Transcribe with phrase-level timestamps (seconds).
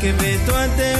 [0.00, 0.95] que meto ante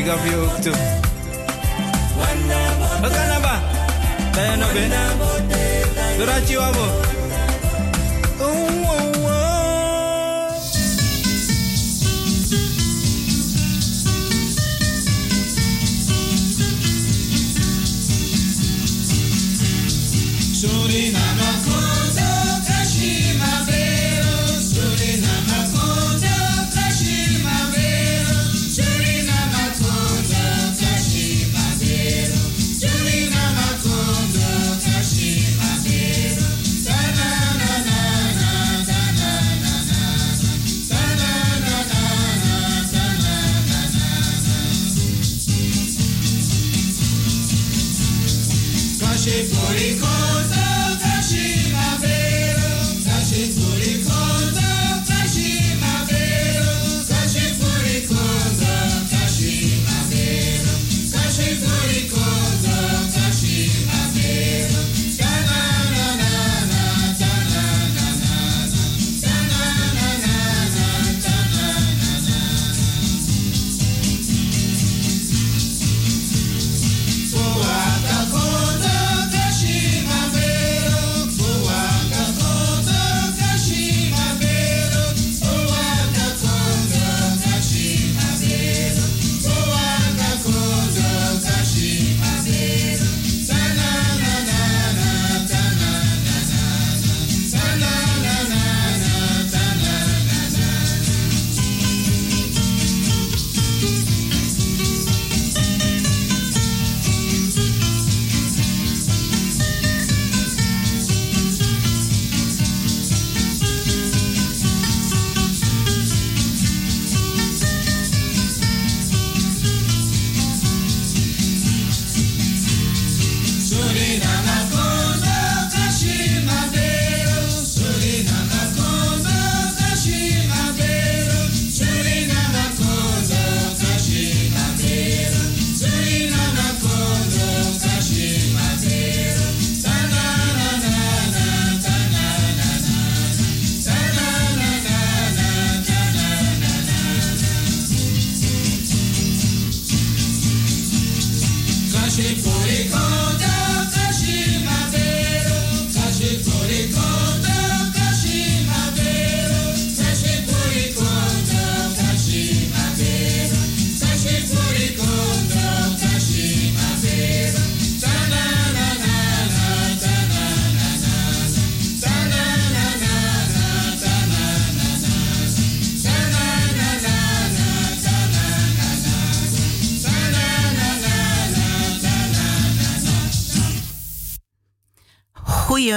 [0.00, 0.72] Big up you too.
[3.04, 3.54] Okanaba.
[4.32, 4.56] Tayo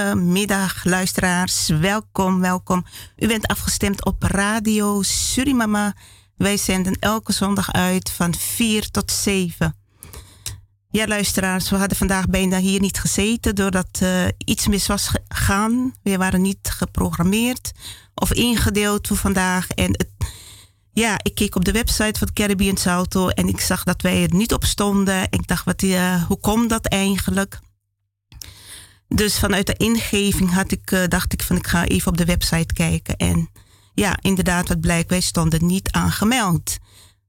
[0.10, 1.68] Goedemiddag, luisteraars.
[1.68, 2.86] Welkom, welkom.
[3.18, 5.96] U bent afgestemd op Radio Surimama.
[6.36, 9.76] Wij zenden elke zondag uit van 4 tot 7.
[10.90, 15.94] Ja, luisteraars, we hadden vandaag bijna hier niet gezeten doordat uh, iets mis was gegaan.
[16.02, 17.72] We waren niet geprogrammeerd
[18.14, 19.70] of ingedeeld voor vandaag.
[19.70, 20.10] En het,
[20.94, 24.34] ja, ik keek op de website van Caribbean Salto en ik zag dat wij er
[24.34, 25.24] niet op stonden.
[25.30, 27.60] Ik dacht, wat, uh, hoe komt dat eigenlijk?
[29.16, 32.26] Dus vanuit de ingeving had ik, uh, dacht ik van ik ga even op de
[32.26, 33.16] website kijken.
[33.16, 33.50] En
[33.94, 36.78] ja, inderdaad, wat blijkt, wij stonden niet aangemeld.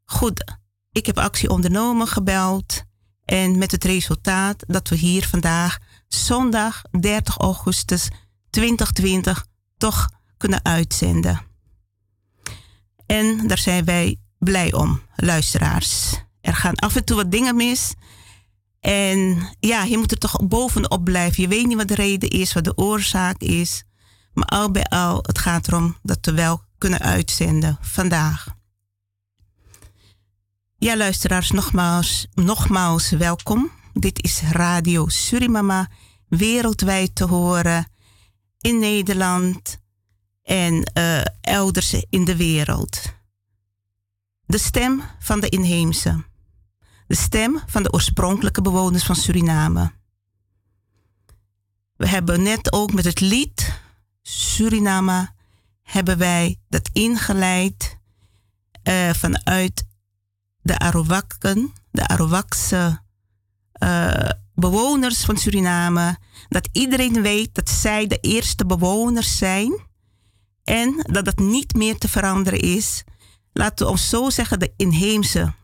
[0.04, 0.56] Goed,
[0.92, 2.82] ik heb actie ondernomen, gebeld.
[3.24, 5.78] En met het resultaat dat we hier vandaag,
[6.08, 8.08] zondag 30 augustus
[8.50, 9.46] 2020,
[9.76, 11.40] toch kunnen uitzenden.
[13.06, 16.14] En daar zijn wij blij om, luisteraars.
[16.40, 17.94] Er gaan af en toe wat dingen mis.
[18.84, 21.42] En ja, je moet er toch bovenop blijven.
[21.42, 23.84] Je weet niet wat de reden is, wat de oorzaak is.
[24.32, 28.46] Maar al bij al, het gaat erom dat we wel kunnen uitzenden vandaag.
[30.78, 33.70] Ja, luisteraars, nogmaals, nogmaals welkom.
[33.92, 35.90] Dit is Radio Surimama,
[36.28, 37.86] wereldwijd te horen
[38.60, 39.78] in Nederland
[40.42, 43.02] en uh, elders in de wereld.
[44.46, 46.24] De stem van de inheemse.
[47.14, 49.92] De stem van de oorspronkelijke bewoners van Suriname.
[51.96, 53.80] We hebben net ook met het lied
[54.22, 55.30] Suriname
[55.82, 57.98] hebben wij dat ingeleid
[58.88, 59.86] uh, vanuit
[60.62, 63.02] de Arawakken, de Arawakse
[63.78, 66.18] uh, bewoners van Suriname,
[66.48, 69.86] dat iedereen weet dat zij de eerste bewoners zijn
[70.64, 73.04] en dat dat niet meer te veranderen is.
[73.52, 75.54] Laten we ons zo zeggen, de inheemse.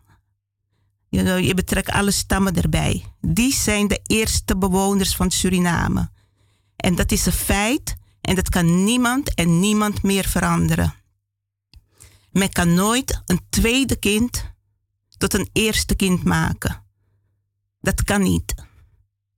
[1.10, 3.04] Know, je betrekt alle stammen erbij.
[3.20, 6.10] Die zijn de eerste bewoners van Suriname.
[6.76, 10.94] En dat is een feit en dat kan niemand en niemand meer veranderen.
[12.30, 14.44] Men kan nooit een tweede kind
[15.18, 16.84] tot een eerste kind maken.
[17.80, 18.54] Dat kan niet.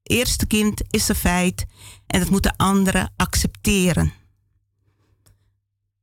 [0.02, 1.66] Eerste kind is een feit
[2.06, 4.12] en dat moeten anderen accepteren.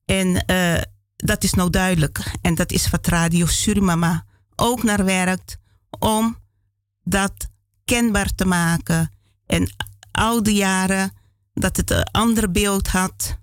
[0.06, 0.82] En uh,
[1.16, 2.32] dat is nou duidelijk.
[2.42, 4.26] En dat is wat Radio Surimama
[4.60, 5.58] ook naar werkt
[6.00, 6.38] om
[7.04, 7.48] dat
[7.86, 9.12] kenbaar te maken.
[9.46, 9.70] En
[10.42, 11.12] die jaren
[11.54, 13.38] dat het een ander beeld had,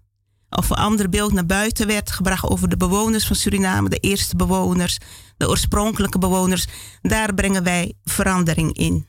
[0.51, 4.37] of een ander beeld naar buiten werd gebracht over de bewoners van Suriname, de eerste
[4.37, 4.99] bewoners,
[5.37, 6.67] de oorspronkelijke bewoners,
[7.03, 9.07] daar brengen wij verandering in.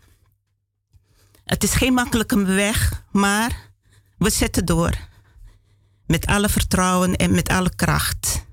[1.46, 3.72] Het is geen makkelijke weg, maar
[4.18, 4.94] we zetten door.
[6.06, 8.46] Met alle vertrouwen en met alle kracht.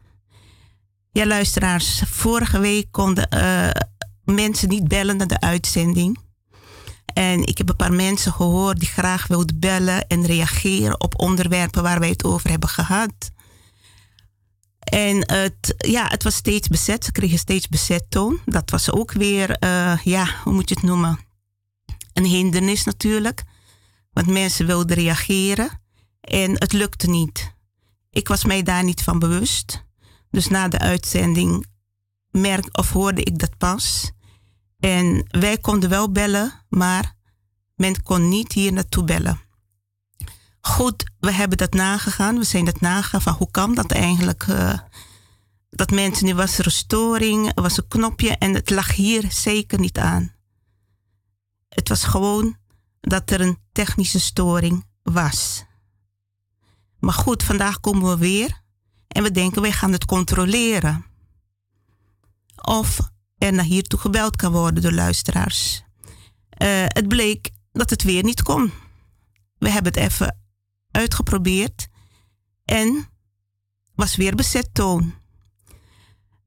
[1.15, 3.71] Ja, luisteraars, vorige week konden uh,
[4.25, 6.19] mensen niet bellen naar de uitzending.
[7.05, 11.83] En ik heb een paar mensen gehoord die graag wilden bellen en reageren op onderwerpen
[11.83, 13.31] waar wij het over hebben gehad.
[14.79, 17.05] En het, ja, het was steeds bezet.
[17.05, 18.41] Ze kregen steeds bezet toon.
[18.45, 21.19] Dat was ook weer, uh, ja, hoe moet je het noemen?
[22.13, 23.43] Een hindernis natuurlijk.
[24.13, 25.81] Want mensen wilden reageren
[26.21, 27.55] en het lukte niet.
[28.11, 29.85] Ik was mij daar niet van bewust.
[30.35, 31.67] Dus na de uitzending
[32.31, 34.13] merk, of hoorde ik dat pas.
[34.79, 37.15] En wij konden wel bellen, maar
[37.75, 39.41] men kon niet hier naartoe bellen.
[40.61, 42.39] Goed, we hebben dat nagegaan.
[42.39, 44.47] We zijn dat nagegaan van hoe kan dat eigenlijk?
[44.47, 44.79] Uh,
[45.71, 49.33] dat mensen, nu was er een storing, er was een knopje en het lag hier
[49.33, 50.33] zeker niet aan.
[51.69, 52.57] Het was gewoon
[53.01, 55.65] dat er een technische storing was.
[56.99, 58.63] Maar goed, vandaag komen we weer
[59.15, 61.05] en we denken wij gaan het controleren.
[62.63, 62.99] Of
[63.39, 65.83] er naar hiertoe gebeld kan worden door luisteraars.
[66.63, 68.73] Uh, het bleek dat het weer niet kon.
[69.59, 70.39] We hebben het even
[70.91, 71.87] uitgeprobeerd
[72.65, 73.09] en
[73.95, 75.15] was weer bezet toon.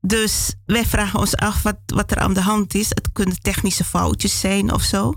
[0.01, 2.89] Dus wij vragen ons af wat, wat er aan de hand is.
[2.89, 5.13] Het kunnen technische foutjes zijn of zo.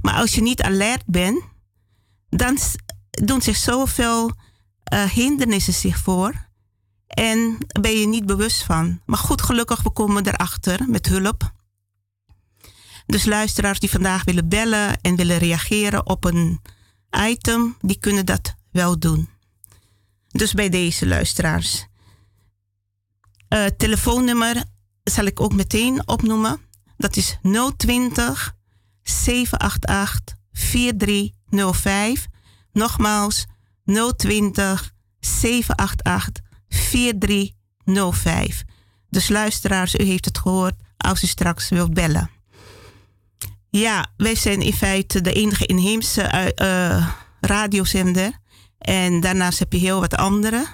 [0.00, 1.42] Maar als je niet alert bent,
[2.28, 2.58] dan
[3.10, 4.32] doen zich zoveel
[4.92, 6.47] uh, hindernissen zich voor.
[7.08, 9.00] En ben je niet bewust van.
[9.06, 11.52] Maar goed, gelukkig, we komen erachter met hulp.
[13.06, 16.60] Dus luisteraars die vandaag willen bellen en willen reageren op een
[17.26, 19.28] item, die kunnen dat wel doen.
[20.28, 21.86] Dus bij deze luisteraars.
[23.48, 24.64] Uh, telefoonnummer
[25.04, 26.60] zal ik ook meteen opnoemen.
[26.96, 27.38] Dat is
[27.76, 28.54] 020
[29.02, 32.26] 788 4305.
[32.72, 33.46] Nogmaals
[34.16, 38.64] 020 788 4305.
[39.10, 42.30] Dus luisteraars, u heeft het gehoord als u straks wilt bellen.
[43.70, 47.08] Ja, wij zijn in feite de enige inheemse uh,
[47.40, 48.32] radiozender.
[48.78, 50.66] En daarnaast heb je heel wat andere.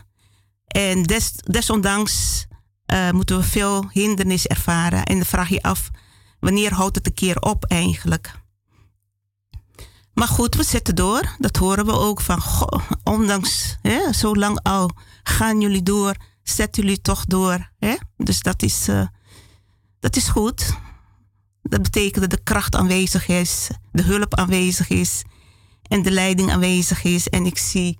[0.66, 2.46] En des, desondanks
[2.92, 5.04] uh, moeten we veel hindernis ervaren.
[5.04, 5.90] En dan vraag je af,
[6.40, 8.42] wanneer houdt het een keer op eigenlijk?
[10.14, 11.36] Maar goed, we zetten door.
[11.38, 14.90] Dat horen we ook van, goh, ondanks hè, zo lang al
[15.22, 17.70] gaan jullie door, zetten jullie toch door.
[17.78, 17.94] Hè?
[18.16, 19.06] Dus dat is, uh,
[20.00, 20.76] dat is goed.
[21.62, 25.22] Dat betekent dat de kracht aanwezig is, de hulp aanwezig is
[25.82, 27.28] en de leiding aanwezig is.
[27.28, 27.98] En ik zie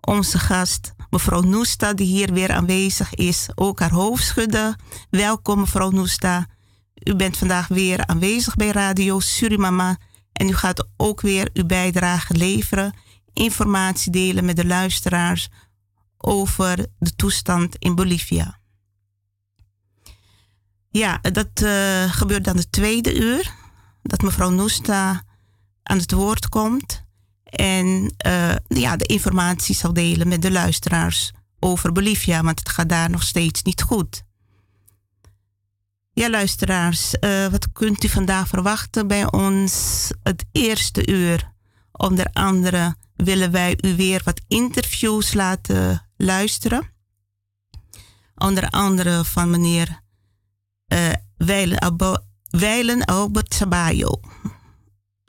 [0.00, 4.76] onze gast, mevrouw Noesta, die hier weer aanwezig is, ook haar hoofd schudden.
[5.10, 6.46] Welkom, mevrouw Noesta.
[6.94, 9.98] U bent vandaag weer aanwezig bij Radio Surimama
[10.34, 12.94] en u gaat ook weer uw bijdrage leveren,
[13.32, 15.48] informatie delen met de luisteraars
[16.18, 18.58] over de toestand in Bolivia.
[20.88, 23.54] Ja, dat uh, gebeurt dan de tweede uur,
[24.02, 25.22] dat mevrouw Noesta
[25.82, 27.04] aan het woord komt
[27.44, 32.88] en uh, ja, de informatie zal delen met de luisteraars over Bolivia, want het gaat
[32.88, 34.23] daar nog steeds niet goed.
[36.14, 41.52] Ja, luisteraars, uh, wat kunt u vandaag verwachten bij ons het eerste uur?
[41.92, 46.92] Onder andere willen wij u weer wat interviews laten luisteren.
[48.34, 50.00] Onder andere van meneer
[50.92, 51.12] uh,
[52.50, 54.20] Weilen, Albert Sabayo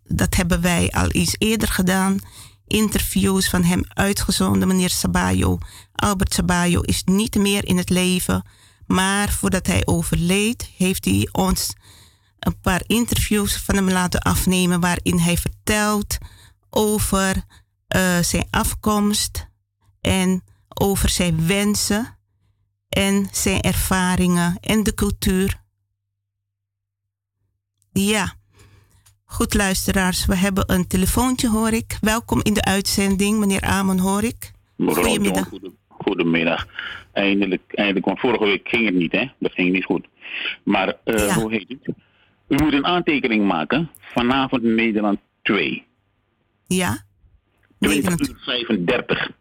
[0.08, 2.20] dat hebben wij al eens eerder gedaan.
[2.68, 5.58] Interviews van hem uitgezonden, meneer Sabayo.
[5.92, 8.44] Albert Sabayo is niet meer in het leven.
[8.88, 11.74] Maar voordat hij overleed, heeft hij ons
[12.40, 14.80] een paar interviews van hem laten afnemen.
[14.80, 16.18] waarin hij vertelt
[16.70, 17.36] over
[17.96, 19.48] uh, zijn afkomst
[20.02, 22.18] en over zijn wensen
[22.90, 25.62] en zijn ervaringen en de cultuur.
[27.92, 28.34] Ja.
[29.26, 31.98] Goed, luisteraars, we hebben een telefoontje, hoor ik.
[32.02, 34.52] Welkom in de uitzending, meneer Amon, hoor ik.
[34.78, 35.50] Goedemiddag.
[35.88, 36.68] Goedemiddag.
[37.16, 39.26] Eindelijk, eindelijk, want vorige week ging het niet, hè?
[39.40, 40.08] Dat ging niet goed.
[40.64, 41.96] Maar uh, hoe heet het?
[42.48, 43.90] U moet een aantekening maken.
[44.00, 45.86] Vanavond Nederland 2.
[46.68, 47.04] Ja.
[47.80, 49.32] 20 uur 35.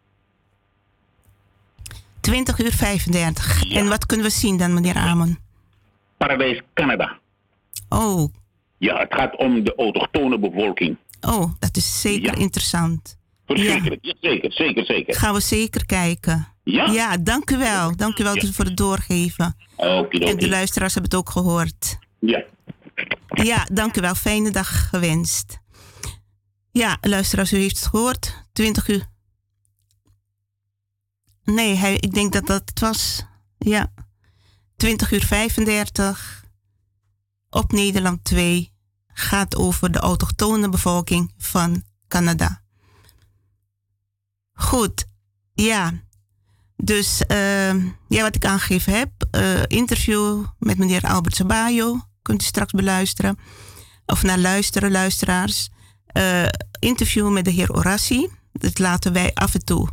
[2.19, 3.63] 20 uur 35.
[3.63, 3.79] Ja.
[3.79, 5.37] En wat kunnen we zien dan, meneer Amon?
[6.17, 7.19] Paradijs Canada.
[7.89, 8.33] Oh,
[8.77, 10.97] ja, het gaat om de autochtone bevolking.
[11.21, 13.17] Oh, dat is zeker interessant.
[13.45, 14.13] Verschrikkelijk, ja.
[14.21, 15.15] zeker, zeker, zeker.
[15.15, 16.47] Gaan we zeker kijken.
[16.65, 16.85] Ja?
[16.85, 17.95] Ja, dank u wel.
[17.95, 18.51] Dank u wel ja.
[18.51, 19.55] voor het doorgeven.
[19.75, 21.97] Oké, En de luisteraars hebben het ook gehoord.
[22.19, 22.43] Ja.
[23.43, 24.15] Ja, dank u wel.
[24.15, 25.59] Fijne dag gewenst.
[26.71, 28.43] Ja, luisteraars, u heeft het gehoord.
[28.53, 29.07] 20 uur.
[31.43, 33.25] Nee, hij, ik denk dat dat het was.
[33.57, 33.93] Ja.
[34.75, 36.45] 20 uur 35
[37.49, 38.73] op Nederland 2
[39.07, 42.61] gaat over de autochtone bevolking van Canada.
[44.53, 45.05] Goed,
[45.53, 45.93] ja.
[46.77, 47.73] Dus uh,
[48.07, 53.37] ja, wat ik aangegeven heb, uh, interview met meneer Albert Sabayo, kunt u straks beluisteren.
[54.05, 55.69] Of naar luisteren, luisteraars.
[56.17, 56.45] Uh,
[56.79, 58.29] interview met de heer Orassi.
[58.51, 59.89] Dat laten wij af en toe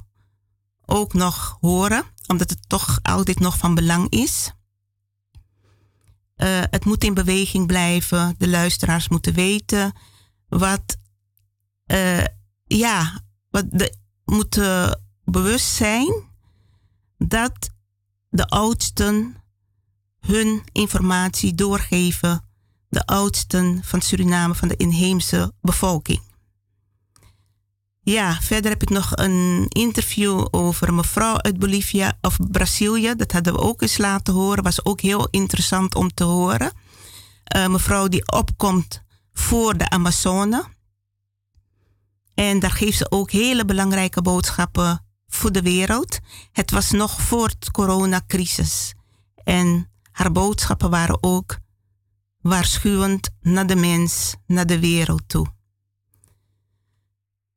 [0.86, 4.52] ook nog horen, omdat het toch altijd nog van belang is.
[6.36, 8.34] Uh, het moet in beweging blijven.
[8.38, 9.92] De luisteraars moeten weten
[10.48, 10.96] wat,
[12.64, 13.20] ja,
[13.50, 16.31] wat de, moeten bewust zijn
[17.28, 17.70] dat
[18.28, 19.36] de oudsten
[20.20, 22.44] hun informatie doorgeven,
[22.88, 26.20] de oudsten van Suriname, van de inheemse bevolking.
[28.04, 33.14] Ja, verder heb ik nog een interview over een mevrouw uit Bolivia of Brazilië.
[33.16, 34.62] Dat hadden we ook eens laten horen.
[34.62, 36.72] Was ook heel interessant om te horen.
[37.44, 39.02] Een mevrouw die opkomt
[39.32, 40.64] voor de Amazone.
[42.34, 45.01] En daar geeft ze ook hele belangrijke boodschappen
[45.34, 46.18] voor de wereld.
[46.52, 48.94] Het was nog voor de coronacrisis.
[49.44, 51.58] En haar boodschappen waren ook
[52.40, 55.46] waarschuwend naar de mens, naar de wereld toe.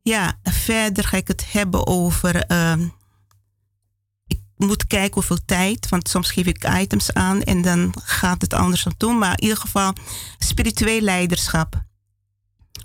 [0.02, 2.52] Ja, verder ga ik het hebben over.
[2.52, 2.86] Uh,
[4.28, 8.54] ik moet kijken hoeveel tijd, want soms geef ik items aan en dan gaat het
[8.54, 9.14] anders aan toe.
[9.14, 9.94] Maar in ieder geval,
[10.38, 11.84] spiritueel leiderschap.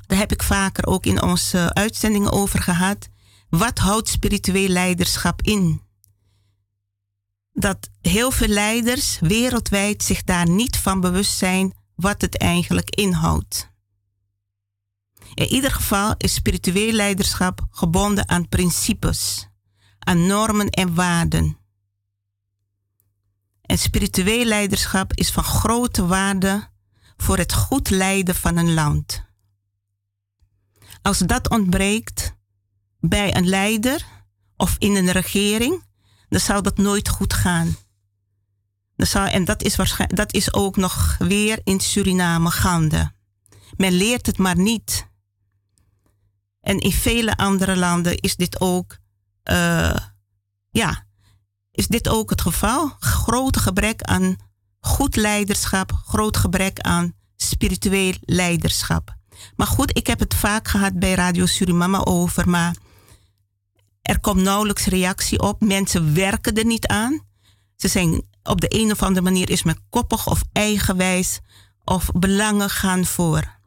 [0.07, 3.09] Daar heb ik vaker ook in onze uitzendingen over gehad.
[3.50, 5.83] Wat houdt spiritueel leiderschap in?
[7.52, 13.71] Dat heel veel leiders wereldwijd zich daar niet van bewust zijn wat het eigenlijk inhoudt.
[15.35, 19.49] In ieder geval is spiritueel leiderschap gebonden aan principes,
[19.99, 21.59] aan normen en waarden.
[23.62, 26.69] En spiritueel leiderschap is van grote waarde
[27.16, 29.25] voor het goed leiden van een land.
[31.02, 32.38] Als dat ontbreekt,
[33.00, 34.04] bij een leider
[34.57, 35.85] of in een regering,
[36.28, 37.76] dan zou dat nooit goed gaan.
[38.97, 43.12] Dan zou, en dat is, waarschijnlijk, dat is ook nog weer in Suriname gaande.
[43.76, 45.09] Men leert het maar niet.
[46.61, 48.97] En in vele andere landen is dit ook,
[49.50, 49.97] uh,
[50.71, 51.07] ja,
[51.73, 52.92] is dit ook het geval.
[52.99, 54.37] Groot gebrek aan
[54.80, 59.14] goed leiderschap, groot gebrek aan spiritueel leiderschap.
[59.57, 62.76] Maar goed, ik heb het vaak gehad bij Radio Surimama over, maar
[64.02, 65.61] er komt nauwelijks reactie op.
[65.61, 67.21] Mensen werken er niet aan.
[67.76, 71.40] Ze zijn op de een of andere manier is men koppig of eigenwijs
[71.85, 73.59] of belangen gaan voor.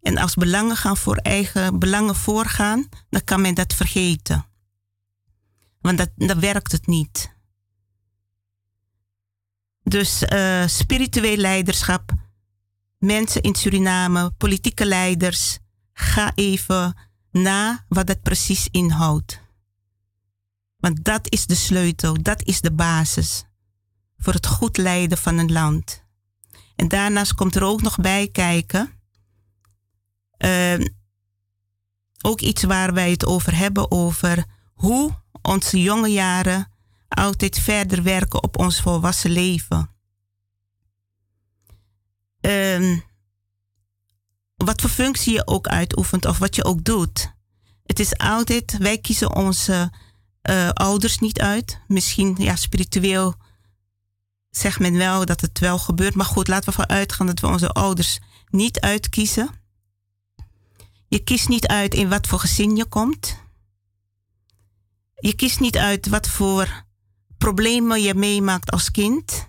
[0.00, 4.46] En als belangen gaan voor eigen belangen voorgaan, dan kan men dat vergeten.
[5.80, 7.34] Want dat, dan werkt het niet.
[9.82, 12.12] Dus uh, spiritueel leiderschap,
[12.98, 15.58] mensen in Suriname, politieke leiders,
[15.92, 16.96] ga even
[17.30, 19.40] na wat dat precies inhoudt.
[20.80, 23.44] Want dat is de sleutel, dat is de basis
[24.18, 26.04] voor het goed leiden van een land.
[26.76, 28.92] En daarnaast komt er ook nog bij kijken,
[30.38, 30.86] uh,
[32.22, 34.44] ook iets waar wij het over hebben, over
[34.74, 36.72] hoe onze jonge jaren
[37.08, 39.90] altijd verder werken op ons volwassen leven.
[42.40, 42.98] Uh,
[44.56, 47.34] wat voor functie je ook uitoefent of wat je ook doet.
[47.84, 49.92] Het is altijd, wij kiezen onze
[50.42, 51.80] uh, ouders niet uit.
[51.86, 53.34] Misschien ja, spiritueel
[54.50, 56.14] zegt men wel dat het wel gebeurt.
[56.14, 58.18] Maar goed, laten we ervan uitgaan dat we onze ouders
[58.50, 59.50] niet uitkiezen.
[61.08, 63.38] Je kiest niet uit in wat voor gezin je komt.
[65.14, 66.84] Je kiest niet uit wat voor
[67.38, 69.46] problemen je meemaakt als kind.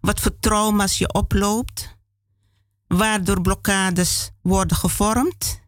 [0.00, 1.96] Wat voor trauma's je oploopt.
[2.86, 5.60] Waardoor blokkades worden gevormd.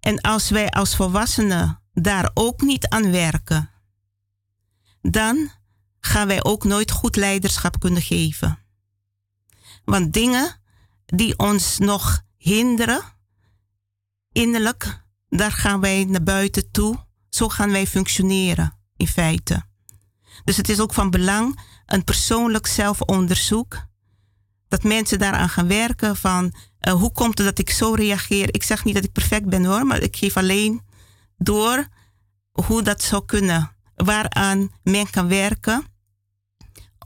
[0.00, 3.70] En als wij als volwassenen daar ook niet aan werken,
[5.00, 5.50] dan
[6.00, 8.58] gaan wij ook nooit goed leiderschap kunnen geven.
[9.84, 10.60] Want dingen
[11.06, 13.02] die ons nog hinderen,
[14.32, 17.06] innerlijk, daar gaan wij naar buiten toe.
[17.28, 19.62] Zo gaan wij functioneren, in feite.
[20.44, 23.86] Dus het is ook van belang, een persoonlijk zelfonderzoek,
[24.68, 28.54] dat mensen daaraan gaan werken van uh, hoe komt het dat ik zo reageer.
[28.54, 30.82] Ik zeg niet dat ik perfect ben hoor, maar ik geef alleen
[31.44, 31.88] door
[32.50, 33.76] hoe dat zou kunnen.
[33.94, 35.84] Waaraan men kan werken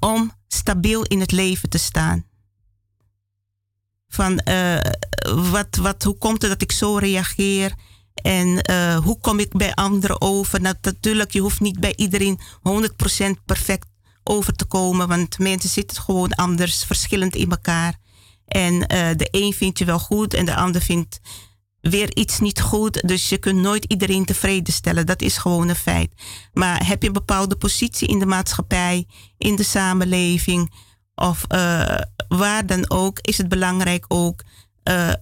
[0.00, 2.24] om stabiel in het leven te staan.
[4.08, 4.78] Van uh,
[5.50, 7.74] wat, wat, hoe komt het dat ik zo reageer?
[8.14, 10.60] En uh, hoe kom ik bij anderen over?
[10.60, 13.86] Nou, natuurlijk, je hoeft niet bij iedereen 100% perfect
[14.24, 17.96] over te komen, want mensen zitten gewoon anders, verschillend in elkaar.
[18.46, 21.20] En uh, de een vindt je wel goed en de ander vindt
[21.90, 23.08] weer iets niet goed.
[23.08, 25.06] Dus je kunt nooit iedereen tevreden stellen.
[25.06, 26.12] Dat is gewoon een feit.
[26.52, 29.06] Maar heb je een bepaalde positie in de maatschappij,
[29.38, 30.72] in de samenleving
[31.14, 34.42] of uh, waar dan ook, is het belangrijk ook
[34.84, 35.12] uh,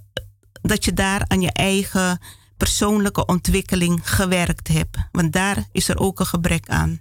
[0.63, 2.19] dat je daar aan je eigen
[2.57, 4.97] persoonlijke ontwikkeling gewerkt hebt.
[5.13, 7.01] Want daar is er ook een gebrek aan.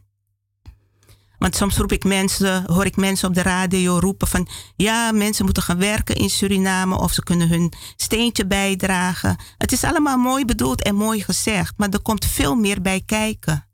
[1.44, 5.46] Want soms roep ik mensen, hoor ik mensen op de radio roepen van ja, mensen
[5.46, 9.38] moeten gaan werken in Suriname of ze kunnen hun steentje bijdragen.
[9.58, 13.68] Het is allemaal mooi bedoeld en mooi gezegd, maar er komt veel meer bij kijken.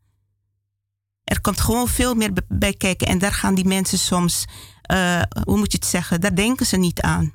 [1.23, 4.45] Er komt gewoon veel meer bij kijken en daar gaan die mensen soms,
[4.91, 7.33] uh, hoe moet je het zeggen, daar denken ze niet aan.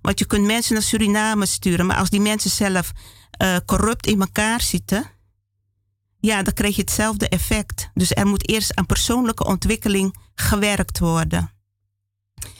[0.00, 2.92] Want je kunt mensen naar Suriname sturen, maar als die mensen zelf
[3.42, 5.10] uh, corrupt in elkaar zitten,
[6.20, 7.90] ja, dan krijg je hetzelfde effect.
[7.94, 11.50] Dus er moet eerst aan persoonlijke ontwikkeling gewerkt worden.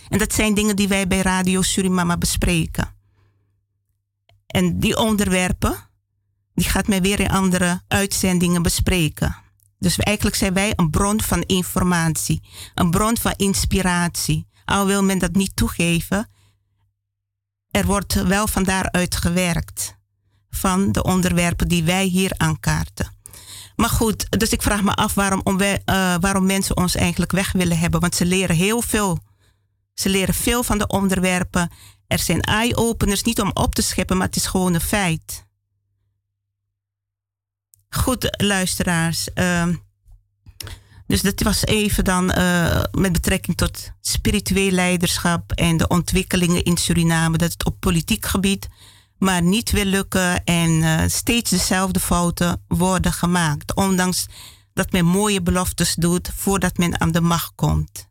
[0.09, 2.97] En dat zijn dingen die wij bij Radio Surimama bespreken.
[4.47, 5.77] En die onderwerpen,
[6.55, 9.37] die gaat mij weer in andere uitzendingen bespreken.
[9.79, 12.43] Dus eigenlijk zijn wij een bron van informatie,
[12.75, 14.47] een bron van inspiratie.
[14.65, 16.31] Al wil men dat niet toegeven,
[17.71, 19.97] er wordt wel van daaruit gewerkt.
[20.51, 23.18] Van de onderwerpen die wij hier aankaarten.
[23.79, 25.75] Maar goed, dus ik vraag me af waarom, om uh,
[26.21, 28.01] waarom mensen ons eigenlijk weg willen hebben.
[28.01, 29.19] Want ze leren heel veel.
[29.95, 31.71] Ze leren veel van de onderwerpen.
[32.07, 35.47] Er zijn eye-openers, niet om op te scheppen, maar het is gewoon een feit.
[37.89, 39.29] Goed, luisteraars.
[39.35, 39.69] Uh,
[41.07, 46.77] dus dat was even dan uh, met betrekking tot spiritueel leiderschap en de ontwikkelingen in
[46.77, 47.39] Suriname.
[47.39, 48.69] Dat het op politiek gebied
[49.19, 53.75] maar niet wil lukken en uh, steeds dezelfde fouten worden gemaakt.
[53.75, 54.27] Ondanks
[54.73, 58.09] dat men mooie beloftes doet voordat men aan de macht komt.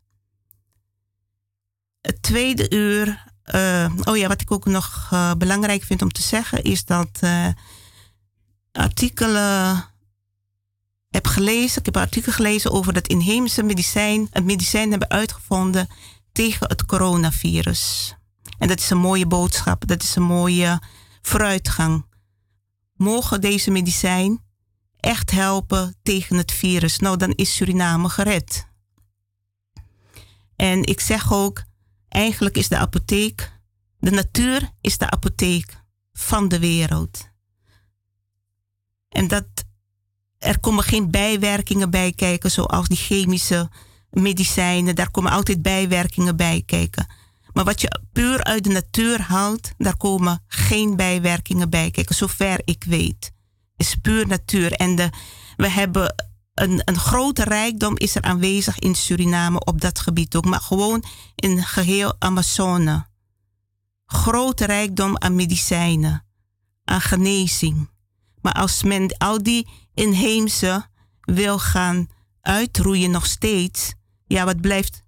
[2.00, 6.22] Het tweede uur, uh, oh ja, wat ik ook nog uh, belangrijk vind om te
[6.22, 7.20] zeggen, is dat
[8.72, 9.84] artikelen
[11.10, 15.88] heb gelezen, ik heb een artikel gelezen over dat inheemse medicijn, een medicijn hebben uitgevonden
[16.32, 18.14] tegen het coronavirus.
[18.58, 20.80] En dat is een mooie boodschap, dat is een mooie
[21.22, 22.06] vooruitgang.
[22.94, 24.44] Mogen deze medicijn
[25.00, 26.98] echt helpen tegen het virus?
[26.98, 28.66] Nou, dan is Suriname gered.
[30.56, 31.62] En ik zeg ook,
[32.08, 33.52] eigenlijk is de apotheek,
[33.98, 37.28] de natuur is de apotheek van de wereld.
[39.08, 39.46] En dat
[40.38, 43.70] er komen geen bijwerkingen bij kijken, zoals die chemische
[44.10, 44.94] medicijnen.
[44.94, 47.06] Daar komen altijd bijwerkingen bij kijken.
[47.58, 52.60] Maar wat je puur uit de natuur haalt, daar komen geen bijwerkingen bij kijken, zover
[52.64, 53.32] ik weet.
[53.76, 54.72] is puur natuur.
[54.72, 55.10] En de,
[55.56, 56.14] we hebben
[56.54, 61.04] een, een grote rijkdom is er aanwezig in Suriname op dat gebied ook, maar gewoon
[61.34, 63.06] in geheel Amazone.
[64.06, 66.24] Grote rijkdom aan medicijnen,
[66.84, 67.90] aan genezing.
[68.40, 70.86] Maar als men al die inheemse
[71.20, 72.08] wil gaan
[72.40, 73.94] uitroeien nog steeds,
[74.26, 75.02] ja, wat blijft?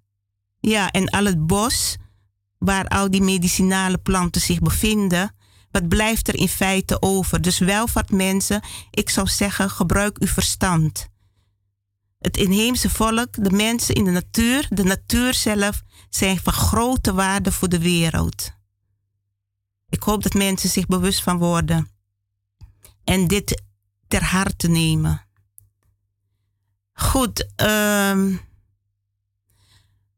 [0.59, 1.99] Ja, en al het bos
[2.63, 5.35] waar al die medicinale planten zich bevinden,
[5.71, 7.41] wat blijft er in feite over?
[7.41, 11.07] Dus welvaart mensen, ik zou zeggen, gebruik uw verstand.
[12.19, 17.51] Het inheemse volk, de mensen in de natuur, de natuur zelf, zijn van grote waarde
[17.51, 18.51] voor de wereld.
[19.89, 21.89] Ik hoop dat mensen zich bewust van worden
[23.03, 23.61] en dit
[24.07, 25.25] ter harte nemen.
[26.93, 28.41] Goed, um,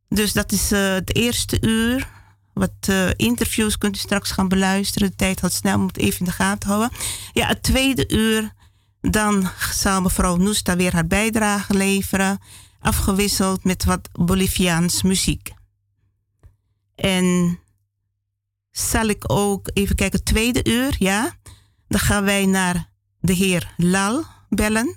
[0.08, 2.22] dus dat is uh, het eerste uur.
[2.54, 5.10] Wat uh, interviews kunt u straks gaan beluisteren.
[5.10, 6.98] De tijd had snel, moet even in de gaten houden.
[7.34, 8.54] Ja, het tweede uur,
[9.02, 12.40] dan zal mevrouw Noesta weer haar bijdrage leveren.
[12.80, 15.52] Afgewisseld met wat Boliviaans muziek.
[16.96, 17.60] En
[18.72, 21.36] zal ik ook even kijken, het tweede uur, ja.
[21.88, 22.90] Dan gaan wij naar
[23.20, 24.96] de heer Lal bellen.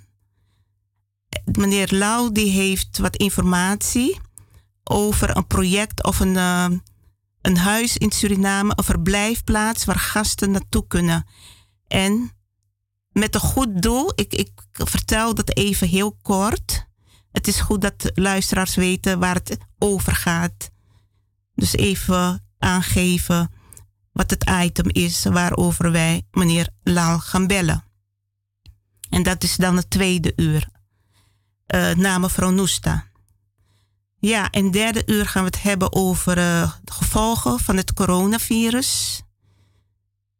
[1.44, 4.20] Meneer Lau die heeft wat informatie
[4.84, 6.66] over een project of een, uh,
[7.46, 11.26] een huis in Suriname, een verblijfplaats waar gasten naartoe kunnen.
[11.86, 12.30] En
[13.12, 16.86] met een goed doel, ik, ik vertel dat even heel kort.
[17.32, 20.70] Het is goed dat luisteraars weten waar het over gaat.
[21.54, 23.50] Dus even aangeven
[24.12, 27.84] wat het item is waarover wij meneer Lal gaan bellen.
[29.10, 30.68] En dat is dan het tweede uur.
[31.74, 33.04] Uh, na mevrouw Noesta.
[34.26, 39.22] Ja, en derde uur gaan we het hebben over uh, de gevolgen van het coronavirus.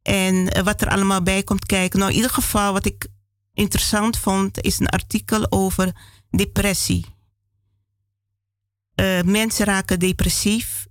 [0.02, 1.98] En uh, wat er allemaal bij komt kijken.
[1.98, 3.06] Nou, in ieder geval, wat ik
[3.54, 5.92] interessant vond, is een artikel over
[6.30, 7.06] depressie.
[9.00, 10.86] Uh, mensen raken depressief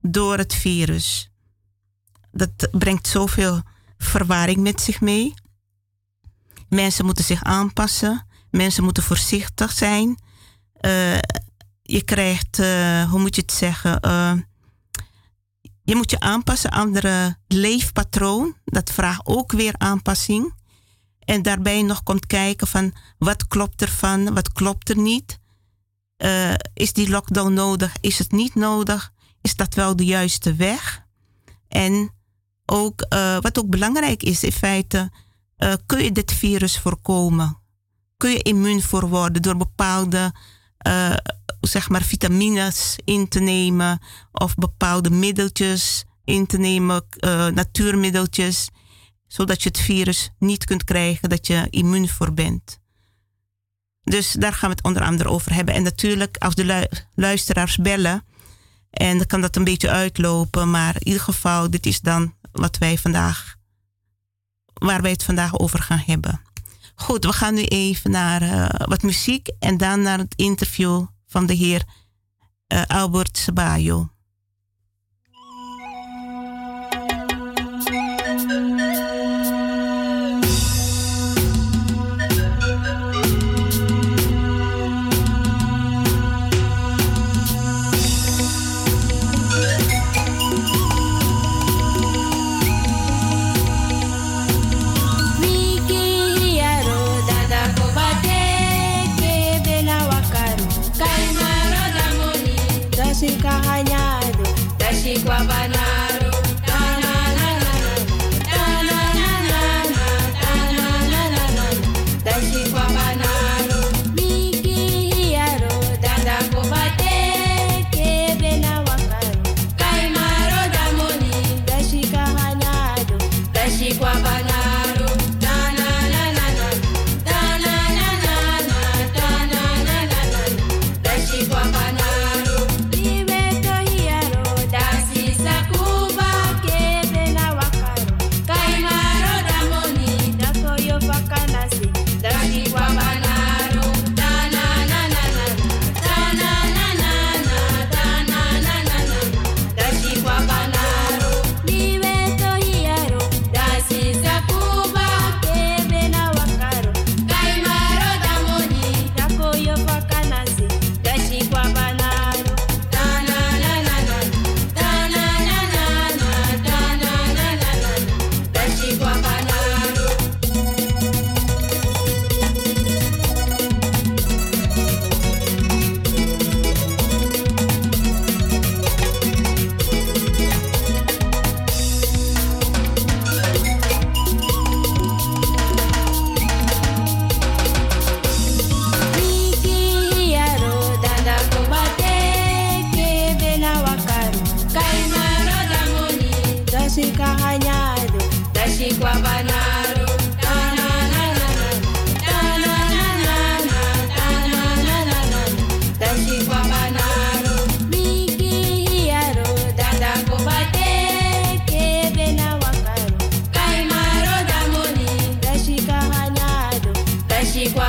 [0.00, 1.30] door het virus.
[2.30, 3.62] Dat brengt zoveel
[3.96, 5.34] verwarring met zich mee.
[6.68, 8.26] Mensen moeten zich aanpassen.
[8.50, 10.18] Mensen moeten voorzichtig zijn.
[10.80, 11.18] Uh,
[11.90, 13.98] je krijgt, uh, hoe moet je het zeggen?
[14.06, 14.32] Uh,
[15.82, 18.56] je moet je aanpassen aan andere leefpatroon.
[18.64, 20.54] Dat vraagt ook weer aanpassing.
[21.18, 25.38] En daarbij nog komt kijken van wat klopt ervan, wat klopt er niet.
[26.18, 27.96] Uh, is die lockdown nodig?
[28.00, 29.12] Is het niet nodig?
[29.40, 31.06] Is dat wel de juiste weg?
[31.68, 32.10] En
[32.66, 33.06] ook,
[33.40, 35.10] wat ook belangrijk is in feite,
[35.86, 37.58] kun je dit virus voorkomen?
[38.16, 40.32] Kun je immuun voor worden door bepaalde
[41.60, 44.00] zeg maar vitamines in te nemen
[44.32, 48.68] of bepaalde middeltjes in te nemen, uh, natuurmiddeltjes,
[49.26, 52.78] zodat je het virus niet kunt krijgen, dat je immuun voor bent.
[54.02, 55.74] Dus daar gaan we het onder andere over hebben.
[55.74, 58.24] En natuurlijk, als de luisteraars bellen,
[58.90, 62.78] en dan kan dat een beetje uitlopen, maar in ieder geval, dit is dan wat
[62.78, 63.56] wij vandaag,
[64.74, 66.40] waar wij het vandaag over gaan hebben.
[66.94, 71.46] Goed, we gaan nu even naar uh, wat muziek en dan naar het interview van
[71.46, 71.84] de heer
[72.72, 73.48] uh, Albert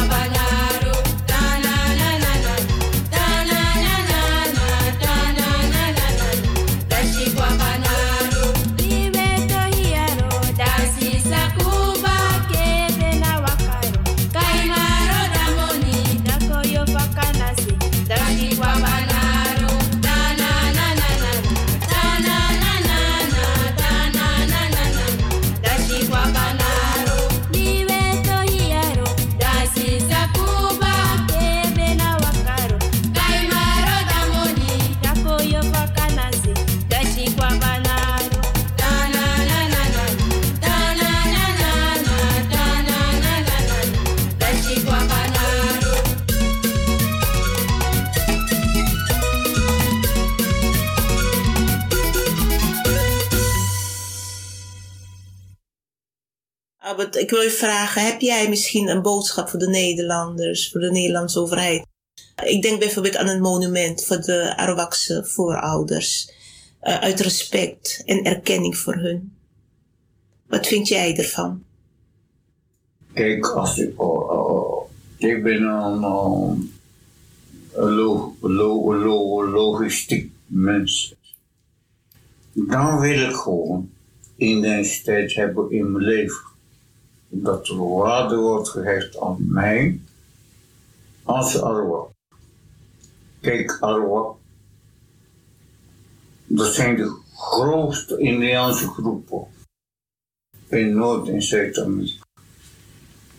[0.09, 0.68] Sabayo.
[57.19, 61.39] Ik wil je vragen, heb jij misschien een boodschap voor de Nederlanders, voor de Nederlandse
[61.39, 61.85] overheid?
[62.43, 66.31] Ik denk bijvoorbeeld aan een monument voor de Arawakse voorouders.
[66.83, 69.33] Uh, uit respect en erkenning voor hun.
[70.47, 71.63] Wat vind jij ervan?
[73.13, 75.99] Kijk, als ik, oh, oh, ik ben een,
[77.73, 81.15] lo, lo, lo, logistiek mens.
[82.53, 83.89] Dan wil ik gewoon
[84.37, 86.48] identiteit hebben in mijn leven
[87.29, 89.99] dat er waarde wordt gehecht aan mij
[91.23, 92.07] als Arwa.
[93.41, 94.33] Kijk, Arwa,
[96.45, 99.47] dat zijn de grootste Indiaanse groepen
[100.67, 102.23] in Noord- en Zuid-Amerika.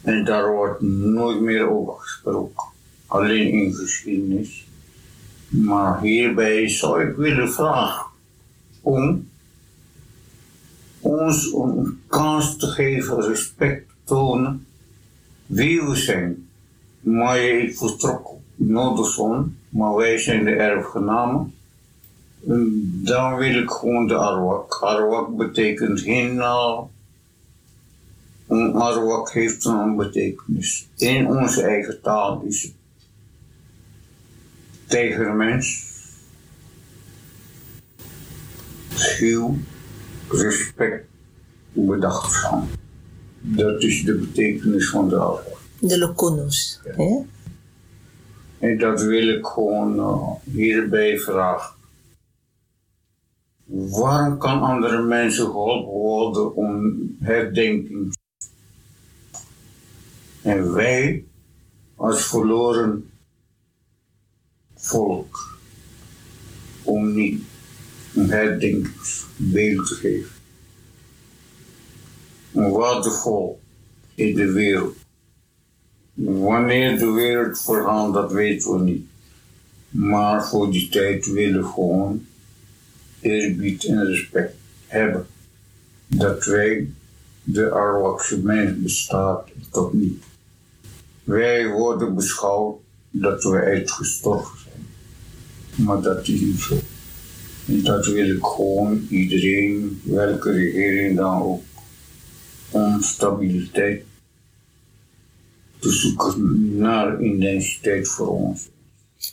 [0.02, 2.64] En daar wordt nooit meer over gesproken,
[3.06, 4.66] alleen in geschiedenis.
[5.48, 8.06] Maar hierbij zou ik willen vragen
[8.80, 9.29] om
[11.00, 14.66] ons een kans te geven, respect te tonen
[15.46, 16.48] wie we zijn.
[17.00, 21.54] Maar ik vertrok Noorderzon, maar wij zijn de erfgenamen.
[23.02, 24.74] Dan wil ik gewoon de Arwak.
[24.74, 26.86] Arwak betekent hinna.
[28.46, 30.88] Een Arwak heeft een betekenis.
[30.96, 32.72] In onze eigen taal is het
[34.86, 35.84] tijgermens,
[38.94, 39.56] schuw,
[40.30, 41.06] respect,
[41.72, 42.68] bedachtzaam.
[43.40, 45.56] Dat is de betekenis van de afval.
[45.78, 46.80] De lokonos.
[46.84, 47.18] Hè?
[48.58, 51.74] En dat wil ik gewoon uh, hierbij vragen.
[53.64, 58.16] Waarom kan andere mensen geholpen worden om herdenking?
[60.42, 61.24] En wij,
[61.96, 63.10] als verloren
[64.74, 65.58] volk,
[66.82, 67.42] om niet
[68.14, 69.29] een herdenkingsbeeld
[69.84, 70.30] te geven.
[72.52, 73.60] Een waardevol
[74.14, 74.96] in de wereld.
[76.14, 79.06] Wanneer de wereld vergaat, dat weten we niet.
[79.88, 82.26] Maar voor die tijd willen we gewoon
[83.20, 84.54] eerbied en respect
[84.86, 85.26] hebben.
[86.06, 86.90] Dat wij,
[87.42, 90.22] de Arawakse mens, bestaat tot niet.
[91.24, 92.76] Wij worden beschouwd
[93.10, 94.86] dat we uitgestorven zijn.
[95.86, 96.76] Maar dat is niet zo.
[97.70, 101.62] Dat wil ik gewoon iedereen, welke regering dan ook,
[102.70, 104.04] om stabiliteit
[105.78, 108.68] te zoeken naar identiteit voor ons.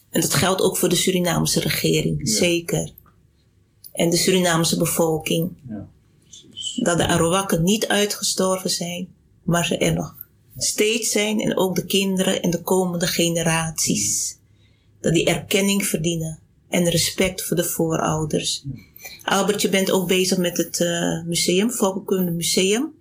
[0.10, 2.92] En dat geldt ook voor de Surinaamse regering, zeker.
[3.92, 5.52] En de Surinaamse bevolking.
[5.70, 5.88] Ja,
[6.76, 9.08] dat de Arawakken niet uitgestorven zijn,
[9.44, 10.16] maar ze er nog
[10.58, 14.38] steeds zijn en ook de kinderen en de komende generaties.
[15.02, 18.66] Dat die erkenning verdienen en respect voor de voorouders.
[19.24, 22.94] Albert, je bent ook bezig met het uh, museum, Volkenkunde Museum,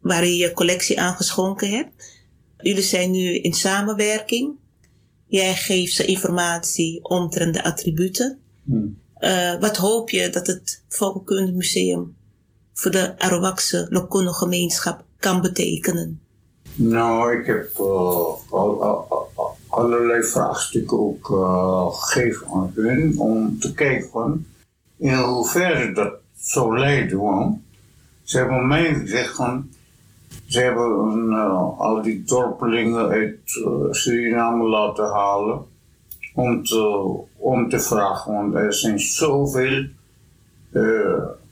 [0.00, 2.16] waar je je collectie aangeschonken hebt.
[2.58, 4.50] Jullie zijn nu in samenwerking.
[5.26, 8.38] Jij geeft ze informatie omtrent de attributen.
[8.64, 8.98] Hmm.
[9.20, 12.16] Uh, wat hoop je dat het Volkenkunde Museum
[12.72, 16.20] voor de Arawakse Lokono gemeenschap kan betekenen?
[16.74, 19.27] Nou, ik heb uh, al, al, al,
[19.78, 24.46] allerlei vraagstukken ook uh, aan hun om te kijken
[24.96, 27.18] in hoeverre dat zou leiden.
[27.18, 27.58] Want
[28.22, 29.36] ze hebben mij gezegd
[30.46, 35.64] ze hebben uh, al die dorpelingen uit uh, Suriname laten halen
[36.34, 39.86] om te, om te vragen, want er zijn zoveel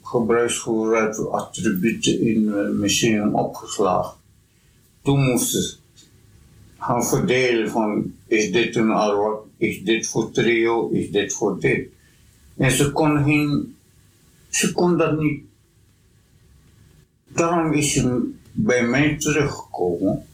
[0.02, 4.16] gebruiksvoorraad attributen in het museum opgeslagen.
[5.02, 5.85] Toen moesten
[6.78, 11.88] gaan verdelen van is dit een arwak, is dit voor trio, is dit voor dit.
[12.56, 13.76] En ze kon, geen,
[14.48, 15.44] ze kon dat niet.
[17.28, 20.26] Daarom is ze bij mij teruggekomen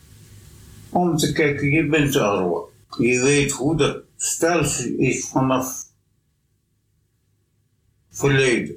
[0.91, 2.71] om te kijken, je bent arwak.
[2.99, 5.87] Je weet hoe dat stelsel is vanaf
[8.11, 8.77] verleden.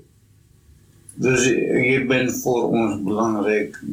[1.13, 3.83] Dus je bent voor ons belangrijk.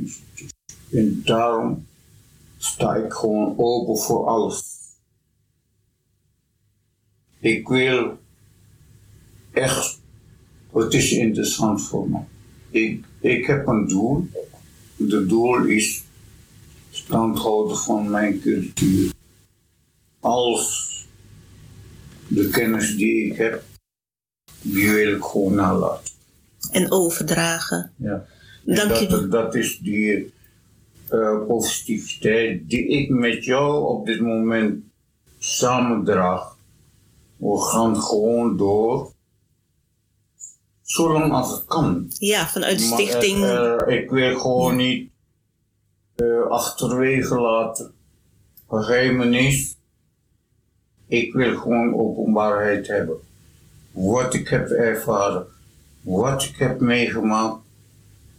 [0.90, 1.86] En daarom
[2.62, 4.64] sta ik gewoon open voor alles.
[7.38, 8.18] Ik wil
[9.52, 10.00] echt,
[10.72, 12.18] het is interessant voor me.
[12.70, 14.28] Ik, ik heb een doel.
[14.96, 16.04] Het doel is
[16.90, 19.12] standhouden van mijn cultuur.
[20.20, 20.90] Als
[22.28, 23.64] de kennis die ik heb,
[24.60, 26.14] die wil ik gewoon nalaten.
[26.70, 27.92] En overdragen.
[27.96, 28.26] Ja.
[28.64, 29.06] Dank je.
[29.06, 30.32] Dat, dat is die
[31.12, 34.84] uh, positiviteit die ik met jou op dit moment
[35.38, 36.56] samendraag.
[37.36, 39.12] We gaan gewoon door.
[40.82, 42.06] Zolang als het kan.
[42.18, 43.42] Ja, vanuit de Maar, stichting.
[43.44, 45.10] eh, eh, ik wil gewoon niet
[46.14, 47.92] eh, achterwege laten.
[48.68, 49.76] Begrijp me niet.
[51.06, 53.16] Ik wil gewoon openbaarheid hebben.
[53.90, 55.46] Wat ik heb ervaren.
[56.00, 57.61] Wat ik heb meegemaakt.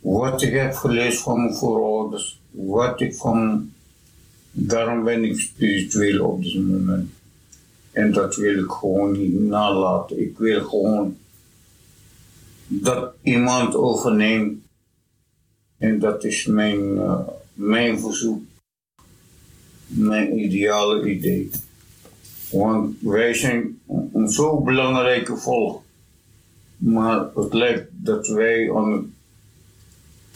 [0.04, 2.40] Wat ik heb gelezen van mijn voorouders.
[2.52, 3.72] Wat ik van...
[4.52, 7.10] Daarom ben ik spiritueel op dit moment.
[7.92, 10.22] En dat wil ik gewoon niet nalaten.
[10.22, 11.18] Ik wil gewoon
[12.68, 14.62] dat iemand overneemt.
[15.78, 17.20] En dat is mijn, eh,
[17.54, 18.42] mijn verzoek.
[19.88, 21.50] Mijn ideale idee.
[22.52, 23.80] Want wij zijn
[24.14, 25.82] een zo belangrijke volk.
[26.78, 29.06] Maar het lijkt dat wij aan het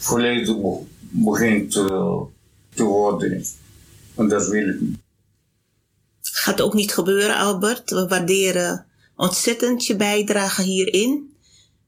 [0.06, 2.26] be- begint te,
[2.74, 3.46] te worden.
[4.16, 4.98] En dat wil ik niet.
[6.22, 7.90] Gaat ook niet gebeuren, Albert.
[7.90, 11.36] We waarderen ontzettend je bijdrage hierin.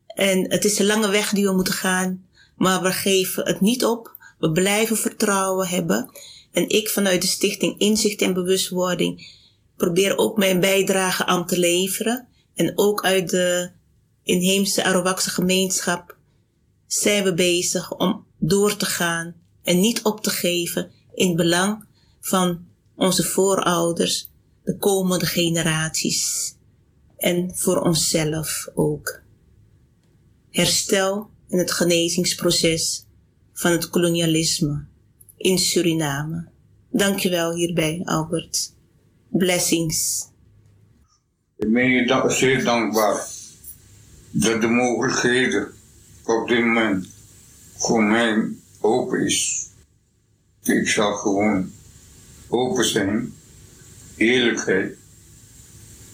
[0.07, 3.85] En het is een lange weg die we moeten gaan, maar we geven het niet
[3.85, 4.15] op.
[4.39, 6.09] We blijven vertrouwen hebben.
[6.51, 9.37] En ik vanuit de Stichting Inzicht en Bewustwording
[9.77, 12.27] probeer ook mijn bijdrage aan te leveren.
[12.55, 13.69] En ook uit de
[14.23, 16.17] inheemse Arawakse gemeenschap
[16.91, 21.85] zijn we bezig om door te gaan en niet op te geven in het belang
[22.19, 24.31] van onze voorouders,
[24.63, 26.53] de komende generaties
[27.17, 29.21] en voor onszelf ook.
[30.49, 33.05] Herstel en het genezingsproces
[33.53, 34.85] van het kolonialisme
[35.37, 36.47] in Suriname.
[36.91, 38.73] Dankjewel hierbij, Albert.
[39.29, 40.27] Blessings.
[41.57, 43.27] Ik ben je zeer dankbaar
[44.31, 45.77] dat de mogelijkheden
[46.29, 47.07] op dit moment
[47.77, 48.47] voor mij
[48.79, 49.67] open is.
[50.63, 51.71] Ik zal gewoon
[52.47, 53.33] open zijn.
[54.15, 54.97] Eerlijkheid,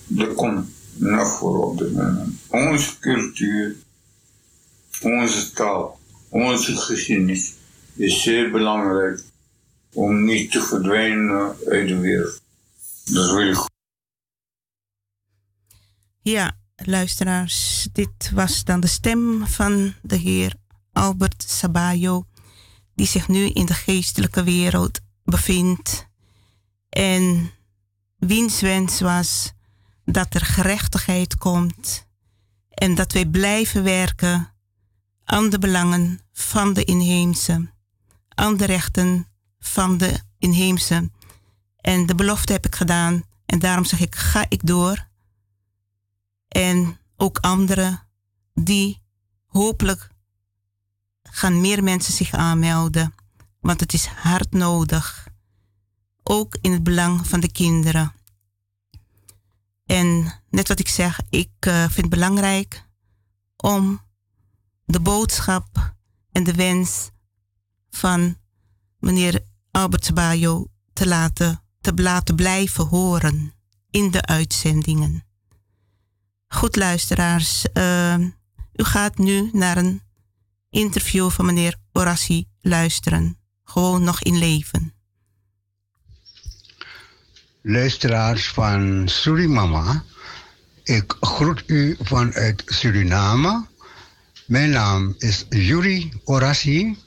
[0.08, 2.34] dat komt naar voren op dit moment.
[2.48, 3.76] Onze cultuur,
[5.02, 6.00] onze taal,
[6.30, 7.54] onze geschiedenis
[7.96, 9.24] is zeer belangrijk
[9.94, 12.42] om niet te verdwijnen uit de wereld.
[13.06, 13.70] Dat wil ik
[16.22, 20.56] Ja, luisteraars, dit was dan de stem van de heer
[20.92, 22.26] Albert Sabayo,
[22.96, 26.08] die zich nu in de geestelijke wereld bevindt.
[26.90, 27.52] En
[28.18, 29.52] wiens wens was
[30.06, 32.08] dat er gerechtigheid komt
[32.70, 34.54] en dat wij blijven werken
[35.24, 37.72] aan de belangen van de inheemse,
[38.30, 39.28] aan de rechten
[39.60, 41.10] van de inheemse.
[41.78, 45.08] En de belofte heb ik gedaan en daarom zeg ik, ga ik door.
[46.56, 48.08] En ook anderen
[48.54, 49.02] die
[49.46, 50.10] hopelijk
[51.24, 53.14] gaan meer mensen zich aanmelden,
[53.60, 55.28] want het is hard nodig.
[56.24, 58.14] Ook in het belang van de kinderen.
[59.86, 62.88] En net wat ik zeg, ik eh, vind het belangrijk
[63.56, 64.02] om
[64.86, 65.96] de boodschap
[66.32, 67.10] en de wens
[67.90, 68.38] van
[69.00, 73.54] meneer Albert Bayo te laten, te laten blijven horen
[73.90, 75.25] in de uitzendingen.
[76.56, 77.66] Goed, luisteraars.
[77.74, 78.18] eh,
[78.76, 80.02] u gaat nu naar een
[80.70, 83.38] interview van meneer Orassi luisteren.
[83.64, 84.94] Gewoon nog in leven.
[87.62, 90.04] luisteraars van Surimama.
[90.84, 93.66] Ik groet u vanuit Suriname.
[94.46, 96.98] Mijn naam is Yuri Orassi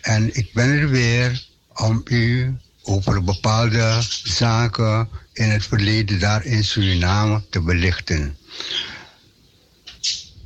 [0.00, 6.64] en ik ben er weer om u over bepaalde zaken in het verleden daar in
[6.64, 8.36] Suriname te belichten.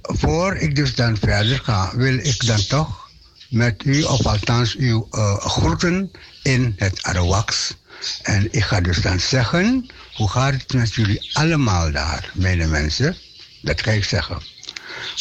[0.03, 3.11] Voor ik dus dan verder ga, wil ik dan toch
[3.49, 6.11] met u, of althans uw uh, groeten
[6.43, 7.75] in het Arawaks.
[8.23, 13.17] En ik ga dus dan zeggen, hoe gaat het met jullie allemaal daar, mijn mensen?
[13.63, 14.43] Dat ga ik zeggen.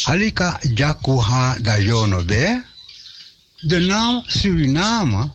[0.03, 2.63] Halika Jakuha Dayonobe.
[3.59, 5.31] De naam Suriname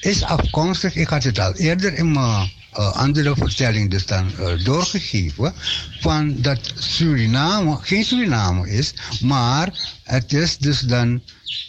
[0.00, 4.64] is afkomstig, ik had het al eerder in mijn uh, andere vertelling dus dan uh,
[4.64, 5.54] doorgegeven,
[6.00, 11.22] van dat Suriname geen Suriname is, maar het is dus dan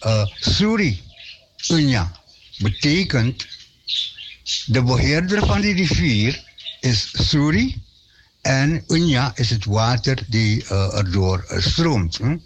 [0.05, 1.01] uh, Suri,
[1.67, 2.11] Unja.
[2.57, 3.47] Betekent,
[4.65, 6.43] de beheerder van die rivier
[6.79, 7.81] is Suri
[8.41, 12.17] en Unja is het water die uh, erdoor stroomt.
[12.17, 12.37] Hm?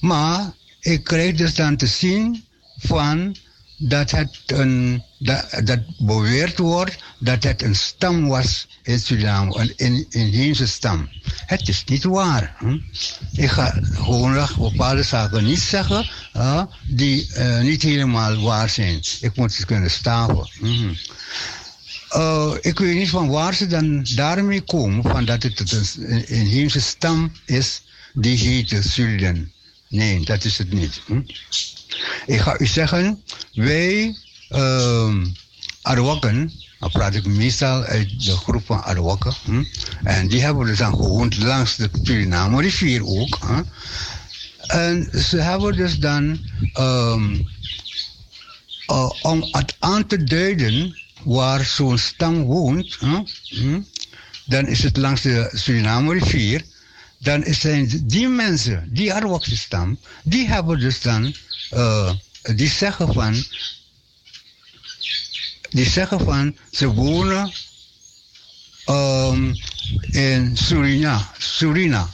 [0.00, 2.44] Maar ik krijg dus dan te zien
[2.76, 3.36] van
[3.76, 9.72] dat het een, dat, dat beweerd wordt dat het een stam was in Suriname, een,
[9.76, 11.08] een inheemse stam.
[11.46, 12.56] Het is niet waar.
[13.32, 16.10] Ik ga gewoon bepaalde zaken niet zeggen
[16.82, 19.00] die uh, niet helemaal waar zijn.
[19.20, 20.50] Ik moet ze kunnen staven.
[20.58, 20.94] Hm.
[22.16, 26.80] Uh, ik weet niet van waar ze dan daarmee komen, van dat het een inheemse
[26.80, 29.52] stam is die heet Suriname.
[29.94, 31.00] Nee, dat is het niet.
[31.06, 31.20] Hm?
[32.26, 33.22] Ik ga u zeggen,
[33.52, 34.16] wij
[35.82, 39.64] Arawakken, dan praat ik meestal uit de groep van Arawakken, hm?
[40.02, 43.38] en die hebben dus dan gewoond langs de Suriname rivier ook.
[43.40, 43.62] Hm?
[44.66, 46.38] En ze hebben dus dan,
[46.78, 47.48] um,
[48.90, 53.80] uh, om het aan te duiden waar zo'n stam woont, hm?
[54.44, 56.64] dan is het langs de Suriname rivier
[57.24, 61.34] dan zijn die mensen, die Arwakse stam, die hebben dus dan,
[61.72, 62.10] uh,
[62.54, 63.44] die zeggen van,
[65.70, 67.52] die zeggen van, ze wonen
[68.86, 69.54] um,
[70.10, 72.08] in Surina, Surina.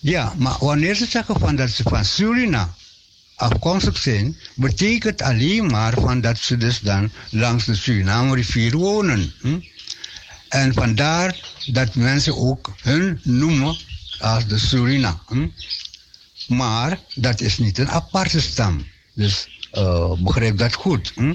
[0.00, 2.74] Ja, maar wanneer ze zeggen van dat ze van Surina
[3.34, 9.32] afkomstig zijn, betekent alleen maar van dat ze dus dan langs de Suriname rivier wonen.
[9.40, 9.58] Hm?
[10.48, 13.76] En vandaar dat mensen ook hun noemen
[14.18, 15.20] als de Surina.
[15.26, 15.46] Hm?
[16.46, 18.86] Maar dat is niet een aparte stam.
[19.12, 21.12] Dus uh, begrijp dat goed.
[21.14, 21.34] Hm?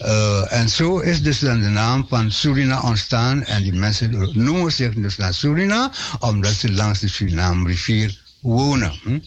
[0.00, 3.44] Uh, en zo is dus dan de naam van Surina ontstaan.
[3.44, 9.00] En die mensen noemen zich dus dan Surina, omdat ze langs de Suriname rivier wonen.
[9.02, 9.18] Hm?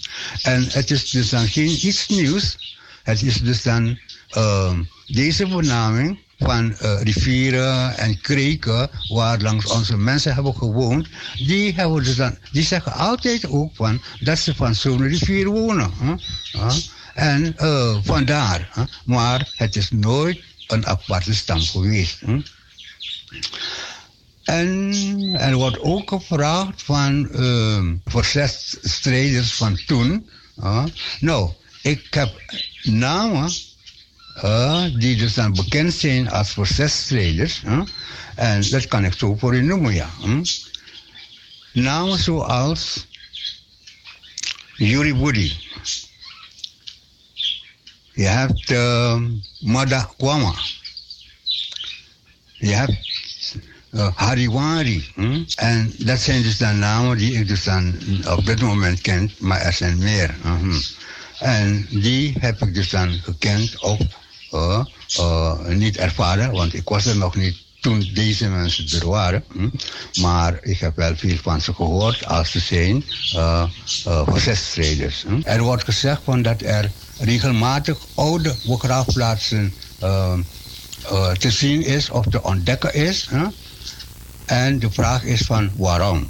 [0.41, 2.57] En het is dus dan geen iets nieuws.
[3.03, 3.99] Het is dus dan
[4.38, 11.07] uh, deze benaming van uh, rivieren en kreken waar langs onze mensen hebben gewoond,
[11.38, 15.91] die, hebben dus dan, die zeggen altijd ook van dat ze van zo'n rivier wonen.
[16.51, 16.75] Huh?
[17.13, 18.69] En uh, vandaar.
[18.73, 18.83] Huh?
[19.05, 22.21] Maar het is nooit een aparte stam geweest.
[24.43, 24.93] En
[25.38, 30.29] er wordt ook gevraagd van uh, verzetsstrijders van toen.
[31.19, 32.41] nou, ik heb
[32.83, 33.51] namen
[34.97, 37.61] die dus dan bekend zijn als processtrijders.
[38.36, 40.09] En dat kan ik zo voor u noemen, ja.
[41.73, 43.05] Namen zoals
[44.75, 45.51] Yuri Woody.
[48.13, 49.21] Je hebt uh,
[49.59, 50.53] Mada Kwama.
[52.53, 53.55] Je hebt
[53.91, 55.11] uh, Hariwari.
[55.15, 55.43] Hm?
[55.55, 59.61] En dat zijn dus dan namen die ik dus dan op dit moment ken, maar
[59.61, 60.36] er zijn meer.
[61.39, 64.85] En die heb ik dus dan gekend op uh,
[65.19, 69.43] uh, niet ervaren, want ik was er nog niet toen deze mensen er waren.
[69.53, 69.69] Hm?
[70.21, 73.03] Maar ik heb wel veel van ze gehoord als ze zijn
[73.35, 73.63] uh?
[75.43, 79.73] Er wordt gezegd van dat er regelmatig oude begraafplaatsen
[81.37, 83.27] te zien is of te ontdekken is.
[83.29, 83.47] Hm?
[84.45, 86.27] En de vraag is van waarom.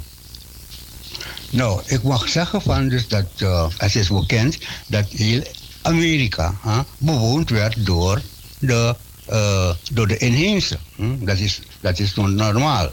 [1.50, 5.42] Nou, ik mag zeggen van dus dat uh, het is bekend dat heel
[5.86, 8.22] Amerika huh, bewoond werd door
[8.58, 8.94] de,
[9.30, 10.78] uh, door de inheemse.
[11.18, 12.90] Dat, is, dat is normaal.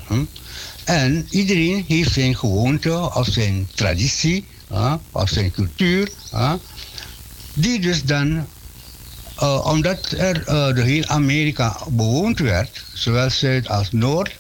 [0.84, 6.10] En iedereen heeft zijn gewoonte of zijn traditie huh, of zijn cultuur.
[6.32, 6.54] Huh,
[7.54, 8.46] die dus dan,
[9.40, 14.36] uh, omdat er uh, de heel Amerika bewoond werd, zowel Zuid als Noord,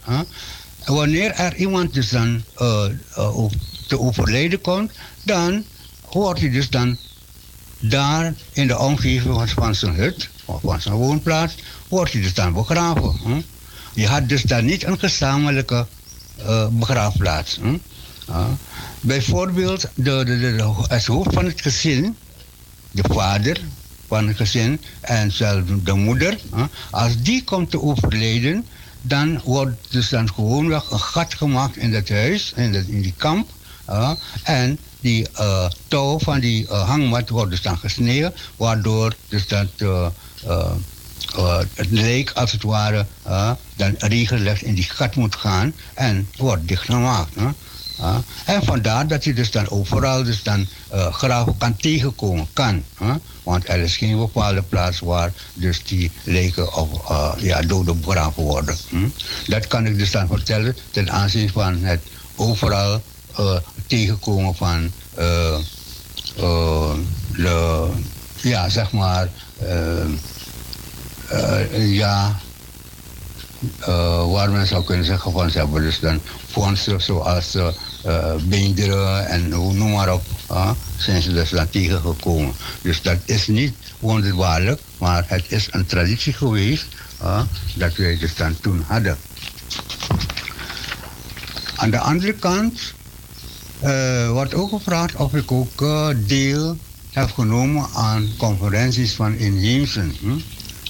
[0.85, 2.43] wanneer er iemand dus dan
[3.87, 4.91] te overlijden komt,
[5.23, 5.63] dan
[6.11, 6.97] wordt hij dus dan
[7.89, 11.55] daar in de omgeving van zijn hut of van zijn woonplaats
[11.87, 13.43] wordt hij dus dan begraven.
[13.93, 15.87] Je had dus dan niet een gezamenlijke
[16.39, 17.59] uh, begraafplaats.
[19.01, 22.15] Bijvoorbeeld de, de, de, het hoofd van het gezin,
[22.91, 23.61] de vader
[24.07, 26.39] van het gezin en zelfs de moeder,
[26.91, 28.65] als die komt te overlijden,
[29.01, 33.13] dan wordt dus dan gewoonweg een gat gemaakt in dat huis, in, dat, in die
[33.17, 33.49] kamp.
[34.43, 39.67] en die uh, touw van die uh, hangmat wordt dus dan gesneden, waardoor dus dat
[39.77, 40.07] uh,
[41.73, 43.05] het leek als het ware
[43.75, 47.35] dan regelrecht in die gat moet gaan en wordt dichtgemaakt.
[47.35, 52.47] Uh, en vandaar dat je dus dan overal dus dan graven kan tegenkomen.
[52.53, 52.83] Kan.
[53.43, 56.89] Want er is geen bepaalde plaats waar dus die leken of
[57.39, 58.77] ja, doden begraven worden.
[58.89, 59.07] Hm?
[59.47, 62.01] Dat kan ik dus dan vertellen ten aanzien van het
[62.35, 63.01] overal
[63.87, 64.91] tegenkomen van
[67.35, 67.89] de,
[68.41, 69.29] ja, zeg maar,
[71.77, 72.39] ja,
[74.27, 79.49] waar men zou kunnen zeggen van ze hebben dus dan fondsen zoals uh, beenderen en
[79.49, 82.53] noem maar op, uh, zijn ze dus dan tegengekomen.
[82.81, 86.85] Dus dat is niet wonderbaarlijk, maar het is een traditie geweest
[87.21, 87.41] uh,
[87.75, 89.17] dat wij dus dan toen hadden.
[91.75, 92.79] Aan de andere kant
[93.83, 96.77] uh, wordt ook gevraagd of ik ook uh, deel
[97.11, 100.15] heb genomen aan conferenties van inheemsen.
[100.19, 100.37] Hm?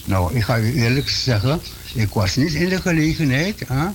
[0.05, 1.61] Nou, ik ga u eerlijk zeggen,
[1.93, 3.59] ik was niet in de gelegenheid.
[3.67, 3.87] Huh?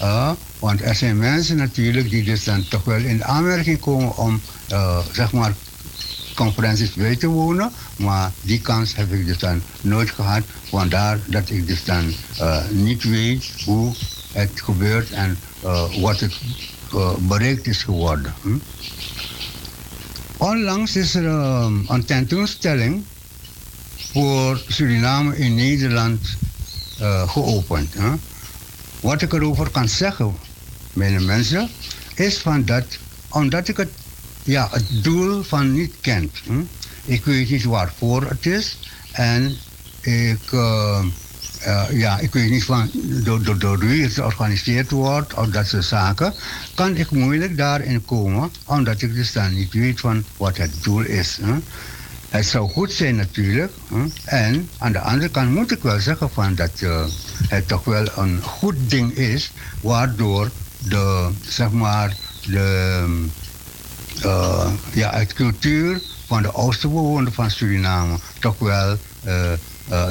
[0.00, 4.40] Uh, want er zijn mensen natuurlijk die dus dan toch wel in aanmerking komen om,
[5.12, 5.54] zeg maar,
[6.34, 7.72] conferenties bij te wonen.
[7.96, 10.42] Maar die kans heb ik dus dan nooit gehad.
[10.68, 12.14] Vandaar dat ik dus dan
[12.70, 13.94] niet weet hoe
[14.34, 15.38] het gebeurt en
[16.00, 16.34] wat het
[17.18, 18.34] bereikt is geworden.
[18.42, 18.56] Hm?
[20.36, 23.04] Onlangs is er um, een tentoonstelling
[24.12, 26.36] voor Suriname in Nederland
[27.26, 27.94] geopend.
[27.94, 28.10] Hè?
[29.00, 30.36] Wat ik erover kan zeggen,
[30.92, 31.68] mijn mensen,
[32.14, 32.84] is van dat,
[33.28, 33.90] omdat ik het,
[34.42, 36.30] ja, het doel van niet ken.
[36.44, 36.62] Hm?
[37.04, 38.78] Ik weet niet waarvoor het is.
[39.12, 39.56] En
[40.00, 41.04] ik, uh,
[41.66, 42.90] uh, ja, ik weet niet van
[43.24, 46.34] door, door, door wie het georganiseerd wordt of dat soort zaken.
[46.74, 51.00] Kan ik moeilijk daarin komen, omdat ik dus dan niet weet van wat het doel
[51.00, 51.38] is.
[51.42, 51.58] Hm?
[52.28, 53.72] Het zou goed zijn natuurlijk.
[54.24, 57.04] En aan de andere kant moet ik wel zeggen van dat uh,
[57.48, 63.04] het toch wel een goed ding is, waardoor de, zeg maar, de,
[64.24, 68.98] uh, ja, cultuur van de oudste bewoners van Suriname toch wel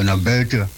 [0.02, 0.70] naar buiten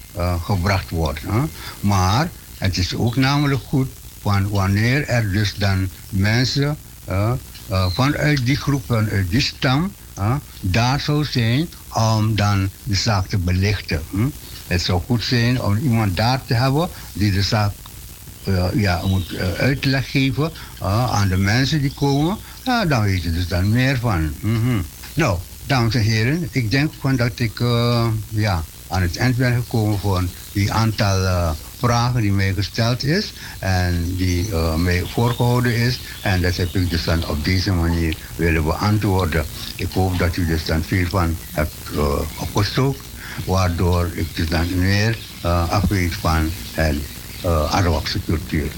[0.43, 1.19] gebracht wordt.
[1.21, 1.39] Hè?
[1.79, 3.89] Maar het is ook namelijk goed
[4.21, 6.77] van wanneer er dus dan mensen
[7.89, 9.91] vanuit die groep, vanuit die stam,
[10.61, 14.01] daar zou zijn om dan de zaak te belichten.
[14.67, 17.71] Het zou goed zijn om iemand daar te hebben die de zaak
[18.73, 20.51] ja, moet uitleg geven
[21.11, 22.37] aan de mensen die komen.
[22.63, 24.33] Dan weet je dus dan meer van.
[25.13, 27.59] Nou, dames en heren, ik denk van dat ik
[28.29, 34.15] ja, aan het eind ben gekomen van die aantal vragen die mij gesteld is en
[34.15, 35.99] die uh, mij voorgehouden is.
[36.21, 39.45] En dat heb ik dus dan op deze manier willen beantwoorden.
[39.75, 42.89] Ik hoop dat u dus dan veel van hebt uh,
[43.45, 45.17] waardoor ik dus dan meer
[45.69, 46.97] afweet van het
[47.45, 48.71] uh, Arawakse cultuur.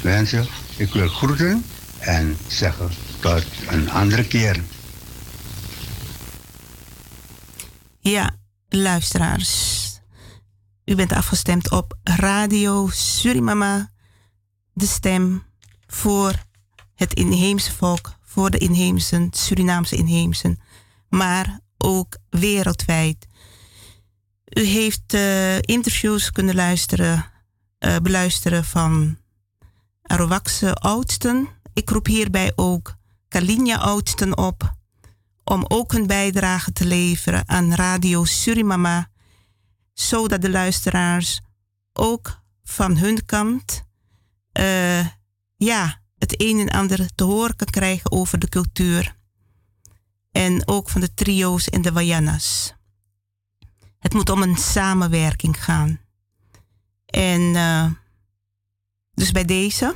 [0.00, 0.46] Mensen,
[0.76, 1.64] ik wil groeten
[1.98, 2.90] en zeggen
[3.20, 4.62] tot een andere keer.
[8.00, 8.34] Ja,
[8.76, 9.82] luisteraars.
[10.84, 13.90] U bent afgestemd op Radio Surimama,
[14.72, 15.42] de stem
[15.86, 16.44] voor
[16.94, 20.60] het inheemse volk, voor de inheemsen, Surinaamse inheemsen,
[21.08, 23.26] maar ook wereldwijd.
[24.44, 27.24] U heeft uh, interviews kunnen luisteren,
[27.78, 29.18] uh, beluisteren van
[30.02, 31.48] Arawakse oudsten.
[31.72, 32.94] Ik roep hierbij ook
[33.28, 34.74] Kalinja oudsten op
[35.44, 39.10] om ook hun bijdrage te leveren aan Radio Surimama
[39.92, 41.40] zodat de luisteraars
[41.92, 43.84] ook van hun kant
[44.60, 45.06] uh,
[45.56, 49.16] ja, het een en ander te horen kan krijgen over de cultuur.
[50.30, 52.74] En ook van de trio's en de wayanas.
[53.98, 56.00] Het moet om een samenwerking gaan.
[57.06, 57.90] En uh,
[59.14, 59.94] dus bij deze.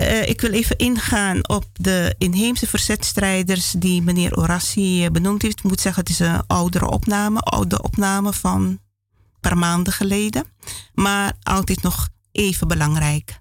[0.00, 5.58] Uh, ik wil even ingaan op de inheemse verzetstrijders die meneer Orassi benoemd heeft.
[5.58, 8.80] Ik moet zeggen, het is een oudere opname, oude opname van een
[9.40, 10.44] paar maanden geleden.
[10.94, 13.40] Maar altijd nog even belangrijk.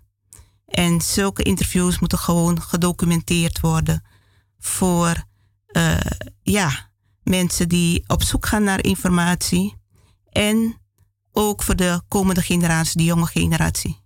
[0.66, 4.04] En zulke interviews moeten gewoon gedocumenteerd worden
[4.60, 5.24] voor
[5.78, 5.98] uh,
[6.42, 6.90] ja,
[7.24, 9.76] mensen die op zoek gaan naar informatie.
[10.30, 10.78] En
[11.32, 14.03] ook voor de komende generatie, de jonge generatie.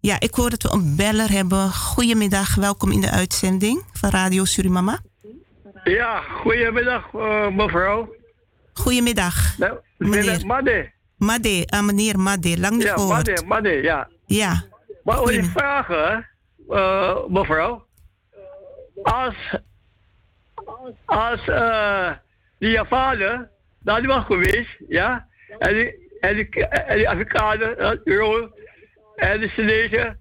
[0.00, 1.72] Ja, ik hoor dat we een beller hebben.
[1.72, 4.98] Goedemiddag, welkom in de uitzending van Radio Surimama.
[5.84, 8.14] Ja, goedemiddag uh, mevrouw.
[8.72, 9.58] Goedemiddag.
[9.58, 10.90] Nou, meneer Made.
[11.16, 13.26] Made, ah, meneer Made, lang niet ja, gehoord.
[13.26, 14.08] Made, Made, ja.
[14.26, 14.64] Ja.
[15.04, 16.26] Maar wil je vragen,
[16.68, 17.86] uh, mevrouw?
[19.02, 19.34] als,
[21.04, 22.10] als uh,
[22.58, 25.26] die Javanen daar was geweest, ja,
[25.58, 28.00] en die, en die, en die Afrikanen,
[29.18, 30.18] en de Chinezen,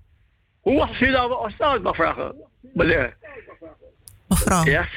[0.59, 2.49] hoe was je nou ontstaan, mevrouw?
[2.73, 3.17] Meneer?
[4.27, 4.63] Mevrouw?
[4.63, 4.87] Ja,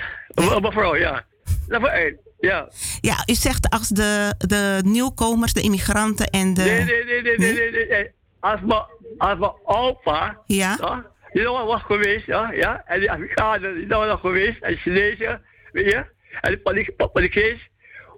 [0.60, 1.24] mevrouw, ja.
[1.68, 2.18] Nummer één.
[2.38, 2.68] Ja.
[3.00, 6.62] Ja, u zegt als de, de nieuwkomers, de immigranten en de.
[6.62, 7.70] Nee, nee, nee, nee, nee, nee.
[7.70, 8.10] nee, nee.
[8.40, 8.82] Als mijn
[9.18, 10.38] als mijn opa.
[10.46, 10.76] Ja.
[10.80, 12.82] ja die nog was geweest, ja, ja.
[12.86, 14.62] En die Afrikanen, die nog was geweest.
[14.62, 15.42] En de Chinezen,
[15.72, 16.04] weet je.
[16.40, 17.68] En de Palikees.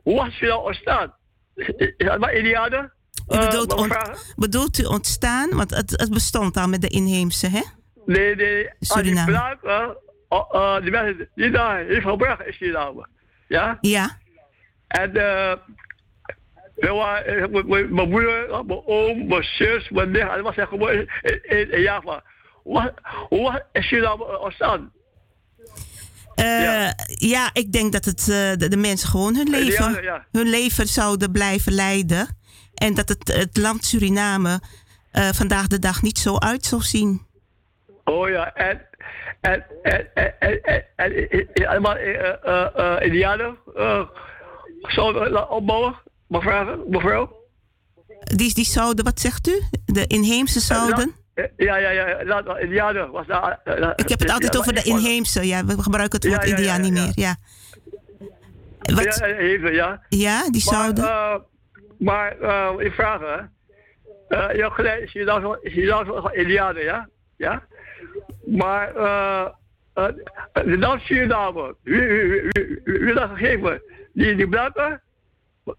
[0.02, 1.14] Hoe was je nou ontstaan?
[1.54, 2.92] Is dat maar Indianen?
[3.28, 4.02] U bedoelt, uh,
[4.36, 5.50] bedoelt u ontstaan?
[5.50, 7.62] Want het, het bestond al met de inheemse, hè?
[8.06, 8.70] Nee, nee.
[8.80, 9.38] Suriname.
[9.38, 13.06] Als die uh, die mensen die daar heeft gebracht in Suriname.
[13.48, 13.78] Ja?
[13.80, 14.18] Ja.
[14.88, 15.54] En uh,
[17.90, 22.22] mijn moeder, mijn oom, mijn zus, mijn nicht, allemaal zijn geboren in, in, in Java.
[22.62, 22.94] Hoe,
[23.28, 24.92] hoe is nou ontstaan?
[26.36, 26.94] Uh, ja.
[27.06, 27.50] ja.
[27.52, 30.26] ik denk dat het, uh, de, de, mensen gewoon hun leven, ja, ja.
[30.32, 32.38] hun leven zouden blijven leiden.
[32.74, 34.60] En dat het, het land Suriname
[35.12, 37.26] uh, vandaag de dag niet zo uit zou zien.
[38.04, 38.86] Oh ja, en,
[39.40, 40.62] en, en, en, en,
[40.96, 41.96] en, en allemaal
[43.00, 43.56] Indianen
[44.82, 45.94] zouden opbouwen,
[46.26, 46.84] mevrouw?
[46.88, 47.40] mevrouw?
[48.22, 49.62] Die, die zouden, wat zegt u?
[49.84, 51.14] De inheemse zouden?
[51.56, 52.58] Ja, ja, ja.
[52.58, 53.60] Indianen was daar.
[53.96, 55.46] Ik heb het altijd over de inheemse.
[55.46, 57.12] Ja, we gebruiken het woord Indiaan niet meer.
[57.14, 57.36] Ja.
[58.78, 59.18] Wat?
[59.18, 60.02] Ja, ja.
[60.08, 61.04] Ja, die zouden.
[62.02, 63.40] Maar, uh, ik vraag, hè.
[64.28, 65.40] Uh, je gelijk, is dan
[66.06, 67.08] zo Indianen, ja?
[67.36, 67.62] Ja?
[68.46, 69.48] Maar, uh,
[69.94, 70.06] uh,
[70.52, 72.48] de naam Suriname, wie, wie,
[72.84, 73.82] wie, wie, dat gegeven?
[74.12, 75.02] Die, die blanken?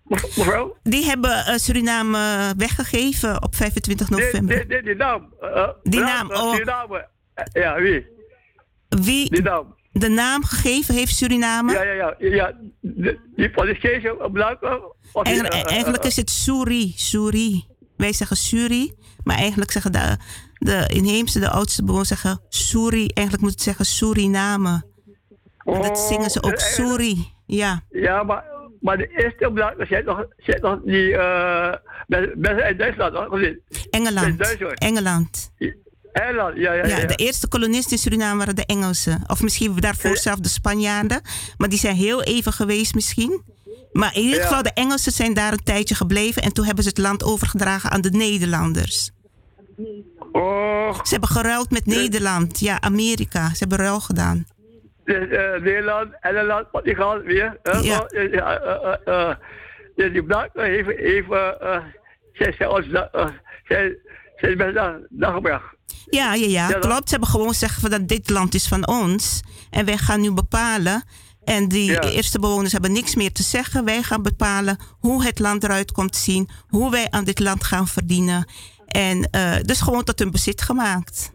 [0.04, 0.78] Mevrouw?
[0.84, 4.56] Die hebben uh, Suriname weggegeven op 25 november.
[4.56, 5.34] Die, die, die naam.
[5.42, 6.52] Uh, die naam, oh.
[6.54, 7.08] Suriname.
[7.54, 8.08] Ja, wie?
[8.90, 9.30] Wie?
[9.30, 9.76] Die naam.
[9.94, 11.74] De naam gegeven heeft Suriname?
[11.74, 12.16] Ja, ja, ja.
[12.20, 12.54] ja.
[12.80, 14.82] De, die Palestijnse blanken.
[15.14, 16.94] Eigen, uh, eigenlijk is het Suri.
[16.96, 17.66] Suri.
[17.98, 18.94] Wij zeggen Suri.
[19.24, 20.18] Maar eigenlijk zeggen de,
[20.58, 23.08] de inheemse, de oudste bewoners zeggen Suri.
[23.08, 24.84] Eigenlijk moet het zeggen Suriname.
[25.64, 27.32] Oh, dat zingen ze ook Suri.
[27.46, 27.82] Ja.
[27.90, 28.52] Ja, maar
[28.84, 30.26] maar de eerste opdracht zit nog,
[30.62, 31.74] nog die uh,
[32.36, 33.58] mensen uit Duitsland, hoor.
[33.90, 34.58] Engeland.
[34.74, 35.52] Engeland.
[36.14, 37.06] Engeland, ja, ja, ja, ja.
[37.06, 39.24] De eerste kolonisten in Suriname waren de Engelsen.
[39.28, 41.22] Of misschien daarvoor zelf de Spanjaarden.
[41.58, 43.42] Maar die zijn heel even geweest misschien.
[43.92, 46.42] Maar in ieder geval, de Engelsen zijn daar een tijdje gebleven.
[46.42, 49.12] En toen hebben ze het land overgedragen aan de Nederlanders.
[50.32, 50.94] Oh.
[51.04, 52.60] Ze hebben geruild met Nederland.
[52.60, 53.50] Ja, Amerika.
[53.50, 54.46] Ze hebben ruil gedaan
[55.06, 57.58] dus, uh, Nederland, Engeland, gaan weer.
[57.64, 58.08] Uh, ja.
[59.06, 59.36] Uh,
[59.96, 61.28] dus die blanken heeft, heeft
[62.34, 62.88] zij, zij, ons,
[63.68, 63.98] zij,
[64.36, 65.42] zij mensen daar
[66.14, 67.04] Ja, ja, ja, klopt.
[67.04, 69.42] Ze hebben gewoon gezegd van dat dit land is van ons.
[69.70, 71.04] En wij gaan nu bepalen.
[71.44, 72.02] En die ja.
[72.02, 73.86] eerste bewoners hebben niks meer te zeggen.
[73.86, 76.50] Wij gaan bepalen hoe het land eruit komt te zien.
[76.68, 78.48] Hoe wij aan dit land gaan verdienen.
[78.86, 81.32] En uh, dus gewoon tot hun bezit gemaakt.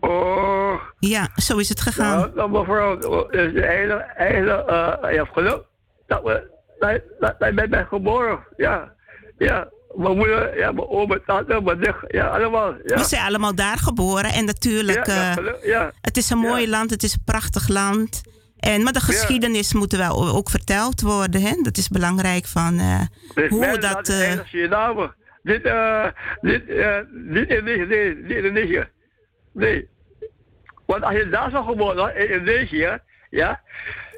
[0.00, 0.80] Oh.
[0.98, 2.32] Ja, zo is het gegaan.
[2.34, 5.62] Nou, mevrouw, dus de hele, hele, uh, je hebt geluk
[6.06, 8.38] dat we, dat, dat, dat ben, ben geboren.
[8.56, 8.92] Ja,
[9.38, 9.68] ja.
[9.94, 12.74] Mijn moeder, ja, mijn oom, mijn tante, mijn nicht, ja, allemaal.
[12.84, 12.96] Ja.
[12.96, 15.92] We zijn allemaal daar geboren en natuurlijk, ja, ja, ja.
[16.00, 18.22] het is een mooi land, het is een prachtig land.
[18.60, 21.54] En, maar de geschiedenis moet wel ook verteld worden, hè?
[21.62, 23.00] dat is belangrijk van uh,
[23.48, 24.08] hoe dat...
[24.08, 24.30] Uh,
[25.42, 26.06] dit, uh,
[26.40, 27.88] dit, uh, dit is niet,
[28.28, 28.86] dit, niet.
[29.52, 29.88] Nee.
[30.86, 32.98] Want als je daar zou geboren in Indonesië,
[33.30, 33.60] ja,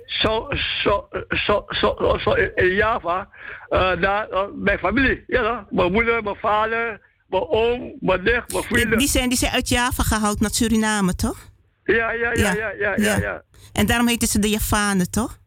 [0.05, 0.46] zo,
[0.82, 3.28] zo, zo, zo, zo in Java,
[3.70, 8.64] uh, daar, uh, mijn familie, ja, mijn moeder, mijn vader, mijn oom, mijn nicht, mijn
[8.64, 8.98] vrienden.
[8.98, 11.50] Die zijn, die zijn uit Java gehaald naar Suriname, toch?
[11.84, 13.16] Ja, ja, ja, ja, ja, ja.
[13.16, 13.42] ja,
[13.72, 15.38] En daarom heten ze de Javanen, toch?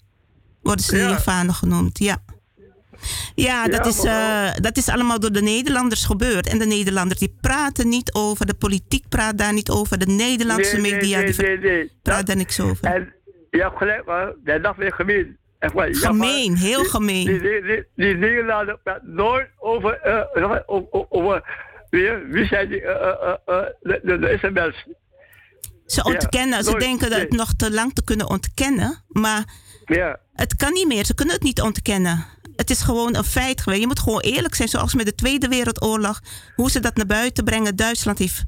[0.61, 2.17] Worden ze de Javanen genoemd, ja.
[3.35, 6.47] Ja, dat, is, uh, dat is allemaal door de Nederlanders gebeurd.
[6.47, 10.77] En de Nederlanders die praten niet over, de politiek praat daar niet over, de Nederlandse
[10.77, 12.85] nee, media nee, nee, nee, praat daar niks over.
[12.85, 13.13] En
[13.55, 15.37] je hebt gelijk, maar dat weer gemeen.
[15.59, 17.25] Gemeen, heel gemeen.
[17.25, 18.43] Die, die, die,
[19.01, 20.21] nooit over, uh,
[20.65, 21.43] over, over
[21.89, 24.73] wie, zijn die, uh, uh, de, de.
[25.85, 29.43] Ze ontkennen, ze denken dat het nog te lang te kunnen ontkennen, maar
[29.85, 30.19] ja.
[30.33, 32.25] het kan niet meer, ze kunnen het niet ontkennen
[32.55, 33.81] het is gewoon een feit geweest.
[33.81, 36.21] Je moet gewoon eerlijk zijn, zoals met de Tweede Wereldoorlog.
[36.55, 37.75] Hoe ze dat naar buiten brengen.
[37.75, 38.43] Duitsland heeft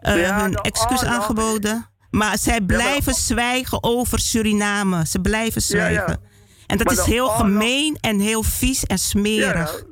[0.00, 1.86] uh, ja, hun excuus aangeboden.
[2.16, 5.06] Maar zij blijven ja, zwijgen over Suriname.
[5.06, 6.20] Ze blijven zwijgen.
[6.22, 6.28] Ja,
[6.66, 9.84] en dat maar is heel gemeen en heel vies en smerig.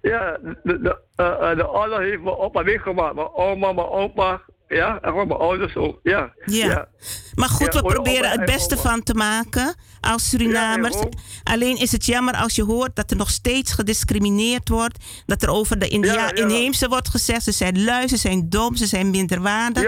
[0.00, 3.14] Ja, de, de, uh, de oorlog heeft me op en weg gemaakt.
[3.14, 4.42] Mijn oma, mijn opa,
[4.76, 6.00] Ja, en gewoon mijn ouders ook.
[6.02, 6.32] Ja.
[6.44, 6.88] Ja.
[7.34, 10.96] Maar goed, we proberen het beste van te maken als Surinamers.
[11.42, 15.04] Alleen is het jammer als je hoort dat er nog steeds gediscrimineerd wordt.
[15.26, 17.42] Dat er over de India inheemse wordt gezegd.
[17.42, 19.82] Ze zijn lui, ze zijn dom, ze zijn minderwaardig.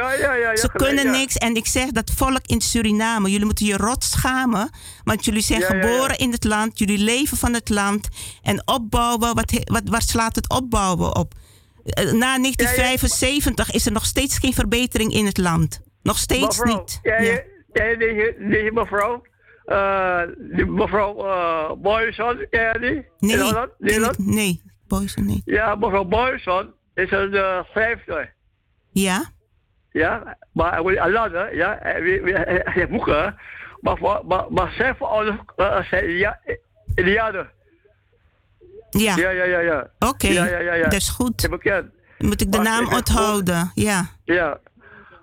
[0.54, 1.36] Ze kunnen niks.
[1.36, 4.70] En ik zeg dat volk in Suriname, jullie moeten je rot schamen.
[5.04, 8.08] Want jullie zijn geboren in het land, jullie leven van het land.
[8.42, 11.34] En opbouwen, wat, wat, waar slaat het opbouwen op?
[11.84, 15.80] Eh, na 1975 is er nog steeds geen verbetering in het land.
[16.02, 16.98] Nog steeds niet.
[17.02, 17.40] Ja, ja.
[17.72, 19.22] ja mevrouw.
[19.66, 20.22] Uh,
[20.66, 23.28] mevrouw uh, Boyson, ken je die?
[23.28, 25.42] Nee, nee, nee, Boyson niet.
[25.44, 28.30] Ja, mevrouw Boyson is een uh, vijfde.
[28.92, 29.30] Ja?
[29.90, 33.38] Ja, maar we Allah, ja, hij heeft boeken,
[33.80, 35.34] maar, maar, maar zij voor alles
[35.88, 36.40] zijn ja.
[39.00, 39.16] Ja.
[39.16, 39.58] Ja, ja, ja.
[39.58, 39.90] ja.
[39.98, 40.82] Oké, ja, ja, ja, ja.
[40.82, 41.46] dat is goed.
[41.50, 41.86] Bekend.
[42.18, 44.08] Moet ik de naam onthouden, ja.
[44.24, 44.58] Ja.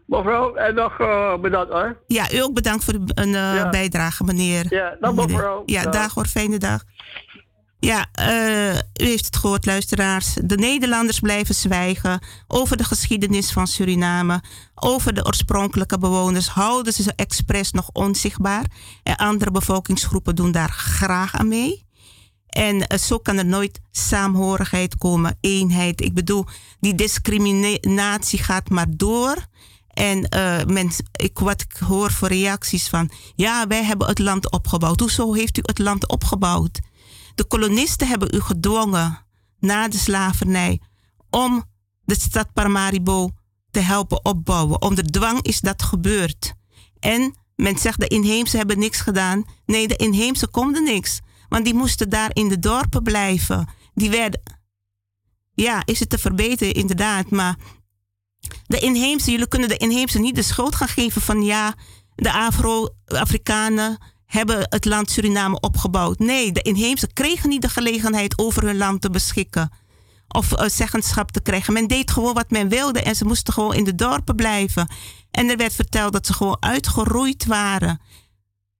[0.05, 1.97] Mevrouw, en nog uh, bedankt hoor.
[2.07, 4.65] Ja, u ook bedankt voor de uh, bijdrage, meneer.
[4.69, 5.63] Ja, dag mevrouw.
[5.65, 6.83] Ja, dag, hoor, fijne dag.
[7.79, 10.33] Ja, uh, u heeft het gehoord, luisteraars.
[10.33, 14.41] De Nederlanders blijven zwijgen over de geschiedenis van Suriname.
[14.75, 18.65] Over de oorspronkelijke bewoners houden ze expres nog onzichtbaar.
[19.03, 21.87] En andere bevolkingsgroepen doen daar graag aan mee.
[22.49, 26.01] En eh, zo kan er nooit saamhorigheid komen, eenheid.
[26.01, 26.45] Ik bedoel,
[26.79, 29.47] die discriminatie gaat maar door.
[29.89, 34.51] En uh, men, ik, wat ik hoor voor reacties van, ja, wij hebben het land
[34.51, 34.99] opgebouwd.
[34.99, 36.79] Hoezo heeft u het land opgebouwd?
[37.35, 39.25] De kolonisten hebben u gedwongen
[39.59, 40.81] na de slavernij
[41.29, 41.63] om
[42.05, 43.29] de stad Paramaribo
[43.71, 44.81] te helpen opbouwen.
[44.81, 46.53] Onder dwang is dat gebeurd.
[46.99, 49.43] En men zegt de inheemse hebben niks gedaan.
[49.65, 51.19] Nee, de inheemse konden niks.
[51.49, 53.67] Want die moesten daar in de dorpen blijven.
[53.93, 54.41] Die werden.
[55.53, 57.29] Ja, is het te verbeteren, inderdaad.
[57.29, 57.55] Maar
[58.67, 61.73] de inheemse, jullie kunnen de inheemse niet de schuld gaan geven van ja,
[62.15, 66.19] de Afro-Afrikanen hebben het land Suriname opgebouwd.
[66.19, 69.71] Nee, de inheemse kregen niet de gelegenheid over hun land te beschikken.
[70.27, 71.73] Of uh, zeggenschap te krijgen.
[71.73, 74.87] Men deed gewoon wat men wilde en ze moesten gewoon in de dorpen blijven.
[75.31, 78.01] En er werd verteld dat ze gewoon uitgeroeid waren.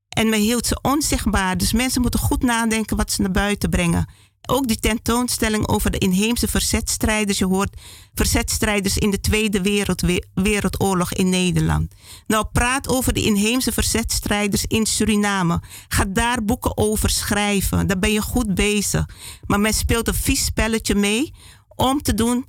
[0.10, 1.58] En men hield ze onzichtbaar.
[1.58, 4.08] Dus mensen moeten goed nadenken wat ze naar buiten brengen.
[4.46, 7.38] Ook die tentoonstelling over de inheemse verzetstrijders.
[7.38, 7.78] Je hoort
[8.14, 10.04] verzetstrijders in de Tweede Wereld,
[10.34, 11.94] Wereldoorlog in Nederland.
[12.28, 15.62] Nou, praat over de inheemse verzetstrijders in Suriname.
[15.88, 17.88] Ga daar boeken over schrijven.
[17.88, 19.06] Daar ben je goed bezig.
[19.46, 21.34] Maar men speelt een vies spelletje mee
[21.76, 22.46] om te doen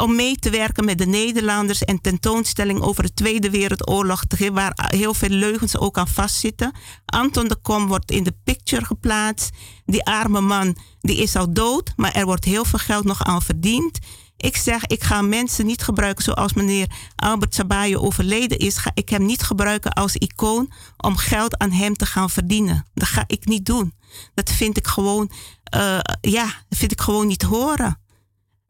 [0.00, 5.14] om mee te werken met de Nederlanders en tentoonstelling over de Tweede Wereldoorlog, waar heel
[5.14, 6.72] veel leugens ook aan vastzitten.
[7.04, 9.50] Anton de Kom wordt in de picture geplaatst.
[9.84, 13.42] Die arme man die is al dood, maar er wordt heel veel geld nog aan
[13.42, 13.98] verdiend.
[14.36, 18.76] Ik zeg, ik ga mensen niet gebruiken zoals meneer Albert Sabaye overleden is.
[18.76, 22.86] Ga ik hem niet gebruiken als icoon om geld aan hem te gaan verdienen.
[22.94, 23.94] Dat ga ik niet doen.
[24.34, 25.30] Dat vind ik gewoon,
[25.76, 28.01] uh, ja, vind ik gewoon niet horen.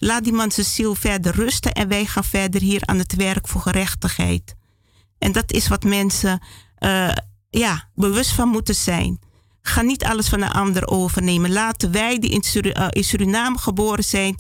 [0.05, 3.49] Laat die man zijn ziel verder rusten en wij gaan verder hier aan het werk
[3.49, 4.55] voor gerechtigheid.
[5.19, 6.43] En dat is wat mensen
[6.79, 7.13] uh,
[7.51, 9.19] ja, bewust van moeten zijn.
[9.61, 11.53] Ga niet alles van een ander overnemen.
[11.53, 12.43] Laten wij die in,
[12.91, 14.39] in Suriname geboren zijn,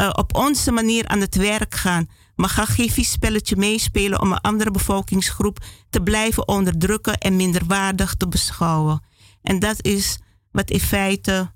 [0.00, 2.08] uh, op onze manier aan het werk gaan.
[2.34, 5.58] Maar ga geen vies spelletje meespelen om een andere bevolkingsgroep
[5.90, 9.02] te blijven onderdrukken en minderwaardig te beschouwen.
[9.42, 10.18] En dat is
[10.50, 11.51] wat in feite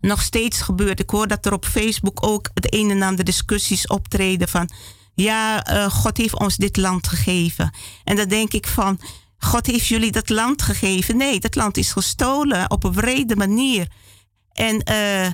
[0.00, 1.00] nog steeds gebeurt.
[1.00, 4.70] Ik hoor dat er op Facebook ook het een en ander discussies optreden van
[5.14, 7.74] ja, uh, God heeft ons dit land gegeven.
[8.04, 9.00] En dan denk ik van,
[9.38, 11.16] God heeft jullie dat land gegeven.
[11.16, 13.88] Nee, dat land is gestolen op een wrede manier.
[14.52, 15.30] En uh,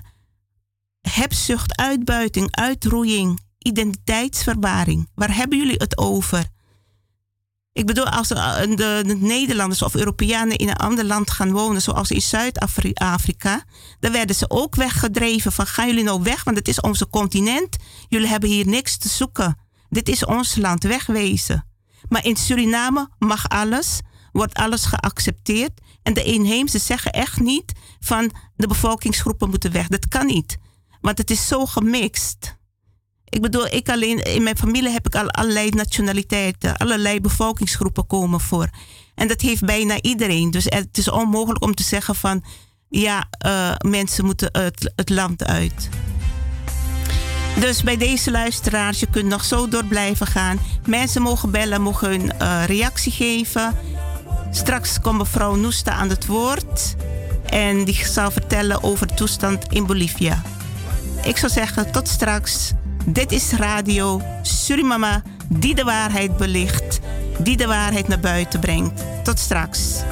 [1.01, 5.09] hebzucht, uitbuiting, uitroeiing, identiteitsverwaring.
[5.14, 6.45] Waar hebben jullie het over?
[7.77, 11.83] Ik bedoel, als eh, de, de, Nederlanders of Europeanen in een ander land gaan wonen,
[11.83, 13.64] zoals in Zuid-Afrika,
[14.01, 17.77] dan werden ze ook weggedreven van gaan jullie nou weg, want het is onze continent.
[18.09, 19.59] Jullie hebben hier niks te zoeken.
[19.89, 21.66] Dit is ons land, wegwezen.
[22.09, 24.01] Maar in Suriname mag alles,
[24.33, 25.81] wordt alles geaccepteerd.
[26.03, 29.87] En de inheemse zeggen echt niet van de bevolkingsgroepen moeten weg.
[29.89, 30.57] Dat kan niet.
[31.01, 32.56] Want het is zo gemixt.
[33.29, 38.41] Ik bedoel, ik alleen, in mijn familie heb ik al allerlei nationaliteiten, allerlei bevolkingsgroepen komen
[38.41, 38.68] voor.
[39.14, 40.51] En dat heeft bijna iedereen.
[40.51, 42.45] Dus het is onmogelijk om te zeggen van,
[42.89, 45.89] ja, uh, mensen moeten het, land uit.
[47.61, 50.59] Dus bij deze luisteraars, je kunt nog zo door blijven gaan.
[50.87, 53.77] Mensen mogen bellen, mogen hun uh, reactie geven.
[54.51, 56.97] Straks komt mevrouw Noesta aan het woord.
[57.47, 60.43] En die zal vertellen over de toestand in Bolivia.
[61.22, 62.72] Ik zou zeggen, tot straks.
[63.09, 67.01] Dit is Radio Surimama die de waarheid belicht,
[67.39, 69.05] die de waarheid naar buiten brengt.
[69.23, 70.03] Tot straks.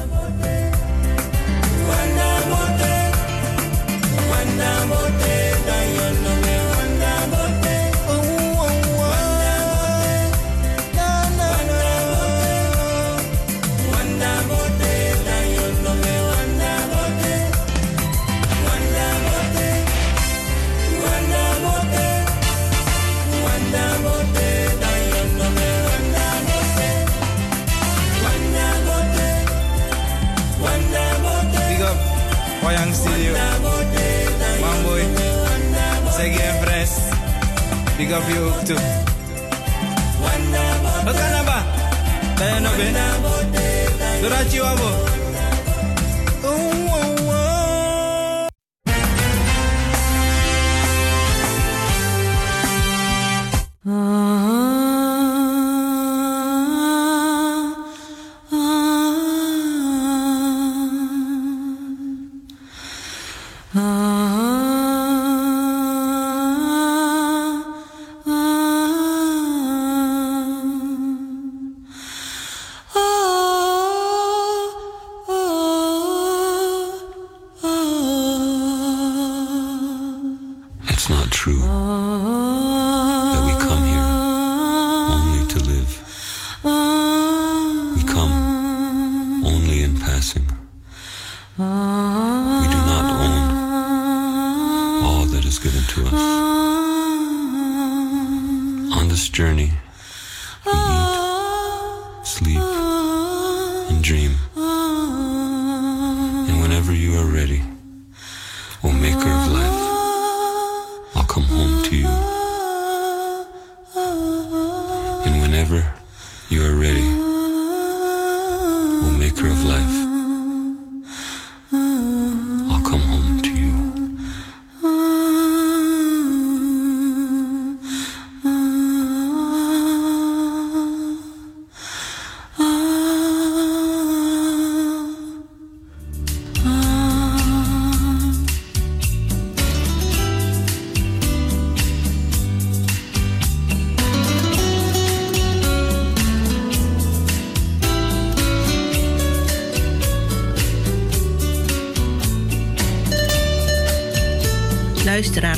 [37.97, 38.77] Big up you ook toe.
[41.05, 41.65] Wat kan dat ba?
[42.35, 42.91] Tayo no be?
[44.21, 44.89] Dorachi wabo.
[53.87, 54.34] Oh,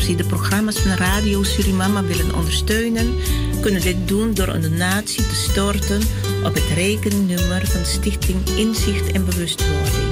[0.06, 3.14] die de programma's van Radio Surimama willen ondersteunen,
[3.60, 6.00] kunnen dit doen door een donatie te storten
[6.44, 10.04] op het rekeningnummer van Stichting Inzicht en Bewustwording.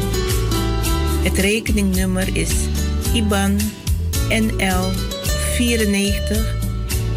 [1.23, 2.51] Het rekeningnummer is
[3.13, 3.61] IBAN
[4.29, 4.91] NL
[5.55, 6.55] 94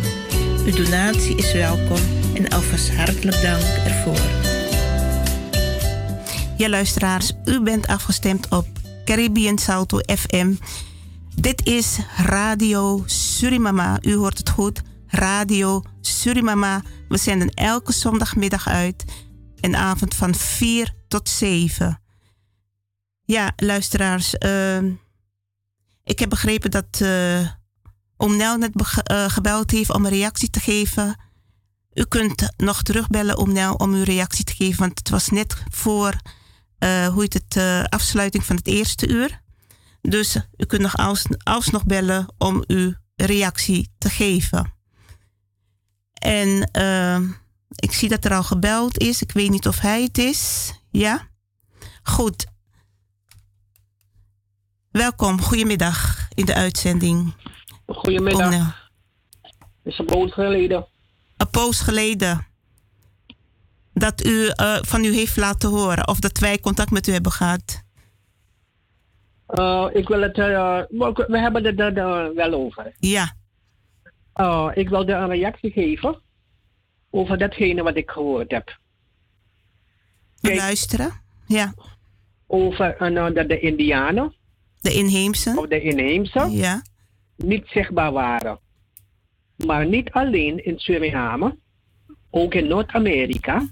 [0.65, 1.99] Uw donatie is welkom
[2.33, 4.19] en alvast hartelijk dank ervoor.
[6.57, 8.67] Ja, luisteraars, u bent afgestemd op
[9.05, 10.53] Caribbean Salto FM.
[11.35, 13.97] Dit is Radio Surimama.
[14.01, 14.81] U hoort het goed.
[15.07, 16.81] Radio Surimama.
[17.07, 19.05] We zenden elke zondagmiddag uit
[19.59, 21.99] en avond van 4 tot 7.
[23.29, 24.35] Ja, luisteraars.
[24.39, 24.83] Uh,
[26.03, 27.49] ik heb begrepen dat uh,
[28.17, 31.19] Oom Nel net uh, gebeld heeft om een reactie te geven.
[31.93, 34.79] U kunt nog terugbellen Oom Nel om uw reactie te geven.
[34.79, 36.13] Want het was net voor
[36.79, 37.57] hoe heet het,
[37.89, 39.41] afsluiting van het eerste uur.
[40.01, 44.73] Dus u kunt nog als, alsnog bellen om uw reactie te geven.
[46.13, 46.71] En
[47.75, 49.21] ik zie dat er al gebeld is.
[49.21, 50.71] Ik weet niet of hij het is.
[50.91, 51.27] Ja?
[52.03, 52.47] Goed.
[54.91, 57.33] Welkom, goedemiddag in de uitzending.
[57.85, 58.89] Goedemiddag.
[59.41, 60.87] Het is een poos geleden.
[61.37, 62.47] Een poos geleden.
[63.93, 67.31] Dat u uh, van u heeft laten horen of dat wij contact met u hebben
[67.31, 67.83] gehad.
[69.49, 70.81] Uh, ik wil het, uh,
[71.27, 72.93] we hebben het er wel over.
[72.99, 73.35] Ja.
[74.73, 76.21] ik wilde een reactie geven
[77.09, 78.77] over datgene wat ik gehoord heb.
[80.41, 81.73] Kijk, luisteren, ja.
[82.47, 82.95] Over
[83.33, 84.37] dat de Indianen.
[84.79, 85.53] De inheemse.
[85.57, 86.47] Of de inheemse.
[86.51, 86.81] Ja.
[87.35, 88.59] Niet zichtbaar waren.
[89.55, 91.57] Maar niet alleen in Suriname.
[92.29, 93.67] Ook in Noord-Amerika.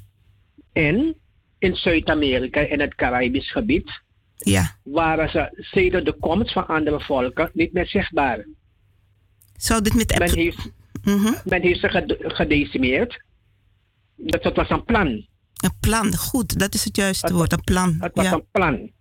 [0.74, 1.16] En
[1.60, 4.02] in Zuid-Amerika en het Caribisch gebied.
[4.36, 4.76] Ja.
[4.84, 8.46] Waren ze sedert de komst van andere volken niet meer zichtbaar.
[9.56, 10.70] Zou dit met men heeft,
[11.04, 11.34] Mhm.
[11.46, 13.24] men heeft ze ged- gedecimeerd.
[14.16, 15.08] Dat het was een plan.
[15.08, 17.96] Een plan, goed, dat is het juiste woord, een plan.
[18.00, 18.34] Het was ja.
[18.34, 18.92] een plan.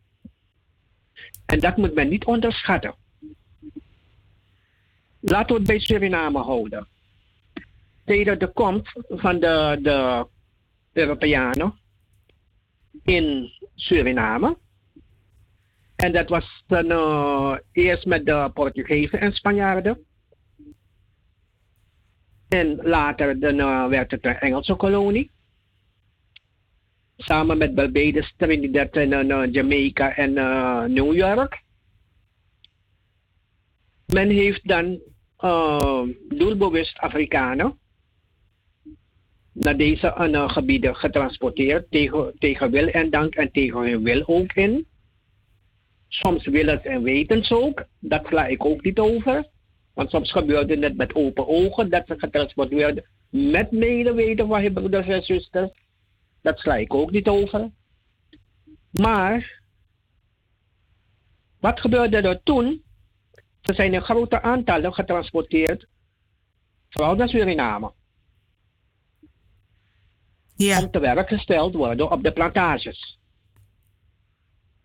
[1.47, 2.95] En dat moet men niet onderschatten.
[5.21, 6.87] Laten we het bij Suriname houden.
[8.05, 10.27] Tijdens de komst van de, de
[10.93, 11.75] Europeanen
[13.03, 14.57] in Suriname.
[15.97, 20.05] En dat was dan eh, eerst met de Portugezen en Spanjaarden.
[22.49, 25.31] En later dan, eh, werd het een Engelse kolonie.
[27.17, 28.95] Samen met Barbados, Trinidad
[29.53, 31.62] Jamaica en eh, New York.
[34.07, 35.01] Men heeft dan
[35.37, 37.79] eh, doelbewust Afrikanen
[39.53, 44.53] naar deze eh, gebieden getransporteerd tegen, tegen wil en dank en tegen hun wil ook
[44.53, 44.87] in.
[46.09, 49.47] Soms willens en wetens ook, dat sla ik ook niet over.
[49.95, 53.05] Want soms gebeurde het met open ogen dat ze getransporteerd werden
[53.53, 55.71] met medeweten van hun broeders en zusters.
[56.47, 57.71] Dat sla ik ook niet over.
[58.91, 59.63] Maar,
[61.61, 62.83] wat gebeurde er toen?
[63.61, 65.87] Ze zijn in grote aantallen getransporteerd,
[66.89, 67.93] vooral naar Suriname.
[70.57, 70.83] Ja.
[70.83, 73.19] Om te werk gesteld worden op de plantages.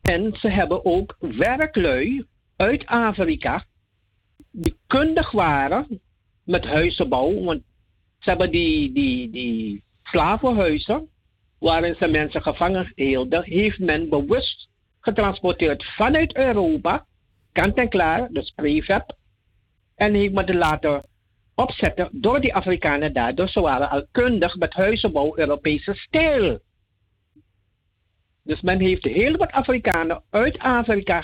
[0.02, 3.66] En ze hebben ook werklui uit Afrika
[4.52, 6.02] die kundig waren
[6.44, 7.44] met huizenbouw.
[7.44, 7.64] Want
[8.20, 11.10] ze hebben die, die, die slavenhuizen
[11.62, 17.06] waarin ze mensen gevangen hielden, heeft men bewust getransporteerd vanuit Europa,
[17.52, 19.16] kant en klaar, dus prefab,
[19.96, 21.04] en heeft men laten
[21.56, 23.36] opzetten door die Afrikanen daar.
[23.36, 26.60] Dus ze waren al kundig met huizenbouw Europese stijl.
[28.44, 31.24] Dus men heeft heel wat Afrikanen uit Afrika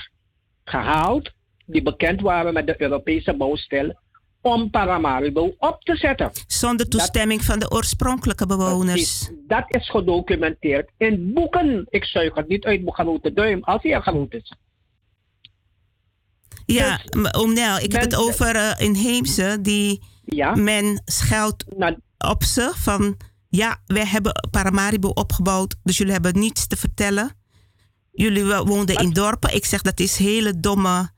[0.64, 1.32] gehaald,
[1.66, 4.00] die bekend waren met de Europese bouwstijl,
[4.42, 6.32] om Paramaribo op te zetten.
[6.48, 9.30] Zonder toestemming van de oorspronkelijke bewoners.
[9.48, 11.86] Dat is gedocumenteerd in boeken.
[11.90, 14.54] Ik zuig het niet uit mijn grote duim, als hij er groot is.
[16.66, 20.04] Ja, m- oom Nel, ik heb het over eh, inheemse die
[20.56, 21.66] men scheldt
[22.18, 23.18] op ze van
[23.50, 27.32] ja, wij hebben Paramaribo opgebouwd, dus jullie hebben niets te vertellen.
[28.12, 29.56] Jullie wo- woonden in dorpen.
[29.56, 31.10] Ik zeg dat is hele domme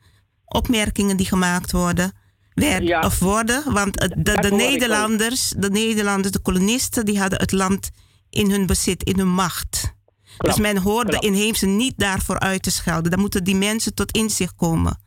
[0.46, 2.12] opmerkingen die gemaakt worden.
[2.60, 4.58] Werd, Of worden, want de, ook.
[4.58, 7.90] Nederlanders, de Nederlanders, de kolonisten, die hadden het land
[8.30, 9.94] in hun bezit, in hun macht.
[10.38, 11.22] dus men hoort klopt.
[11.22, 13.12] de inheemse niet daarvoor uit te schelden.
[13.12, 15.00] Dan moeten die mensen tot inzicht komen.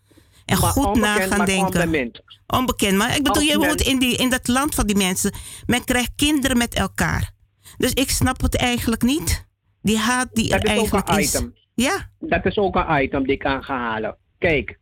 [0.44, 2.12] En Maar goed na gaan denken.
[2.46, 5.32] Onbekend, maar ik bedoel, je woont in, die, in dat land van die mensen.
[5.66, 7.30] Men krijgt kinderen met elkaar.
[7.76, 9.46] Dus ik snap het eigenlijk niet.
[9.82, 11.28] Die haat die Dat er is ook eigenlijk een is.
[11.34, 11.54] item.
[11.74, 12.10] Ja.
[12.18, 14.16] Dat is ook een item die ik aan ga halen.
[14.38, 14.78] Kijk.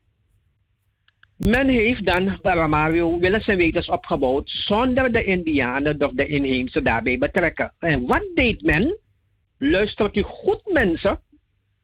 [1.40, 7.18] Men heeft dan Paramaribo willens en wetens opgebouwd zonder de Indianen of de inheemse daarbij
[7.18, 7.74] betrekken.
[7.78, 8.98] En wat deed men?
[9.58, 11.20] Luistert u goed mensen.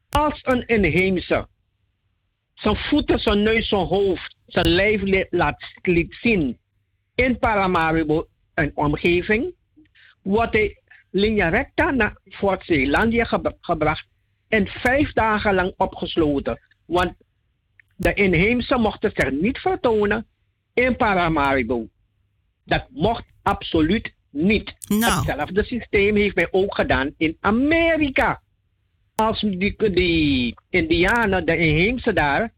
[0.09, 1.49] Als een inheemse
[2.55, 5.65] zijn voeten, zijn neus, zijn hoofd, zijn lijf li- laat,
[6.23, 6.59] zien
[7.15, 9.55] in Paramaribo en omgeving,
[10.23, 10.79] wordt hij
[11.11, 14.07] linea recta naar Fort Zeelandia gebra- gebracht
[14.49, 16.61] en vijf dagen lang opgesloten.
[16.87, 17.15] Want
[17.97, 20.27] de inheemse mochten zich niet vertonen
[20.75, 21.89] in Paramaribo.
[22.65, 24.75] Dat mocht absoluut niet.
[24.89, 28.41] Hetzelfde systeem heeft men ook gedaan in Amerika.
[29.15, 32.53] Als die, die Indianen, de inheemse daar,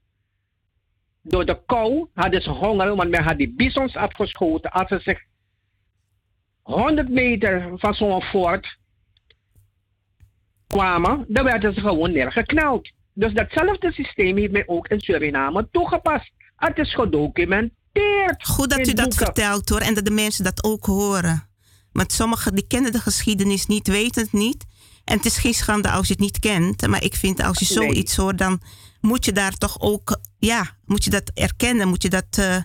[1.23, 4.71] door de kou hadden ze honger, want men had die bisons afgeschoten.
[4.71, 5.21] Als ze zich
[6.63, 8.79] 100 meter van zo'n fort
[10.67, 12.91] kwamen, dan werden ze gewoon neergeknald.
[13.19, 16.31] Dus datzelfde systeem heeft men ook in Suriname toegepast.
[16.57, 18.47] Het is gedocumenteerd.
[18.47, 19.25] Goed dat u dat boeken.
[19.25, 19.81] vertelt hoor.
[19.81, 21.49] En dat de mensen dat ook horen.
[21.93, 24.65] Want sommigen die kennen de geschiedenis niet, weten het niet.
[25.05, 26.87] En het is geen schande als je het niet kent.
[26.87, 27.89] Maar ik vind als je Nee.
[27.89, 28.61] zoiets hoort, dan
[29.01, 31.89] moet je daar toch ook, ja, moet je dat erkennen.
[31.89, 32.57] Moet je dat eh,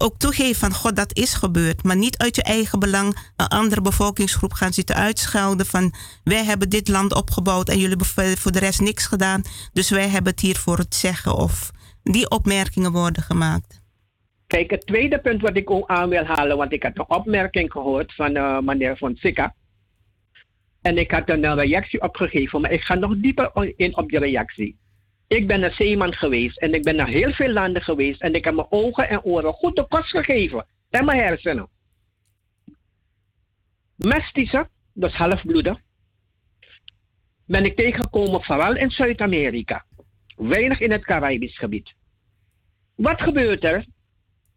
[0.00, 1.82] ook toegeven van, god, dat is gebeurd.
[1.82, 5.94] Maar niet uit je eigen belang een andere bevolkingsgroep gaan zitten uitschelden van,
[6.24, 9.42] wij hebben dit land opgebouwd en jullie hebben voor- de rest niks gedaan.
[9.72, 11.34] Dus wij hebben het hier voor het zeggen.
[11.34, 11.70] Of
[12.02, 13.80] die opmerkingen worden gemaakt.
[14.46, 17.72] Kijk, het tweede punt wat ik ook aan wil halen, want ik had een opmerking
[17.72, 19.54] gehoord van eh, meneer Fonseca.
[20.82, 24.18] En ik had een eh, reactie opgegeven, maar ik ga nog dieper in op die
[24.18, 24.78] reactie.
[25.30, 28.44] Ik ben een zeeman geweest en ik ben naar heel veel landen geweest en ik
[28.44, 30.66] heb mijn ogen en oren goed de kost gegeven.
[30.90, 31.68] En mijn hersenen.
[33.96, 35.82] Mestische, dus halfbloeden,
[37.46, 39.84] ben ik tegengekomen vooral in Zuid-Amerika.
[40.36, 41.94] Weinig in het Caribisch gebied.
[42.94, 43.84] Wat gebeurt er?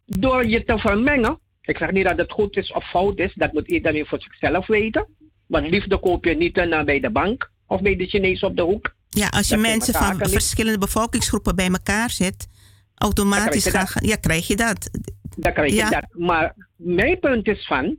[0.05, 1.39] door je te vermengen.
[1.61, 4.67] Ik zeg niet dat het goed is of fout is, dat moet iedereen voor zichzelf
[4.67, 5.07] weten.
[5.47, 8.61] Want liefde koop je niet uh, bij de bank of bij de Chinees op de
[8.61, 8.95] hoek.
[9.13, 12.47] Ja, als je mensen van verschillende bevolkingsgroepen bij elkaar zet,
[12.95, 14.89] automatisch krijg gaan, ja, krijg je dat.
[15.35, 15.89] Dan krijg je ja.
[15.89, 16.05] dat.
[16.11, 17.97] Maar mijn punt is van,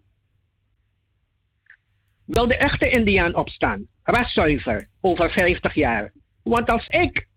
[2.25, 6.13] wil de echte Indiaan opstaan, raszuiver, over 50 jaar.
[6.43, 7.29] Want als ik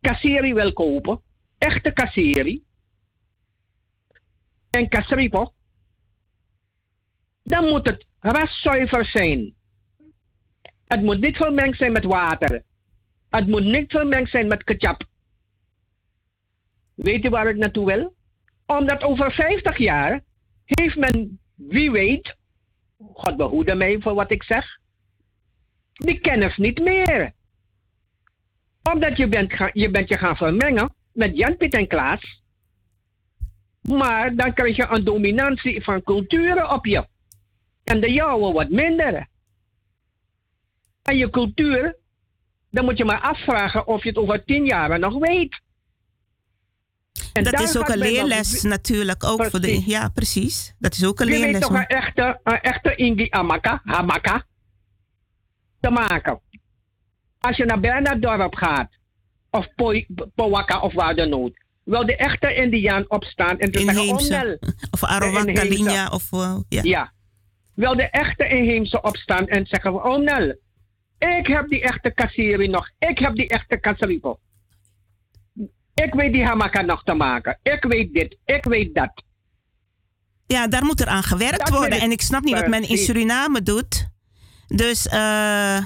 [0.00, 1.20] kasseri wil kopen,
[1.58, 2.62] echte kasseri,
[4.70, 5.52] en kasripo,
[7.42, 9.54] dan moet het raszuiver zijn.
[10.86, 12.62] Het moet niet vermengd zijn met water.
[13.30, 15.04] Het moet niet vermengd zijn met ketchup.
[16.94, 18.14] Weet u waar ik naartoe wil?
[18.66, 20.20] Omdat over 50 jaar
[20.64, 22.36] heeft men, wie weet,
[22.98, 24.78] God behoede mij voor wat ik zeg,
[25.92, 27.32] die kennis niet meer.
[28.92, 32.42] Omdat je bent, je bent je gaan vermengen met Jan Piet en Klaas.
[33.80, 37.06] Maar dan krijg je een dominantie van culturen op je.
[37.84, 39.28] En de jouwe wat minder.
[41.04, 41.96] En je cultuur,
[42.70, 45.60] dan moet je maar afvragen of je het over tien jaar nog weet.
[47.32, 49.82] En dat is ook een leerles natuurlijk, ook voor de...
[49.86, 50.74] Ja, precies.
[50.78, 51.46] Dat is ook een leerles.
[51.46, 54.46] Je weet toch een echte, een echte Ingi Amaka, Hamaka,
[55.80, 56.40] te maken.
[57.38, 58.90] Als je naar Bernarddorp gaat,
[59.50, 59.68] of
[60.34, 64.24] Powaka of waar dan ook, wil de echte Indiaan opstaan en te inheemse.
[64.24, 66.32] zeggen, oh, Of Arawak, of...
[66.32, 66.82] Uh, ja.
[66.82, 67.12] ja.
[67.74, 70.56] Wil de echte inheemse opstaan en zeggen, oh Nel,
[71.28, 72.90] ik heb die echte kassierie nog.
[72.98, 74.38] Ik heb die echte kasseripo.
[75.94, 77.58] Ik weet die hamaka nog te maken.
[77.62, 78.36] Ik weet dit.
[78.44, 79.22] Ik weet dat.
[80.46, 82.00] Ja, daar moet er aan gewerkt worden.
[82.00, 84.08] En ik snap niet wat men in Suriname doet.
[84.66, 85.78] Dus uh,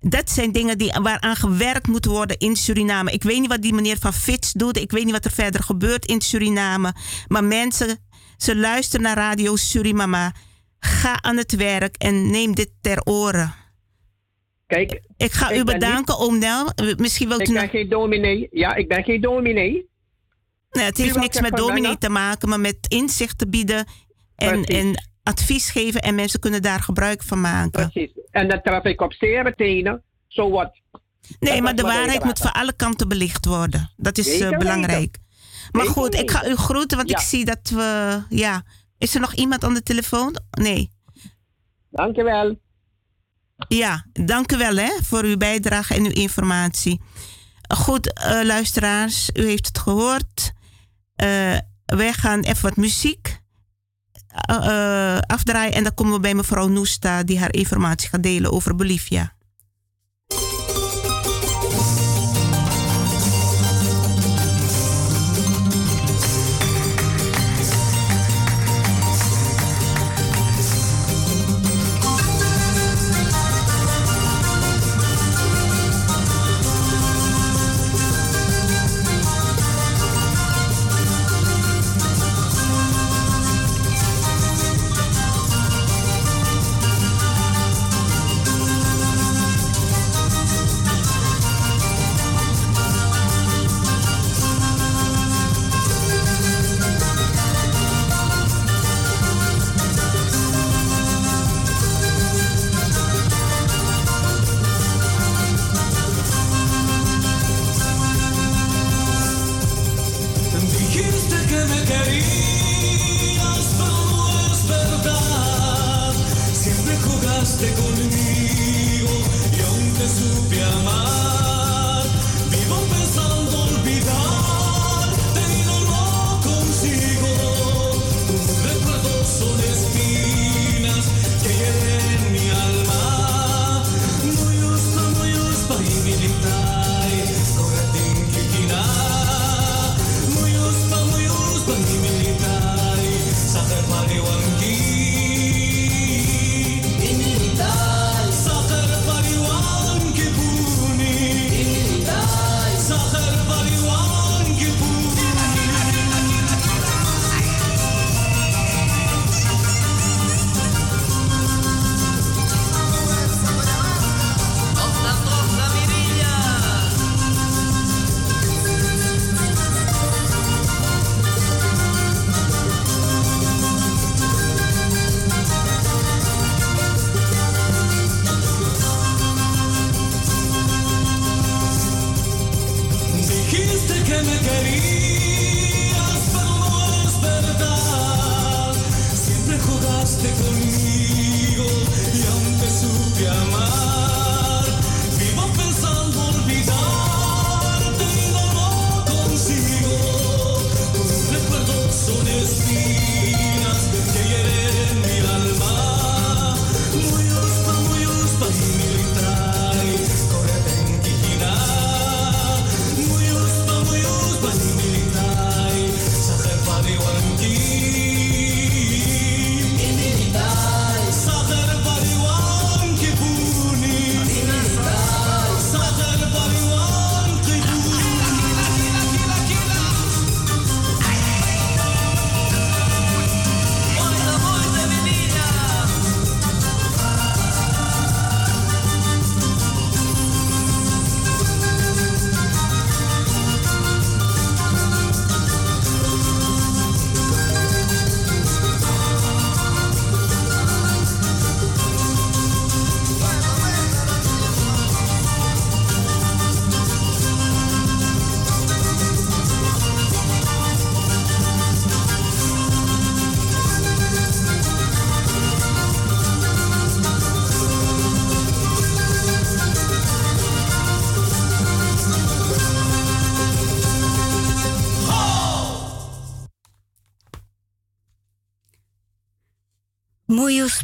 [0.00, 3.12] dat zijn dingen die, waaraan gewerkt moet worden in Suriname.
[3.12, 4.76] Ik weet niet wat die meneer van Fits doet.
[4.76, 6.94] Ik weet niet wat er verder gebeurt in Suriname.
[7.26, 7.98] Maar mensen,
[8.36, 10.32] ze luisteren naar Radio Suriname.
[10.78, 13.54] Ga aan het werk en neem dit ter oren.
[14.74, 16.72] Kijk, ik ga u bedanken, niet, Nel.
[16.96, 18.48] Misschien wilt ik u ben geen dominee.
[18.50, 19.88] Ja, ik ben geen dominee.
[20.70, 23.86] Nee, het heeft niks met dominee te maken, maar met inzicht te bieden
[24.36, 27.90] en, en advies geven en mensen kunnen daar gebruik van maken.
[27.90, 28.10] Precies.
[28.30, 30.02] En dat trap ik op zeer tenen.
[30.26, 30.80] Zo wat.
[31.38, 33.90] Nee, maar de waarheid moet van alle kanten belicht worden.
[33.96, 35.18] Dat is uh, belangrijk.
[35.72, 38.20] Maar goed, ik ga u groeten, want ik zie dat we.
[38.28, 38.62] Ja.
[38.98, 40.36] Is er nog iemand aan de telefoon?
[40.50, 40.90] Nee.
[41.90, 42.58] Dankjewel.
[43.68, 47.00] Ja, dank u wel hè, voor uw bijdrage en uw informatie.
[47.68, 50.52] Goed, uh, luisteraars, u heeft het gehoord.
[51.22, 53.42] Uh, wij gaan even wat muziek
[54.50, 58.74] uh, afdraaien en dan komen we bij mevrouw Noesta die haar informatie gaat delen over
[58.74, 59.32] Bolivia.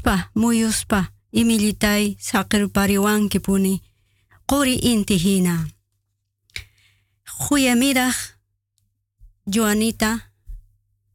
[0.01, 2.68] Muyuspa, muyuspa, imilitai sakir
[3.43, 3.82] puni,
[4.47, 5.66] kori inti hina.
[7.24, 8.14] Goedemiddag,
[9.44, 10.32] Joanita,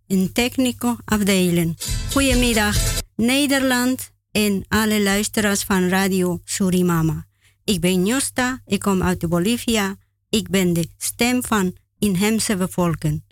[0.08, 1.76] in technico afdeling.
[2.12, 2.76] Goedemiddag,
[3.16, 7.26] Nederland en alle luisteraars van Radio Surimama.
[7.64, 9.96] Ik ben Josta, ik kom uit Bolivia.
[10.30, 13.24] Ik ben de stem van inheemse bevolking.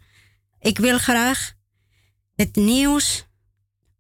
[0.60, 1.54] Ik wil graag
[2.36, 3.28] het nieuws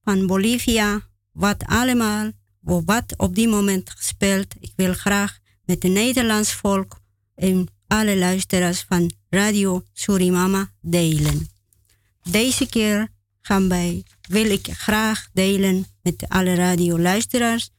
[0.03, 2.31] van Bolivia, wat allemaal,
[2.61, 4.55] wat op die moment gespeeld.
[4.59, 6.99] Ik wil graag met het Nederlands volk
[7.35, 11.47] en alle luisteraars van Radio Surimama delen.
[12.29, 13.07] Deze keer
[13.41, 17.69] gaan wij, wil ik graag delen met alle radioluisteraars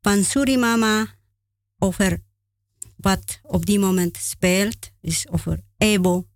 [0.00, 1.06] van Surimama
[1.78, 2.24] over
[2.96, 6.26] wat op die moment speelt, is over Ebo.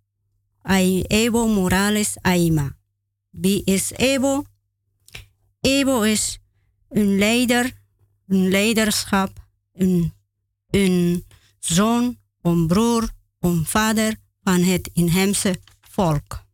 [1.07, 2.77] Ebo Morales Aima.
[3.29, 4.43] Wie is Ebo?
[5.61, 6.39] Ebo is
[6.89, 7.73] een leider,
[8.27, 10.13] een leiderschap, een,
[10.69, 11.25] een
[11.59, 13.09] zoon, een broer,
[13.39, 16.45] een vader van het inheemse volk.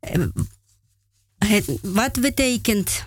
[0.00, 0.26] Eh,
[1.38, 3.06] het, wat betekent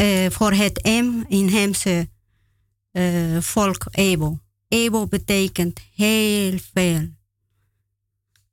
[0.00, 2.08] uh, voor het M inheemse
[2.92, 4.38] uh, volk Ebo?
[4.68, 7.08] Ebo betekent heel veel.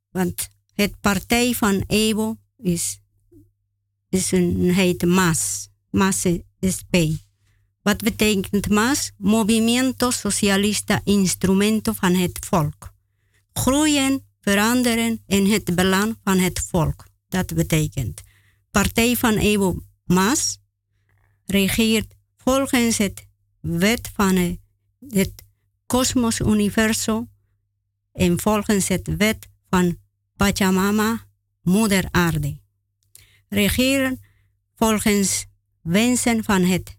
[0.09, 3.00] Want het partij van Ebo is
[4.11, 5.69] is een, heet MAS.
[5.89, 6.25] MAS
[6.75, 6.95] SP.
[7.81, 9.11] Wat betekent MAS?
[9.17, 12.93] Movimiento Socialista Instrumento van het volk.
[13.53, 17.07] Groeien, veranderen in het belang van het volk.
[17.27, 18.21] Dat betekent.
[18.71, 20.57] Partij van Evo MAS
[21.45, 23.27] regeert volgens het
[23.59, 24.59] wet van
[25.09, 25.31] het
[25.85, 27.27] Cosmos Universo
[28.11, 29.97] en volgens het wet van
[30.35, 31.25] Pachamama,
[31.61, 32.59] Moeder Aarde
[33.51, 34.19] regeren
[34.75, 35.45] volgens
[35.81, 36.97] wensen van het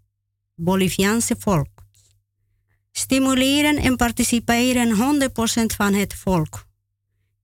[0.55, 1.85] Boliviaanse volk.
[2.91, 6.66] Stimuleren en participeren 100% van het volk.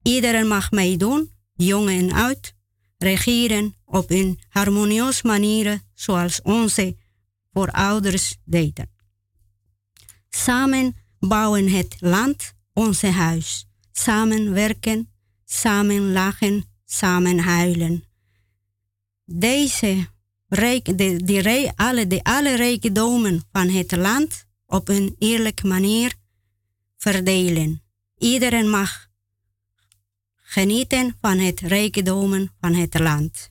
[0.03, 2.53] Iedereen mag meedoen, jong en oud,
[2.99, 6.97] regeren op een harmonieuze manier zoals onze
[7.53, 8.91] voorouders deden.
[10.29, 13.67] Samen bouwen het land, onze huis.
[13.93, 15.13] Samen werken,
[15.45, 18.08] samen lachen, samen huilen
[19.31, 20.07] deze
[20.49, 22.57] rijk, de, die, alle, de alle
[23.53, 26.15] van het land op een eerlijke manier
[26.97, 27.83] verdelen.
[28.19, 29.07] Iedereen mag
[30.35, 33.51] genieten van het rijkdommen van het land.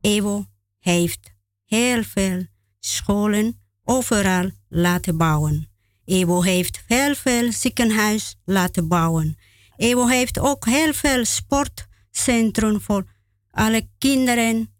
[0.00, 0.46] Evo
[0.78, 1.32] heeft
[1.64, 2.46] heel veel
[2.80, 5.70] scholen overal laten bouwen.
[6.04, 9.38] Evo heeft heel veel ziekenhuis laten bouwen.
[9.76, 13.04] Evo heeft ook heel veel sportcentrum voor
[13.50, 14.73] alle kinderen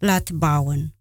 [0.00, 0.94] laten bouwen.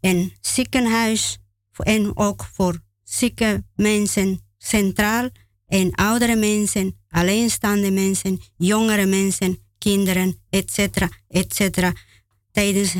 [0.00, 1.38] En ziekenhuis
[1.76, 5.28] en ook voor zieke mensen centraal
[5.66, 10.78] en oudere mensen, alleenstaande mensen, jongere mensen, kinderen, etc.
[11.28, 11.90] etc.
[12.50, 12.94] Tijdens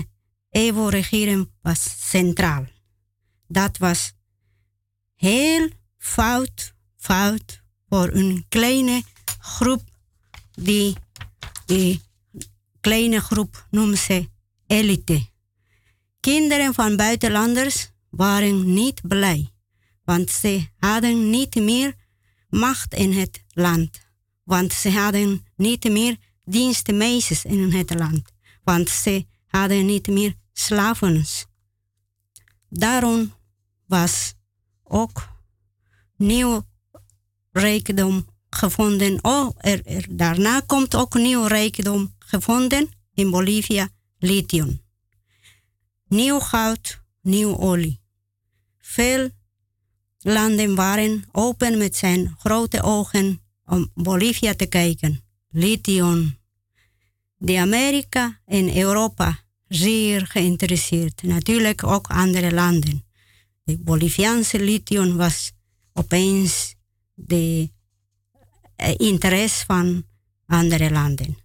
[0.51, 2.65] Evo-regering was centraal.
[3.47, 4.13] Dat was
[5.15, 5.69] heel
[5.99, 9.03] fout, fout voor een kleine
[9.39, 9.83] groep
[10.53, 10.97] die,
[11.67, 12.01] die
[12.85, 14.29] kleine groep noemen ze
[14.67, 15.27] elite.
[16.21, 19.53] Kinderen van buitenlanders waren niet blij,
[20.05, 21.95] want ze hadden niet meer
[22.49, 24.01] macht in het land.
[24.43, 28.23] Want ze hadden niet meer dienstmeisjes in het land.
[28.63, 31.25] Want ze hadden niet meer slaven.
[32.69, 33.35] Daarom
[33.87, 34.35] was
[34.83, 35.29] ook
[36.17, 36.67] nieuw
[37.53, 39.19] rijkdom gevonden.
[39.25, 43.89] Oh, er, daarna komt ook nieuw rijkdom gevonden in Bolivia,
[44.19, 44.81] lithium.
[46.09, 48.01] Nieuw goud, nieuw olie.
[48.79, 49.31] Veel
[50.19, 55.23] landen waren open met zijn grote ogen om Bolivia te kijken.
[55.51, 56.39] Lithium.
[57.37, 59.39] De Amerika en Europa
[59.69, 61.23] zeer geïnteresseerd.
[61.23, 63.05] Natuurlijk ook andere landen.
[63.65, 65.53] De Boliviaanse lithium was
[65.93, 66.75] opeens
[67.15, 67.71] de
[68.77, 70.05] eh, interesse van
[70.47, 71.44] andere landen.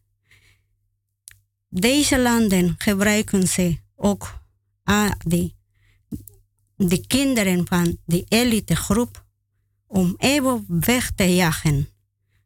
[1.70, 4.42] Deze landen gebruiken ze ook
[4.84, 5.54] ah, de,
[6.76, 9.26] de kinderen van de elitegroep
[9.88, 11.90] om even weg te jagen.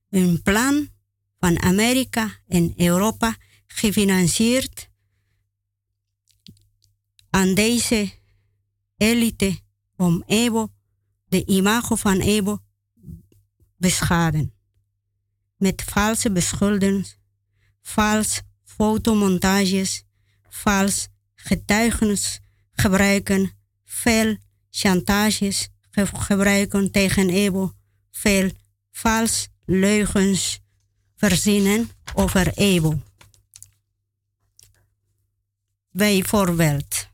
[0.09, 0.89] Een plan
[1.39, 3.35] van Amerika en Europa
[3.67, 4.89] gefinancierd
[7.29, 8.11] aan deze
[8.97, 9.59] elite
[9.95, 10.71] om Evo,
[11.27, 12.57] de imago van Evo,
[13.77, 14.53] beschaden.
[15.57, 17.05] Met valse beschuldigingen,
[17.81, 18.41] vals
[18.75, 20.03] fotomontages,
[20.49, 22.39] vals getuigenis
[22.71, 23.51] gebruiken,
[23.85, 24.37] veel
[24.69, 25.69] chantages
[26.13, 27.73] gebruiken tegen Evo,
[28.11, 28.51] veel
[28.91, 30.59] vals leugens
[31.15, 33.01] verzinnen over Evo.
[35.91, 37.07] Bijvoorbeeld,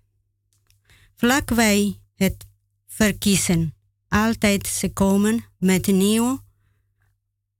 [1.16, 2.46] vlak wij het
[2.88, 3.74] verkiezen,
[4.08, 6.40] altijd ze komen met nieuwe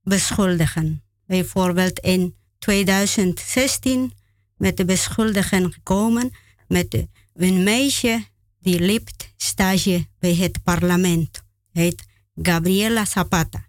[0.02, 1.02] beschuldigen.
[1.26, 4.12] Bijvoorbeeld in 2016
[4.56, 6.30] met de beschuldigen gekomen
[6.68, 7.04] met
[7.34, 8.24] een meisje
[8.58, 11.42] die liep stage bij het parlement.
[11.72, 12.04] Heet
[12.42, 13.66] Gabriela Zapata.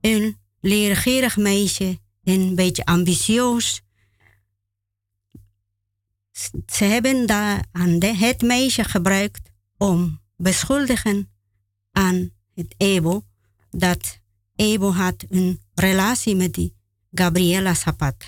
[0.00, 3.82] Een leergierig meisje, een beetje ambitieus.
[6.66, 11.30] Ze hebben daar aan het meisje gebruikt om beschuldigen
[11.92, 13.24] aan het Ebo
[13.70, 14.20] dat
[14.56, 16.75] Ebo had een relatie met die
[17.12, 18.26] Gabriela Zapata.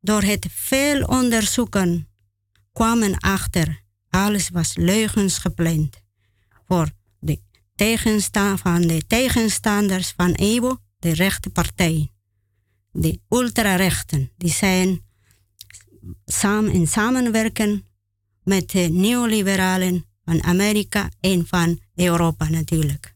[0.00, 2.08] Door het veel onderzoeken
[2.72, 6.02] kwamen achter alles was leugens gepland
[6.68, 7.40] voor de
[7.74, 12.10] tegensta van de tegenstanders van Ebo, de rechte partij.
[12.90, 15.04] De ultrarechten, die zijn
[16.24, 17.86] samen in samenwerken
[18.44, 23.14] met de neoliberalen van Amerika en van Europa natuurlijk.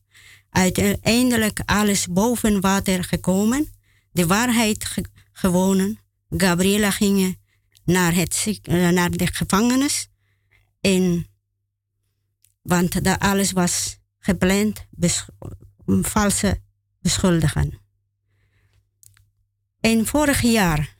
[0.51, 3.69] Uiteindelijk alles boven water gekomen,
[4.17, 4.95] de waarheid
[5.33, 5.99] gewonnen.
[6.29, 7.39] Gabriela ging
[7.85, 10.09] naar, het, eh, naar de gevangenis.
[10.81, 11.27] En,
[12.63, 15.29] want dat alles was gepland, besch
[15.87, 16.61] valse
[17.01, 17.81] beschuldigen.
[19.81, 20.97] En vorig jaar,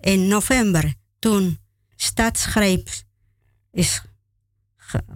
[0.00, 1.58] in november, toen
[1.96, 2.88] staatsgreep
[3.70, 4.02] is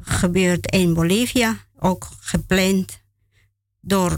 [0.00, 3.02] gebeurd in Bolivia, ook gepland
[3.80, 4.14] door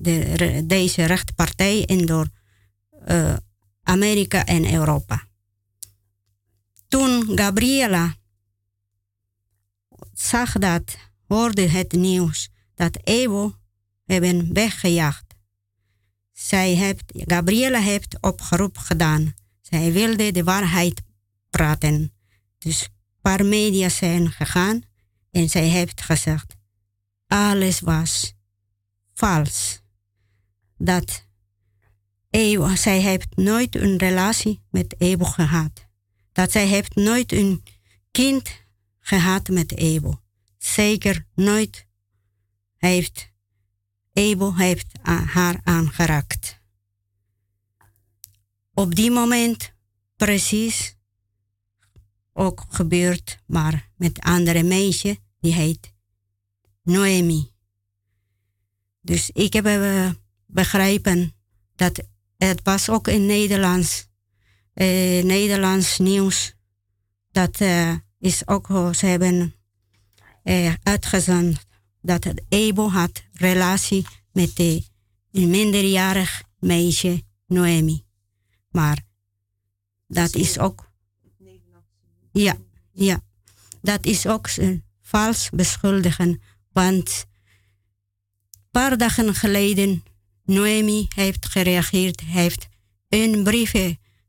[0.00, 2.28] de, deze rechtpartij en door
[3.08, 3.36] uh,
[3.82, 5.28] Amerika en Europa.
[6.88, 8.14] Toen Gabriela
[10.12, 10.96] zag dat,
[11.26, 13.54] hoorde het nieuws dat Evo
[14.04, 15.24] hebben weggejaagd.
[16.32, 19.34] Zij heeft, Gabriela heeft opgeroep gedaan.
[19.60, 21.02] Zij wilde de waarheid
[21.50, 22.12] praten.
[22.58, 22.90] Dus een
[23.20, 24.82] paar media zijn gegaan
[25.30, 26.56] en zij heeft gezegd,
[27.26, 28.34] alles was
[29.14, 29.79] vals.
[30.82, 31.26] Dat
[32.30, 35.88] Evo, zij heeft nooit een relatie met Evo gehad.
[36.32, 37.62] Dat zij heeft nooit een
[38.10, 38.64] kind
[38.98, 40.22] gehad met Evo.
[40.58, 41.86] Zeker nooit
[42.76, 43.32] heeft
[44.12, 46.60] Evo heeft haar aangeraakt.
[48.74, 49.72] Op die moment
[50.16, 50.96] precies
[52.32, 55.92] ook gebeurd, maar met andere meisje, die heet
[56.82, 57.52] Noemi.
[59.00, 59.64] Dus ik heb
[60.52, 61.34] begrepen
[61.76, 62.02] dat
[62.36, 64.08] het was ook in Nederlands,
[64.74, 66.54] uh, Nederlands nieuws.
[67.32, 69.54] Dat uh, is ook, ze hebben
[70.44, 71.58] uh, uitgezonden
[72.02, 74.82] dat het Ebo had relatie met de,
[75.32, 78.04] een minderjarig meisje Noemi.
[78.70, 79.02] Maar
[80.06, 80.88] dat is ook.
[82.32, 82.56] Ja,
[82.92, 83.20] ja.
[83.82, 86.40] Dat is ook een vals beschuldigen.
[86.72, 87.26] Want
[88.52, 90.02] een paar dagen geleden
[90.50, 92.68] Noemi heeft gereageerd, heeft
[93.08, 93.72] een brief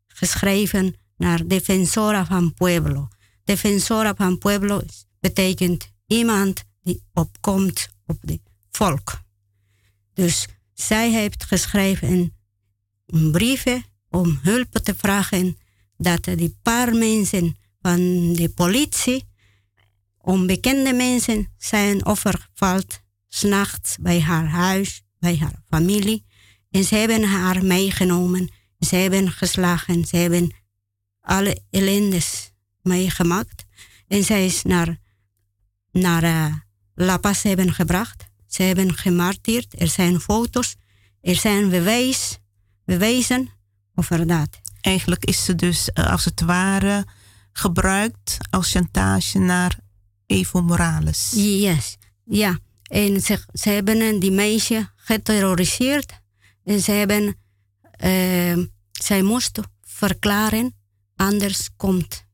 [0.07, 3.07] geschreven naar Defensora van Pueblo.
[3.43, 4.81] Defensora van Pueblo
[5.19, 8.41] betekent iemand die opkomt op het
[8.71, 9.21] volk.
[10.13, 12.35] Dus zij heeft geschreven
[13.05, 15.57] een briefje om hulp te vragen
[15.97, 19.23] dat die paar mensen van de politie,
[20.17, 26.25] onbekende mensen, zijn overvalt s'nachts bij haar huis, bij haar familie.
[26.71, 30.55] En ze hebben haar meegenomen, ze hebben geslagen, ze hebben
[31.21, 33.65] alle ellendes meegemaakt.
[34.07, 34.97] En zij is naar,
[35.91, 36.55] naar uh,
[36.95, 38.25] La Paz hebben gebracht.
[38.47, 39.81] Ze hebben gemarteerd.
[39.81, 40.75] Er zijn foto's.
[41.21, 42.37] Er zijn bewijs,
[42.85, 43.49] bewijzen
[43.95, 44.61] over dat.
[44.81, 47.05] Eigenlijk is ze dus uh, als het ware
[47.51, 49.79] gebruikt als chantage naar
[50.25, 51.31] Evo Morales.
[51.35, 52.57] Yes, ja.
[52.91, 56.19] En ze, ze hebben die meisje geterroriseerd.
[56.63, 57.23] En ze hebben,
[58.05, 60.75] uh, zij moest verklaren,
[61.15, 62.25] anders komt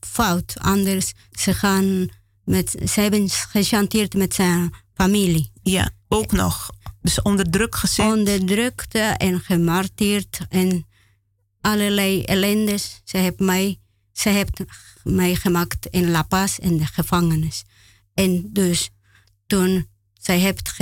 [0.00, 0.54] fout.
[0.58, 2.08] Anders ze gaan
[2.44, 5.52] met, ze hebben gechanteerd met zijn familie.
[5.62, 6.70] Ja, ook nog.
[7.02, 8.06] Dus onder druk gezet.
[8.06, 10.86] Onderdrukt en gemarteerd en
[11.60, 13.00] allerlei ellendes.
[13.04, 13.80] Ze heeft mij,
[14.12, 14.60] ze heeft
[15.02, 17.64] mij gemaakt in La Paz in de gevangenis.
[18.14, 18.90] En dus
[19.50, 19.86] toen
[20.20, 20.76] zij heeft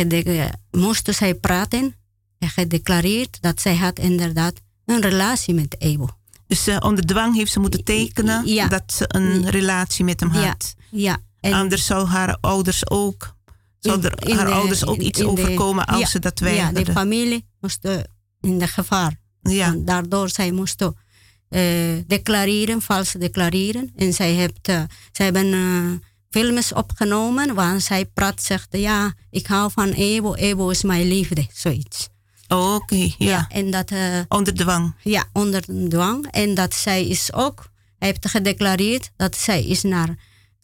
[0.71, 1.95] moest zij praten
[2.39, 6.09] en gedeclareerd dat zij had inderdaad een relatie met Evo.
[6.47, 8.69] Dus uh, onder dwang heeft ze moeten tekenen ja.
[8.69, 10.75] dat ze een relatie met hem had.
[10.91, 11.19] Ja.
[11.41, 13.37] En Anders zou haar ouders ook,
[13.79, 16.79] zou in haar de, ouders ook iets overkomen als ja, ze dat weigerden.
[16.79, 17.89] Ja, de familie moest
[18.41, 19.21] in de gevaar.
[19.43, 19.67] Ja.
[19.67, 20.97] En daardoor zij moesten
[21.51, 21.61] uh,
[22.07, 23.93] declareren, vals declareren.
[23.97, 24.83] En zij, heeft, uh,
[25.13, 25.53] zij hebben
[26.31, 31.47] films opgenomen waar zij praat, zegt, ja, ik hou van Evo, Evo is mijn liefde,
[31.53, 32.09] zoiets.
[32.49, 33.29] Oh, oké, okay, ja.
[33.29, 33.47] ja.
[33.49, 34.95] En dat, uh, onder dwang.
[35.03, 36.27] Ja, onder dwang.
[36.31, 40.17] En dat zij is ook, heeft gedeclareerd dat zij is naar,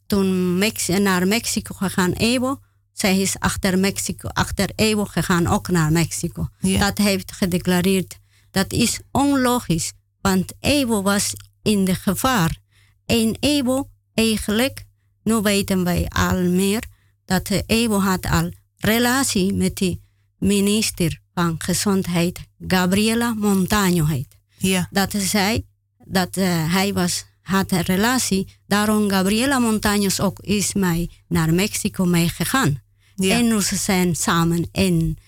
[0.06, 2.58] toen Mex naar Mexico gegaan, Evo.
[2.92, 6.48] Zij is achter Mexico, achter Evo gegaan, ook naar Mexico.
[6.58, 6.78] Ja.
[6.78, 8.18] Dat heeft gedeclareerd.
[8.50, 12.58] Dat is onlogisch, want Evo was in de gevaar.
[13.06, 14.84] En Evo, eigenlijk,
[15.24, 16.84] nu weten wij al meer,
[17.24, 20.00] dat Evo had al relatie met die
[20.38, 24.36] minister van Gezondheid, Gabriela Montaño heet.
[24.56, 24.88] Ja.
[24.90, 25.64] Dat zij,
[26.04, 28.56] dat uh, hij was, had een relatie.
[28.66, 32.82] Daarom Gabriela Montaño ook is mij naar Mexico mee gegaan.
[33.14, 33.38] Ja.
[33.38, 35.18] En ze zijn samen in,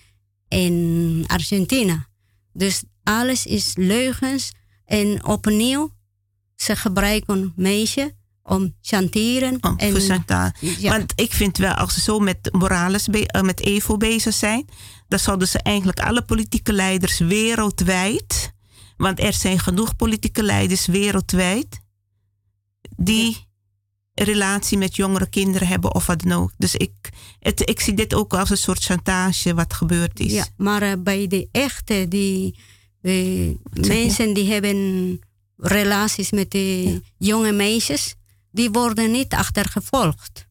[0.47, 2.07] in Argentina.
[2.53, 4.51] Dus alles is leugens.
[4.85, 5.91] En opnieuw,
[6.55, 8.15] ze gebruiken meisje
[8.47, 9.57] om chanteren.
[9.63, 10.91] Om en, ja.
[10.91, 14.65] Want ik vind wel, als ze zo met Morales, uh, met Evo bezig zijn,
[15.07, 18.53] dan zouden ze eigenlijk alle politieke leiders wereldwijd,
[18.97, 21.79] want er zijn genoeg politieke leiders wereldwijd,
[22.95, 23.37] die
[24.13, 24.23] ja.
[24.23, 26.51] relatie met jongere kinderen hebben of wat dan ook.
[26.57, 26.91] Dus ik,
[27.39, 30.31] het, ik zie dit ook als een soort chantage wat gebeurd is.
[30.31, 32.59] Ja, maar uh, bij de echte, die
[33.01, 35.19] uh, mensen die hebben
[35.57, 36.99] relaties met de ja.
[37.17, 38.15] jonge meisjes,
[38.57, 40.47] die worden niet achtergevolgd.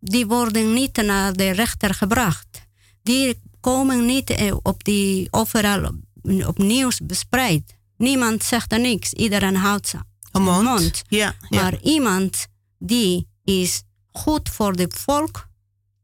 [0.00, 2.66] Die worden niet naar de rechter gebracht.
[3.02, 5.92] Die komen niet eh, op die overal
[6.22, 7.76] op nieuws bespreid.
[7.96, 9.12] Niemand zegt er niks.
[9.12, 10.04] Iedereen houdt zijn
[10.44, 10.62] mond.
[10.62, 11.02] mond.
[11.08, 11.80] Ja, maar ja.
[11.80, 12.46] iemand
[12.78, 13.82] die is
[14.12, 15.48] goed voor het volk,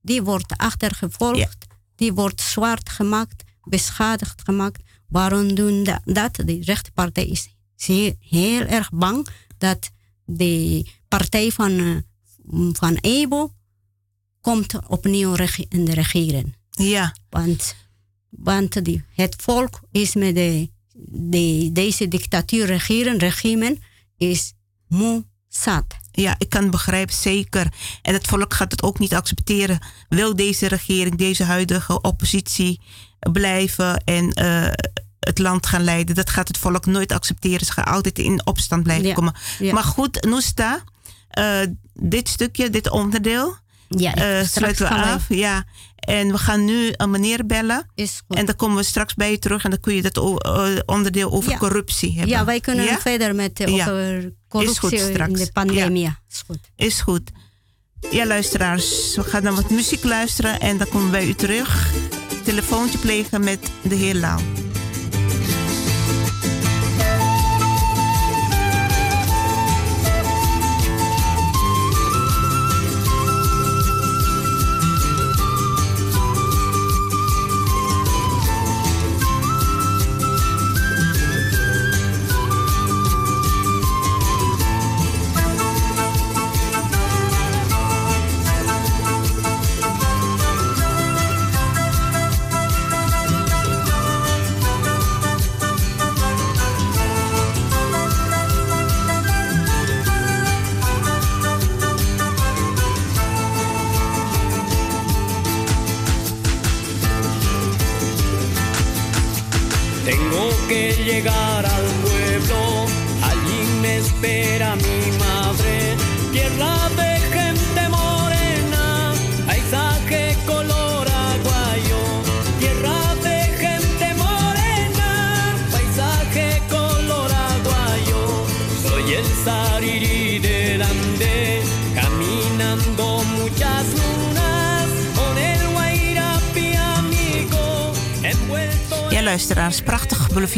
[0.02, 1.76] die wordt achtergevolgd, ja.
[1.96, 4.82] die wordt zwart gemaakt, beschadigd gemaakt.
[5.08, 6.34] Waarom doen dat?
[6.34, 9.26] De rechterpartij is heel, heel erg bang
[9.58, 9.90] dat
[10.24, 10.86] de
[11.18, 12.04] partij van,
[12.72, 13.52] van Ebo
[14.40, 15.34] komt opnieuw
[15.68, 16.56] in de regering.
[16.70, 17.14] Ja.
[17.30, 17.74] Want,
[18.28, 20.70] want die, het volk is met de,
[21.08, 23.78] de, deze dictatuur regeren, regime,
[24.16, 24.52] is
[24.88, 25.84] moe zat.
[26.12, 27.72] Ja, ik kan begrijpen, zeker.
[28.02, 29.78] En het volk gaat het ook niet accepteren.
[30.08, 32.80] Wil deze regering, deze huidige oppositie
[33.32, 34.68] blijven en uh,
[35.18, 36.14] het land gaan leiden?
[36.14, 37.66] Dat gaat het volk nooit accepteren.
[37.66, 39.34] Ze gaan altijd in opstand blijven ja, komen.
[39.58, 39.72] Ja.
[39.72, 40.84] Maar goed, Noesta,
[41.38, 41.60] uh,
[41.94, 43.56] dit stukje, dit onderdeel,
[43.88, 45.28] ja, uh, sluiten we af.
[45.28, 45.38] Wij...
[45.38, 45.64] Ja.
[45.96, 47.86] En we gaan nu een meneer bellen.
[47.94, 48.36] Is goed.
[48.36, 50.18] En dan komen we straks bij je terug en dan kun je dat
[50.86, 51.58] onderdeel over ja.
[51.58, 52.28] corruptie hebben.
[52.28, 52.98] Ja, wij kunnen ja?
[52.98, 56.16] verder met uh, over corruptie in de pandemie.
[56.28, 56.58] Is goed.
[56.76, 57.30] Is goed.
[58.10, 61.90] Ja, luisteraars, we gaan naar wat muziek luisteren en dan komen we bij u terug.
[62.44, 64.40] Telefoontje plegen met de heer Lau.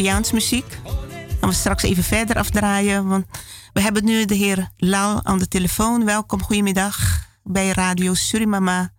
[0.05, 0.78] Boliviaans muziek.
[1.40, 3.26] Gaan we straks even verder afdraaien, want
[3.72, 6.05] we hebben nu de heer Lau aan de telefoon.
[6.05, 6.97] Welkom, goedemiddag
[7.43, 8.90] bij Radio Surimama.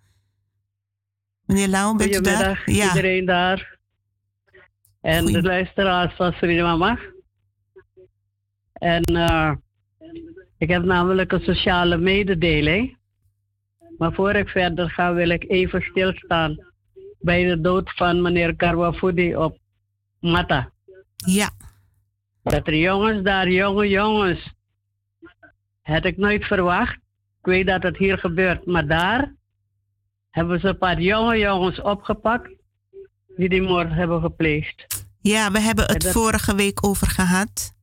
[1.45, 2.57] Meneer Lau, bent u daar?
[2.57, 3.77] Goedemiddag, iedereen daar.
[5.01, 7.13] En de luisteraars van Suriname.
[8.73, 9.51] En eh,
[10.57, 12.97] ik heb namelijk een sociale mededeling.
[13.97, 16.57] Maar voor ik verder ga, wil ik even stilstaan
[17.19, 19.57] bij de dood van meneer Karwafudi op
[20.19, 20.73] Mata.
[21.25, 21.49] Ja.
[22.43, 24.53] Dat er jongens daar, jonge jongens,
[25.81, 26.93] had ik nooit verwacht.
[27.39, 29.33] Ik weet dat het hier gebeurt, maar daar
[30.29, 32.49] hebben ze een paar jonge jongens opgepakt
[33.37, 35.05] die die moord hebben gepleegd.
[35.21, 37.73] Ja, we hebben het dat- vorige week over gehad.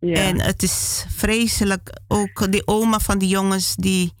[0.00, 0.14] Ja.
[0.14, 2.00] En het is vreselijk.
[2.08, 4.12] Ook die oma van die jongens die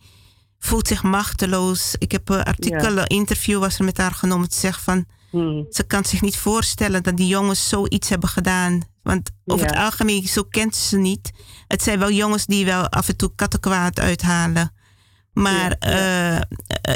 [0.58, 1.94] voelt zich machteloos.
[1.98, 3.00] Ik heb een artikel, Ja.
[3.00, 4.48] een interview was er met haar genomen.
[4.48, 5.66] Te zeggen van, Hmm.
[5.70, 8.80] ze kan zich niet voorstellen dat die jongens zoiets hebben gedaan.
[9.02, 9.72] Want over Ja.
[9.72, 11.30] het algemeen, zo kent ze ze niet.
[11.66, 14.72] Het zijn wel jongens die wel af en toe kattenkwaad uithalen.
[15.32, 16.42] Maar eh, eh,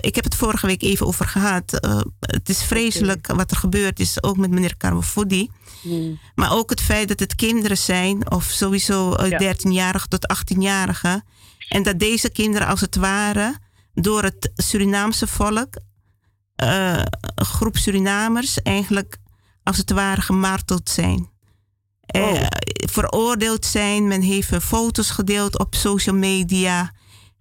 [0.00, 1.72] ik heb het vorige week even over gehad.
[1.80, 5.50] Eh, het is vreselijk wat er gebeurd is, ook met meneer Karwafudi.
[5.82, 6.18] Hmm.
[6.34, 9.38] Maar ook het feit dat het kinderen zijn, of sowieso eh, Ja.
[9.38, 11.24] 13-jarigen tot 18-jarigen.
[11.68, 13.56] En dat deze kinderen als het ware
[13.94, 15.68] door het Surinaamse volk,
[16.56, 17.02] eh,
[17.34, 19.16] groep Surinamers, eigenlijk
[19.62, 21.30] als het ware gemarteld zijn.
[22.06, 22.46] Eh,
[22.90, 24.08] veroordeeld zijn.
[24.08, 26.92] Men heeft foto's gedeeld op social media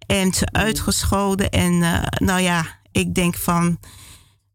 [0.06, 1.50] en ze uitgescholden.
[1.50, 3.78] En eh, nou ja, ik denk van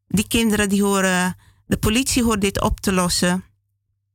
[0.07, 1.35] die kinderen die horen,
[1.65, 3.43] de politie hoort dit op te lossen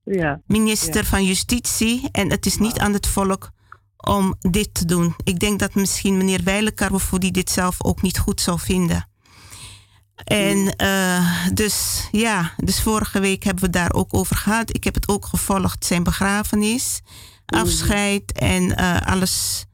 [0.04, 0.40] Ja.
[0.46, 1.08] minister Ja.
[1.08, 2.08] van Justitie.
[2.12, 3.50] En het is niet aan het volk
[3.96, 5.14] om dit te doen.
[5.24, 9.08] Ik denk dat misschien meneer Weilenkarwe die dit zelf ook niet goed zou vinden.
[10.24, 14.74] En eh, dus ja, dus vorige week hebben we daar ook over gehad.
[14.74, 17.02] Ik heb het ook gevolgd, zijn begrafenis,
[17.46, 19.66] afscheid en eh, alles.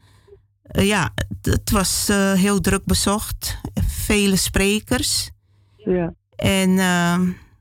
[0.62, 1.10] Eh, ja,
[1.42, 3.60] het, was heel druk bezocht.
[3.86, 5.30] Vele sprekers.
[5.76, 6.14] Ja.
[6.36, 6.74] En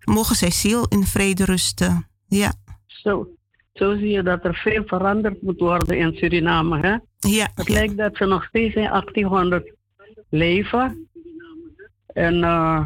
[0.04, 2.08] mogen zij ziel in vrede rusten.
[2.28, 2.54] Ja.
[2.86, 3.28] Zo,
[3.74, 6.80] zo zie je dat er veel veranderd moet worden in Suriname.
[6.80, 6.98] Hè?
[7.30, 7.52] Ja.
[7.56, 9.74] Het lijkt dat ze nog steeds in 1800
[10.30, 11.10] leven.
[12.14, 12.82] En eh,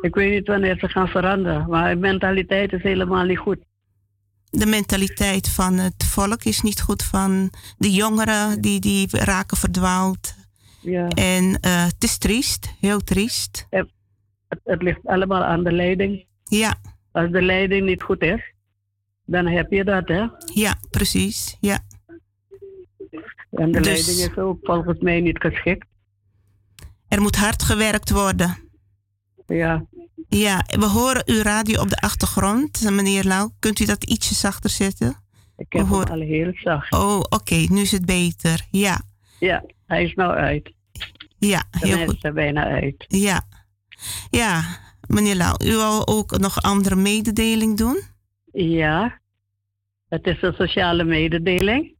[0.00, 1.66] ik weet niet wanneer ze gaan veranderen.
[1.68, 3.58] Maar de mentaliteit is helemaal niet goed.
[4.50, 7.02] de mentaliteit van het volk is niet goed.
[7.02, 10.34] Van de jongeren die, die raken verdwaald.
[10.80, 11.08] Ja.
[11.08, 13.66] En eh, het is triest, heel triest.
[13.70, 13.88] Het,
[14.64, 16.26] het ligt allemaal aan de leiding.
[16.44, 16.74] Ja.
[17.12, 18.40] Als de leiding niet goed is,
[19.24, 20.26] dan heb je dat, hè?
[20.54, 21.56] Ja, precies.
[21.60, 21.78] Ja.
[23.50, 25.86] En de Dus- leiding is ook volgens mij niet geschikt.
[27.12, 28.56] Er moet hard gewerkt worden.
[29.46, 29.86] Ja.
[30.28, 33.50] Ja, we horen uw radio op de achtergrond, meneer Lau.
[33.58, 35.08] Kunt u dat ietsje zachter zetten?
[35.56, 36.92] Ik heb We hem al heel zacht.
[36.92, 38.66] Oh, oké, nu is het beter.
[38.70, 39.00] Ja,
[39.38, 40.72] Ja, hij is nou uit.
[41.38, 42.24] ja, heel is goed.
[42.24, 43.04] er bijna uit.
[43.08, 43.42] Ja,
[44.30, 44.62] ja,
[45.06, 48.02] meneer Lau, u wil ook nog andere mededeling doen?
[48.52, 49.20] Ja,
[50.08, 51.94] het is een sociale mededeling.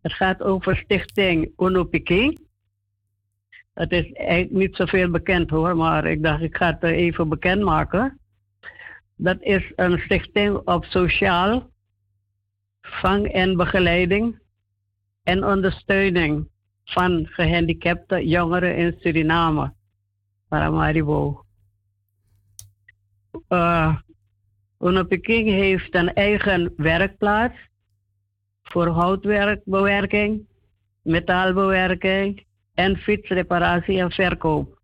[0.00, 2.50] Het gaat over stichting Uno Piking.
[3.74, 8.18] Het is eigenlijk niet zoveel bekend hoor, maar ik dacht ik ga het even bekendmaken.
[9.16, 11.70] Dat is een stichting op sociaal
[12.80, 14.40] vang en begeleiding
[15.22, 16.48] en ondersteuning
[16.84, 19.72] van gehandicapte jongeren in Suriname,
[20.48, 21.44] Paramaribo.
[23.48, 23.96] Uh,
[24.78, 27.56] heeft een eigen werkplaats
[28.62, 30.46] voor houtwerkbewerking,
[31.02, 32.44] metaalbewerking
[32.74, 34.80] en fietsreparatie en verkoop.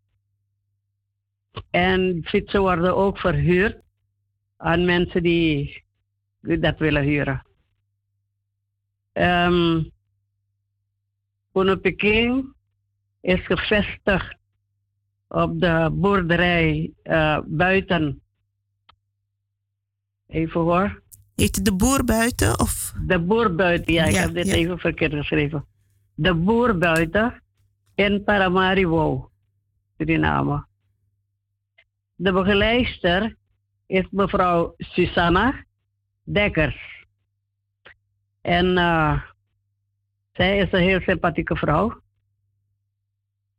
[1.70, 3.80] En fietsen worden ook verhuurd
[4.56, 5.84] aan mensen die,
[6.40, 7.46] dat willen huren.
[9.12, 9.90] Um,
[11.80, 12.54] Peking
[13.20, 14.36] is gevestigd
[15.28, 18.22] op de boerderij uh, buiten.
[20.26, 21.02] Even hoor.
[21.34, 22.60] Heet het de boer buiten?
[22.60, 22.92] Of?
[23.06, 24.54] De boer buiten, ja, ik Ja, heb dit ja.
[24.54, 25.66] even verkeerd geschreven.
[26.14, 27.42] De boer buiten
[27.98, 29.30] in Paramaribo,
[29.96, 30.66] Suriname.
[32.14, 33.36] De begeleidster
[33.86, 35.64] is mevrouw Susanna
[36.22, 37.06] Dekkers.
[38.40, 39.22] En eh,
[40.32, 42.00] zij is een heel sympathieke vrouw.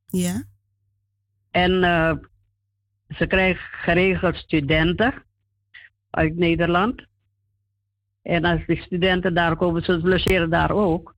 [0.06, 0.44] Ja.
[1.52, 2.14] En eh,
[3.07, 5.24] ze krijgt geregeld studenten
[6.10, 7.07] uit Nederland.
[8.22, 11.16] En als die studenten daar komen, ze logeren daar ook.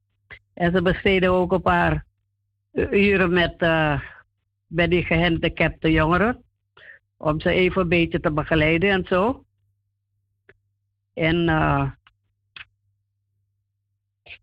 [0.53, 2.09] En ze besteden ook een paar
[2.73, 3.57] uren met,
[4.67, 6.43] bij die gehandicapte jongeren.
[7.17, 9.45] Om ze even een beetje te begeleiden en zo.
[11.13, 11.91] En eh,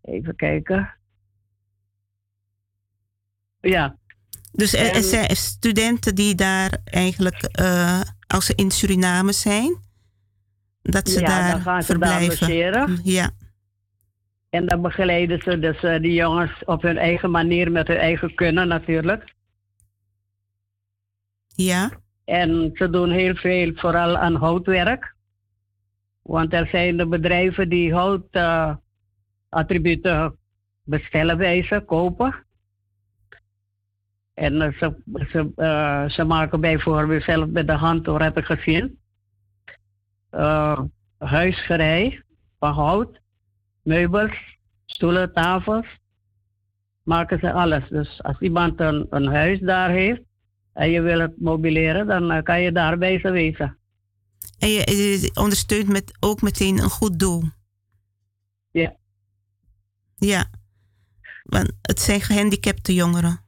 [0.01, 0.97] even kijken.
[3.59, 3.97] Ja.
[4.51, 9.77] Dus er, er zijn studenten die daar eigenlijk, eh, als ze in Suriname zijn,
[10.81, 12.99] dat ze Ja, daar dan gaan ze verblijven.
[13.03, 13.31] Ja,
[14.49, 18.35] En dan begeleiden ze dus eh, die jongens op hun eigen manier, met hun eigen
[18.35, 19.33] kunnen natuurlijk.
[21.47, 21.91] ja,
[22.25, 25.15] En ze doen heel veel, vooral aan houtwerk.
[26.21, 30.37] Want er zijn de bedrijven die houtattributen
[30.83, 32.45] bestellen bij ze, kopen.
[34.33, 34.95] En eh, ze,
[35.31, 38.97] ze, eh, ze maken bijvoorbeeld zelf met de hand, hoor, heb ik gezien.
[41.17, 42.21] huisgerei
[42.59, 43.19] van hout,
[43.83, 44.31] meubels,
[44.85, 45.85] stoelen, tafels.
[47.03, 47.89] Maken ze alles.
[47.89, 50.21] Dus als iemand een, een huis daar heeft
[50.73, 53.77] en je wil het mobileren, dan eh, kan je daar bij ze wezen.
[54.59, 57.43] en je, je ondersteunt met, ook meteen een goed doel.
[58.71, 58.95] Ja.
[60.15, 60.49] Ja,
[61.43, 63.39] want het zijn gehandicapte jongeren.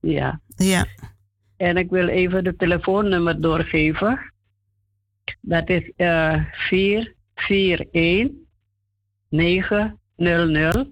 [0.00, 0.40] Ja.
[0.56, 0.86] Ja,
[1.56, 4.32] En ik wil even de telefoonnummer doorgeven.
[5.40, 8.39] Dat is eh 441
[9.30, 10.88] 900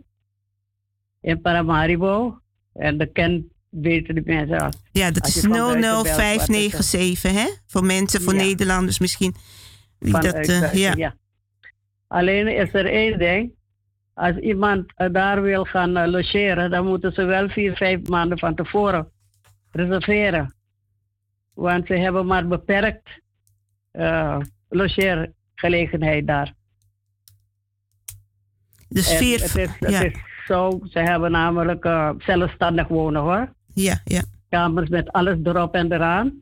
[1.20, 2.38] in Paramaribo.
[2.72, 6.10] En de ken weten die mensen ja dat is je van buiten belt, wat is
[6.10, 6.18] het?
[6.18, 7.48] 00597, hè?
[7.66, 8.42] Voor mensen, voor Ja.
[8.42, 9.34] Nederlanders misschien.
[10.00, 10.92] Vanuit dat, eh, buiten, ja.
[10.96, 11.14] ja.
[12.06, 13.52] Alleen is er één ding.
[14.14, 18.38] Als iemand eh, daar wil gaan eh, logeren, dan moeten ze wel vier, vijf maanden
[18.38, 19.10] van tevoren
[19.70, 20.54] reserveren.
[21.54, 23.08] Want ze hebben maar beperkt
[23.90, 24.38] eh
[24.68, 26.54] logeergelegenheid daar.
[28.88, 30.02] Dus En vier, het is, het ja.
[30.02, 30.12] is
[30.46, 33.52] zo, ze hebben namelijk eh, zelfstandig wonen hoor.
[33.74, 34.22] ja, ja.
[34.48, 36.32] Kamers met alles erop en eraan.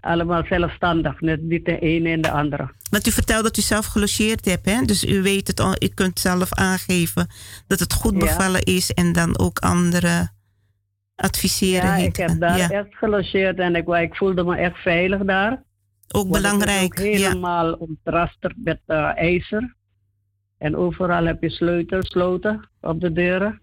[0.00, 2.70] Allemaal zelfstandig, net niet de ene en de andere.
[2.90, 4.82] Want u vertelt dat u zelf gelogeerd hebt, hè?
[4.82, 7.26] Dus u weet het al, u kunt zelf aangeven
[7.66, 8.18] dat het goed Ja.
[8.18, 10.32] bevallen is en dan ook anderen
[11.14, 11.88] adviseren.
[11.88, 12.70] Ja, ik heb daar ja.
[12.70, 15.62] echt gelogeerd en ik, ik voelde me echt veilig daar.
[16.08, 16.82] Ook belangrijk.
[16.82, 19.75] ook helemaal omtrasterd met eh, ijzer.
[20.58, 23.60] En overal heb je sleutels, sloten op de deuren.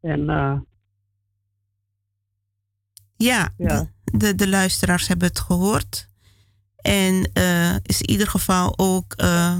[0.00, 0.60] En eh,
[3.16, 3.88] Ja, Ja.
[4.04, 6.08] De, de, de luisteraars hebben het gehoord.
[6.76, 9.56] En eh, is in ieder geval ook, eh,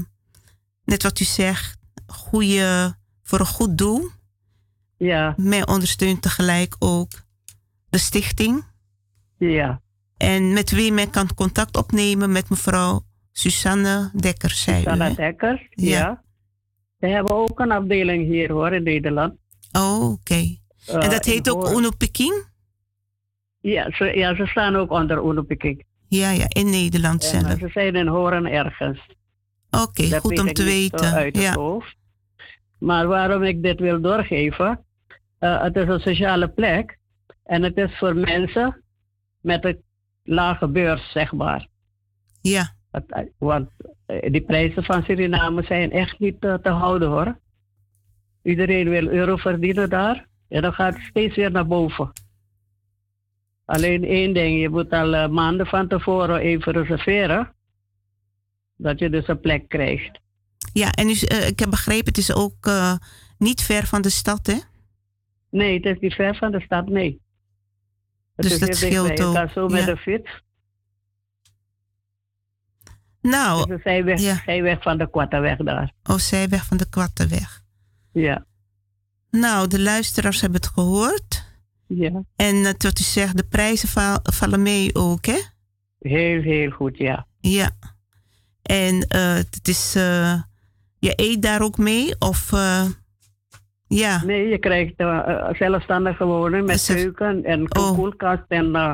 [0.83, 1.77] net wat u zegt,
[2.07, 4.09] goede, voor een goed doel.
[4.97, 5.33] Ja.
[5.37, 7.11] Men ondersteunt tegelijk ook
[7.89, 8.63] de stichting.
[9.37, 9.81] Ja.
[10.17, 13.05] En met wie men kan contact opnemen met mevrouw
[13.39, 15.15] Susanne Dekker, zei Sanna u.
[15.15, 15.97] Dekker, Ja.
[15.97, 16.23] ja.
[16.99, 19.33] Ze hebben ook een afdeling hier hoor, in Nederland.
[19.71, 20.33] Oh, oké.
[20.85, 21.69] Eh, en dat heet ook.
[21.71, 22.45] Uno Peking?
[23.61, 25.83] Ja ze, ja, ze staan ook onder Uno Peking.
[26.07, 27.53] Ja, ja, in Nederland En, zelf.
[27.53, 28.99] eh, ze zijn in Horen ergens.
[29.69, 31.11] Oké, goed om te zo weten.
[31.13, 31.53] uit Ja.
[31.53, 31.95] hoofd.
[32.79, 34.85] Maar waarom ik dit wil doorgeven,
[35.39, 36.97] eh, het is een sociale plek
[37.43, 38.83] en het is voor mensen
[39.41, 39.81] met een
[40.23, 41.67] lage beurs, zeg maar.
[42.41, 42.74] Ja.
[42.95, 43.69] Eh, want
[44.05, 47.39] eh, die prijzen van Suriname zijn echt niet eh, te houden hoor.
[48.43, 52.11] Iedereen wil euro verdienen daar en dan gaat het steeds weer naar boven.
[53.65, 57.53] Alleen één ding, je moet al maanden van tevoren even reserveren.
[58.77, 60.19] Dat je dus een plek krijgt.
[60.73, 62.69] Ja, en dus, ik heb begrepen, het is ook
[63.37, 64.57] niet ver van de stad, hè?
[65.49, 67.21] Nee, het is niet ver van de stad, nee.
[68.35, 69.85] Het Dus is dat scheelt Je kan ook, zo met ja.
[69.85, 70.43] de fiets.
[73.29, 74.41] Nou, zijweg, ja.
[74.45, 75.91] zijweg van de Quattaweg daar.
[76.03, 77.61] oh, zijweg van de Kwattenweg.
[78.11, 78.45] Ja.
[79.31, 81.43] Nou, de luisteraars hebben het gehoord.
[81.87, 82.23] Ja.
[82.35, 85.39] En het wat u zegt, de prijzen val- vallen mee ook, hè?
[85.99, 87.27] Heel, heel goed, ja.
[87.39, 87.71] Ja.
[88.61, 90.41] En eh, het is, eh,
[90.99, 92.15] je eet daar ook mee?
[92.19, 92.85] Of, eh,
[93.87, 94.23] ja.
[94.23, 97.91] Nee, je krijgt eh, eh, zelfstandig wonen met Zelf- keuken en Oh.
[97.93, 98.93] koelkast en eh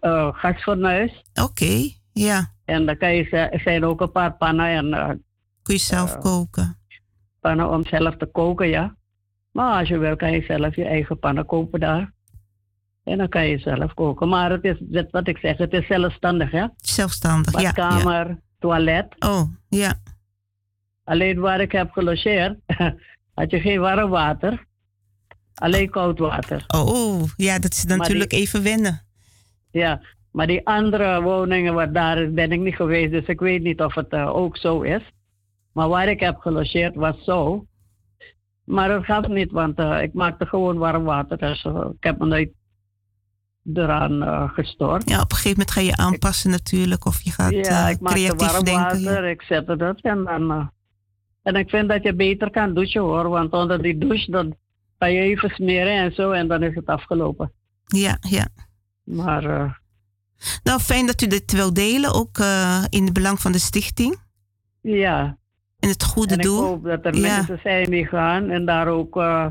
[0.00, 1.22] eh, gasfornuis.
[1.42, 2.54] Oké, ja.
[2.66, 5.08] En dan kan je, er zijn ook een paar pannen en eh,
[5.62, 6.78] Kun je zelf koken?
[7.40, 8.96] pannen om zelf te koken, ja.
[9.52, 12.12] Maar als je wil, kan je zelf je eigen pannen kopen daar.
[13.04, 14.28] En dan kan je zelf koken.
[14.28, 16.66] Maar het is wat ik zeg, het is zelfstandig, hè?
[16.76, 17.72] Zelfstandig, ja.
[17.72, 18.38] Badkamer, ja.
[18.58, 19.06] toilet.
[19.18, 19.94] Oh, ja.
[21.04, 22.58] Alleen waar ik heb gelogeerd,
[23.34, 24.66] had je geen warm water.
[25.54, 26.64] Alleen koud water.
[26.66, 29.06] Oh, ja, dat is natuurlijk even wennen.
[29.70, 30.02] Ja,
[30.36, 33.94] maar die andere woningen, waar daar ben ik niet geweest, dus ik weet niet of
[33.94, 35.02] het uh, ook zo is.
[35.72, 37.66] Maar waar ik heb gelogeerd was zo.
[38.64, 41.38] Maar dat gaat niet, want uh, ik maakte gewoon warm water.
[41.38, 42.50] Dus uh, ik heb me nooit
[43.74, 45.08] eraan gestoord.
[45.10, 47.06] Ja, op een gegeven moment ga je aanpassen natuurlijk.
[47.06, 49.04] Of je gaat ja, ik maakte creatief warm denken.
[49.04, 50.70] water, ik zette dat en dan...
[51.42, 54.56] en ik vind dat je beter kan douchen hoor, want onder die douche dan
[54.98, 57.52] kan je even smeren en zo en dan is het afgelopen.
[57.84, 58.48] Ja, ja.
[59.04, 59.84] Maar...
[60.62, 62.38] nou, fijn dat u dit wil delen, ook
[62.88, 64.16] in het belang van de stichting.
[64.80, 65.38] Ja,
[65.78, 66.58] in het goede en doel.
[66.58, 67.36] Ik hoop dat er ja.
[67.36, 69.46] mensen zijn die gaan en daar ook uh,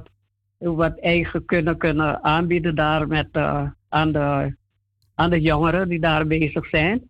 [0.58, 4.56] wat eigen kunnen, kunnen aanbieden daar met, uh, aan, de,
[5.16, 7.10] aan de jongeren die daar bezig zijn.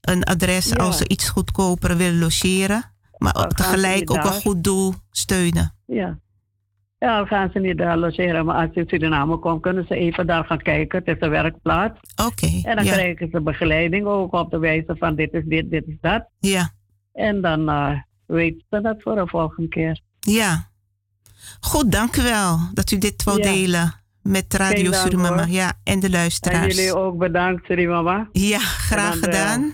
[0.01, 0.75] een adres ja.
[0.75, 2.83] als ze iets goedkoper willen logeren.
[3.17, 5.75] Maar tegelijk ook een goed doel steunen.
[5.85, 6.19] Ja.
[6.97, 8.45] Ja, dan gaan ze niet daar logeren.
[8.45, 10.99] Maar als ze in Suriname komen, kunnen ze even daar gaan kijken.
[11.03, 11.99] Het is een werkplaats.
[12.15, 12.45] Oké.
[12.45, 12.91] Okay, en dan ja.
[12.91, 16.25] krijgen ze begeleiding ook op de wijze van dit is dit, dit is dat.
[16.39, 16.69] Ja.
[17.13, 20.01] En dan uh, weten ze dat voor de volgende keer.
[20.19, 20.69] Ja.
[21.59, 23.51] Goed, dank u wel dat u dit wou ja.
[23.51, 25.45] delen met Radio Surimama.
[25.45, 26.77] Ja, en de luisteraars.
[26.77, 28.29] En jullie ook bedankt, Surimama.
[28.31, 29.73] Ja, graag en gedaan.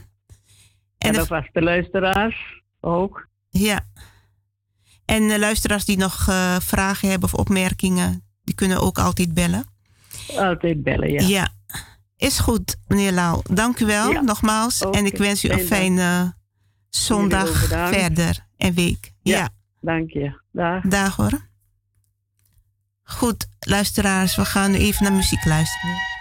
[1.07, 3.27] En de, de vaste luisteraars ook.
[3.49, 3.79] Ja.
[5.05, 9.65] En de luisteraars die nog uh, vragen hebben of opmerkingen, die kunnen ook altijd bellen.
[10.37, 11.27] Altijd bellen, ja.
[11.27, 11.49] Ja.
[12.17, 13.41] Is goed, meneer Lau.
[13.53, 14.21] Dank u wel ja.
[14.21, 14.85] nogmaals.
[14.85, 14.99] Okay.
[14.99, 16.35] En ik wens u een fijne
[16.89, 19.11] zondag verder en week.
[19.21, 19.37] Ja.
[19.37, 19.49] ja.
[19.81, 20.41] Dank je.
[20.51, 20.83] Dag.
[20.83, 21.47] Dag hoor.
[23.03, 26.16] Goed, luisteraars, we gaan nu even naar muziek luisteren.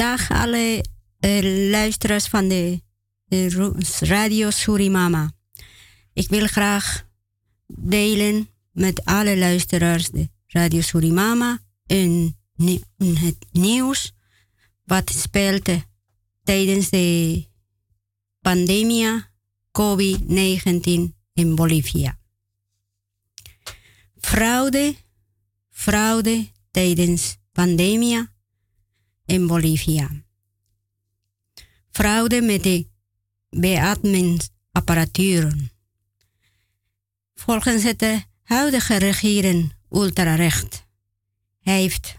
[0.00, 0.84] Dag alle
[1.20, 2.80] uh, luisteraars van de
[4.00, 5.32] Radio Surimama.
[6.12, 7.06] Ik wil graag
[7.66, 12.36] delen met alle luisteraars de Radio Surimama en
[12.96, 14.12] het nieuws
[14.84, 15.70] wat speelt
[16.42, 17.44] tijdens de
[18.40, 19.24] pandemie
[19.70, 22.18] COVID-19 in Bolivia.
[24.20, 24.94] Fraude,
[25.70, 28.28] fraude tijdens pandemie
[29.30, 30.10] in Bolivia.
[31.90, 32.86] Fraude met de
[33.50, 35.70] beademingsapparaturen.
[37.34, 40.86] Volgens het huidige regering ultrarecht
[41.60, 42.16] heeft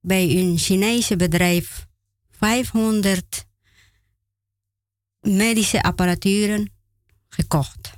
[0.00, 1.86] bij een Chinese bedrijf
[2.30, 3.46] 500
[5.20, 6.72] medische apparaturen
[7.28, 7.92] gekocht.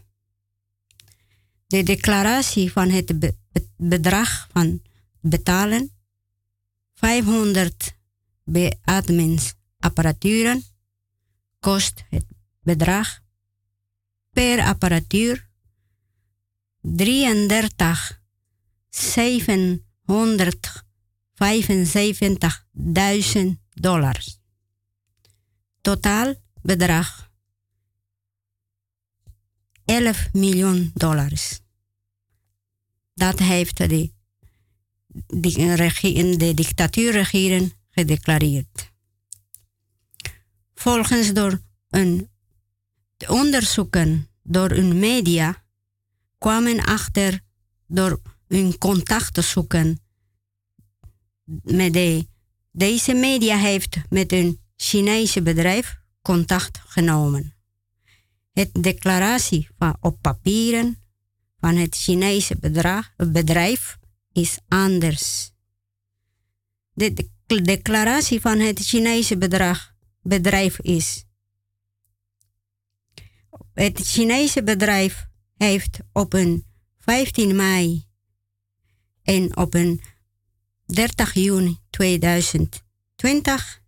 [1.66, 3.34] De declaratie van het
[3.76, 4.82] bedrag van
[5.20, 5.90] betalen
[6.94, 7.96] 500
[8.48, 10.64] beademingsapparaturen
[11.60, 12.24] kost het
[12.60, 13.20] bedrag
[14.32, 15.48] per apparatuur
[16.80, 18.20] 33
[18.90, 18.98] 775.000
[23.70, 24.38] dollars.
[25.80, 27.30] Totaal bedrag
[29.84, 31.60] 11 miljoen dollars.
[33.14, 34.12] Dat heeft de,
[35.26, 38.92] de, de dictatuurregering gedeclareerd.
[40.74, 42.30] Volgens door een
[43.28, 45.64] onderzoeken door een media
[46.38, 47.40] kwamen achter
[47.86, 50.00] door hun contact te zoeken
[51.62, 52.26] met de,
[52.70, 57.54] deze media heeft met een Chinese bedrijf contact genomen.
[58.52, 61.02] Het declaratie van op papieren
[61.60, 62.56] van het Chinese
[63.16, 63.98] bedrijf
[64.32, 65.52] is anders.
[66.92, 69.38] De declaratie van het Chinese
[70.22, 71.24] bedrijf is.
[73.74, 75.26] Het Chinese bedrijf
[75.56, 76.64] heeft op een
[76.98, 78.06] 15 mei
[79.22, 80.02] en op een
[80.86, 83.82] 30 juni 2020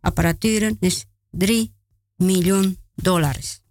[0.00, 1.74] apparaturen is 3
[2.16, 3.62] miljoen dollars.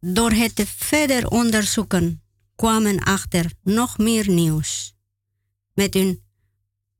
[0.00, 2.22] Door het verder onderzoeken
[2.56, 4.96] kwamen achter nog meer nieuws.
[5.78, 6.22] Met een,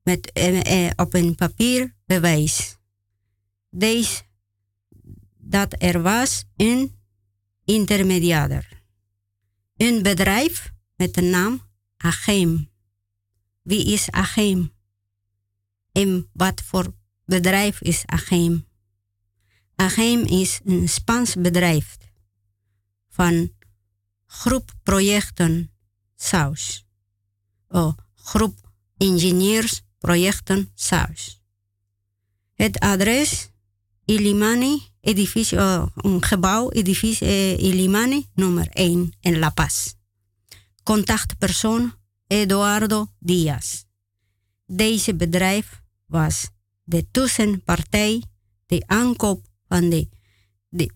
[0.03, 2.77] met, eh, eh, op een papier bewijs.
[3.69, 4.21] Deze
[5.37, 6.99] dat er was een
[7.65, 8.83] intermediair.
[9.77, 11.61] Een bedrijf met de naam
[11.97, 12.69] Agem.
[13.61, 14.71] Wie is Agem?
[15.91, 16.93] En wat voor
[17.25, 18.67] bedrijf is Agem?
[19.75, 21.97] Agem is een Spaans bedrijf
[23.09, 23.51] van
[24.25, 25.71] groep projecten
[26.15, 26.85] Saus.
[27.67, 28.67] Oh, groep
[28.99, 31.41] ingenieurs projecten Saus.
[32.53, 33.49] Het adres
[34.05, 39.95] Ilimani edificio, un gebouw, edificio eh, Ilimani, nummer 1 in La Paz.
[40.83, 41.93] Contactpersoon
[42.27, 43.83] Eduardo Diaz.
[44.65, 46.49] Deze bedrijf was
[46.83, 48.23] de tussenpartij,
[48.65, 50.09] de aankoop van de,
[50.69, 50.91] de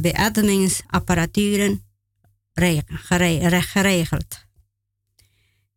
[0.00, 1.84] beademingsapparaturen
[2.52, 4.48] geregeld.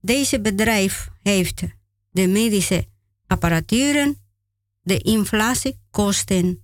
[0.06, 1.64] Deze bedrijf heeft
[2.12, 2.88] de medische
[3.28, 4.18] apparaturen
[4.82, 6.62] de inflatiekosten,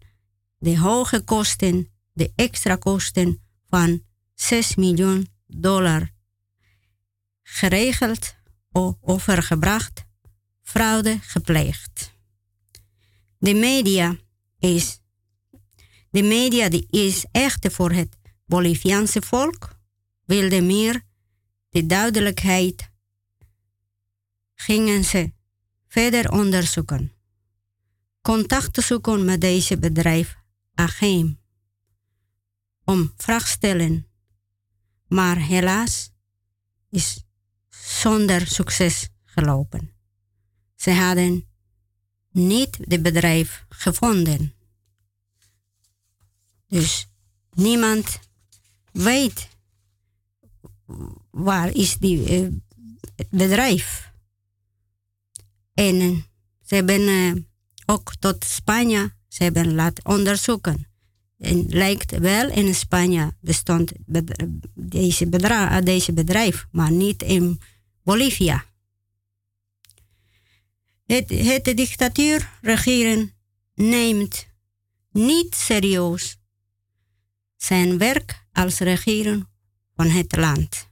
[0.58, 4.04] de hoge kosten, de extra kosten van
[4.34, 6.12] 6 miljoen dollar
[7.44, 8.36] geregeld
[8.72, 10.06] of overgebracht,
[10.62, 12.14] fraude gepleegd.
[13.38, 14.16] De media
[14.58, 15.00] is,
[16.10, 19.80] de media die is echt voor het Boliviaanse volk,
[20.26, 21.02] wilde meer
[21.70, 22.89] de duidelijkheid,
[24.62, 25.32] gingen ze
[25.88, 27.14] verder onderzoeken
[28.22, 30.38] contact zoeken met deze bedrijf
[30.74, 31.40] Agem
[32.84, 34.08] om vraag stellen.
[35.08, 36.12] Maar helaas
[36.90, 37.24] is
[37.70, 39.94] zonder succes gelopen.
[40.76, 41.48] Ze hadden
[42.32, 44.54] niet de bedrijf gevonden.
[46.68, 47.08] Dus
[47.52, 48.20] niemand
[48.92, 49.50] weet
[51.32, 52.52] waar is die uh,
[53.16, 54.09] het bedrijf.
[55.80, 56.16] En eh,
[56.66, 57.34] ze hebben uh,
[57.86, 60.88] ook tot Spanje, ze hebben laten onderzoeken.
[61.38, 63.92] En lijkt wel in Spanje bestond
[64.74, 67.62] deze, bedrijf, deze bedrijf, maar niet in
[68.04, 68.66] Bolivia.
[71.06, 73.34] Het, het dictatuurregeren
[73.74, 74.48] neemt
[75.12, 76.38] niet serieus
[77.56, 79.50] zijn werk als regeren
[79.96, 80.88] van het land.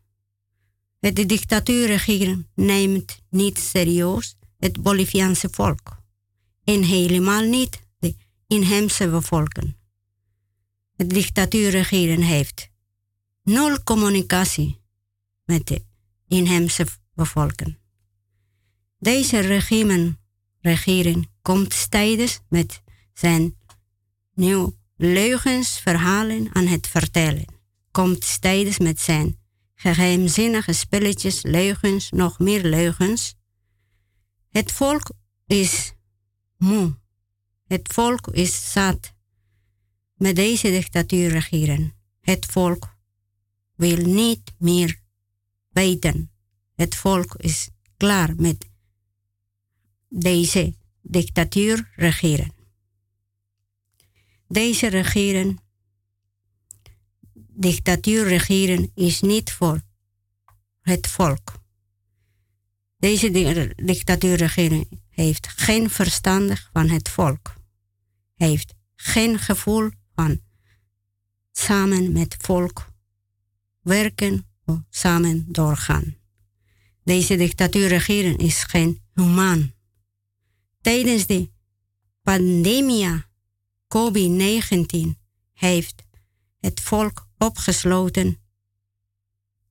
[0.99, 5.97] Het dictatuurregeren neemt niet serieus het Boliviaanse volk
[6.63, 8.15] en helemaal niet de
[8.47, 9.75] inheemse bevolking.
[10.95, 12.69] Het dictatuurregeren heeft
[13.43, 14.81] nul communicatie
[15.45, 15.83] met de
[16.27, 17.77] inheemse bevolking.
[18.99, 20.17] Deze regime,
[20.61, 22.81] regering komt steeds met
[23.13, 23.55] zijn
[24.33, 27.45] nieuw leugens aan het vertellen.
[27.91, 29.39] Komt steeds met zijn
[29.75, 33.35] geheimzinnige spelletjes, leugens, nog meer leugens.
[34.57, 35.11] Het volk
[35.45, 35.93] is
[36.57, 36.99] moe.
[37.67, 39.13] Het volk is zat
[40.13, 41.93] met deze dictatuur regeren.
[42.21, 42.97] Het volk
[43.75, 45.01] wil niet meer
[45.69, 46.31] weten.
[46.75, 48.69] Het volk is klaar met
[50.09, 52.53] deze dictatuur regeren.
[54.47, 55.57] Deze regeren,
[57.49, 59.81] dictatuur regeren, is niet voor
[60.81, 61.65] het volk.
[62.97, 63.31] Deze
[63.75, 67.53] dictatuur regeren heeft geen verstandig van het volk.
[68.35, 70.41] Heeft geen gevoel van
[71.51, 72.91] samen met volk
[73.81, 76.15] werken of samen doorgaan.
[77.03, 79.73] Deze dictatuur regeren is geen humaan.
[80.81, 81.49] Tijdens de
[82.21, 83.23] pandemie
[83.87, 85.17] COVID-19
[85.53, 86.03] heeft
[86.59, 88.39] het volk opgesloten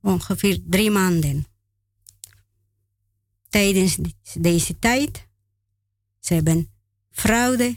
[0.00, 1.46] ongeveer drie maanden.
[3.48, 3.98] Tijdens
[4.38, 5.26] deze tijd
[6.20, 6.70] ze hebben
[7.10, 7.76] fraude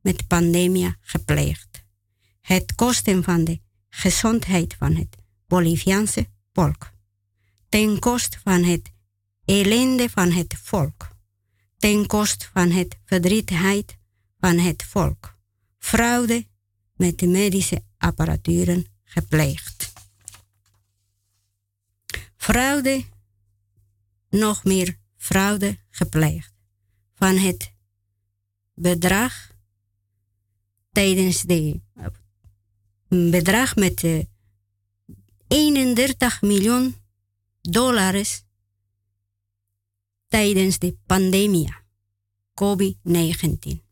[0.00, 1.84] met pandemie gepleegd.
[2.40, 6.90] Het kosten van de gezondheid van het Boliviaanse volk.
[7.68, 8.90] Ten koste van het
[9.44, 11.08] ellende van het volk.
[11.78, 13.96] Ten koste van het verdrietheid
[14.38, 15.36] van het volk
[15.86, 16.46] fraude
[16.96, 19.92] met de medische apparaturen gepleegd.
[22.36, 23.04] Fraude,
[24.36, 26.52] nog meer fraude gepleegd
[27.14, 27.72] van het
[28.74, 29.50] bedrag
[30.92, 31.80] tijdens de
[33.08, 34.28] bedrag met de
[35.48, 36.96] 31 miljoen
[37.60, 38.42] dollars
[40.28, 41.74] tijdens de pandemie
[42.54, 43.84] COVID-19.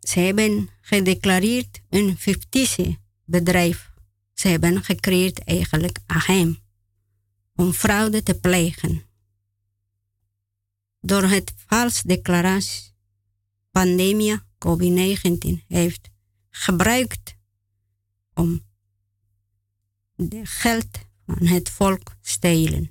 [0.00, 3.90] Ze hebben gedeclareerd een fictitie bedrijf.
[4.34, 6.61] Ze hebben gecreëerd eigenlijk hem
[7.54, 9.02] om fraude te plegen.
[11.00, 12.92] Door het vals declaratie
[13.70, 16.10] pandemie COVID-19 heeft
[16.50, 17.36] gebruikt
[18.34, 18.64] om
[20.14, 22.90] de geld van het volk stelen.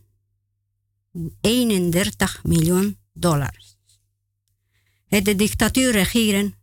[1.41, 3.75] 31 miljoen dollars.
[5.05, 6.55] Het dictatuur regeren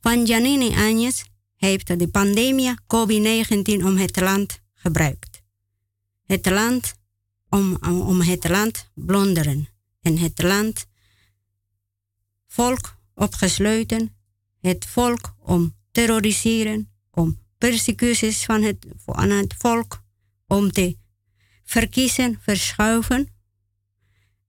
[0.00, 1.24] van Janine Agnes
[1.56, 5.37] heeft de pandemie COVID-19 om het land gebruikt.
[6.28, 6.94] Het land
[7.48, 9.68] om, om het land blonderen
[10.00, 10.86] en het land
[12.46, 14.16] volk opgesloten,
[14.60, 20.02] het volk om terroriseren, om persecuties van het, van het volk,
[20.46, 20.96] om te
[21.64, 23.28] verkiezen, verschuiven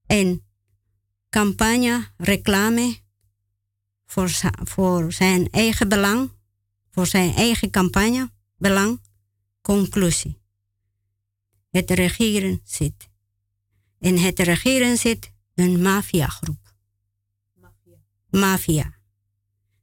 [0.06, 0.44] en
[1.30, 2.98] campagne, reclame
[4.06, 4.30] voor,
[4.64, 6.32] voor zijn eigen belang,
[6.92, 9.02] voor zijn eigen campagne, belang,
[9.62, 10.38] conclusie.
[11.70, 13.10] Het regeren zit.
[14.00, 16.74] In het regeren zit een maffiagroep.
[18.30, 18.94] Mafia.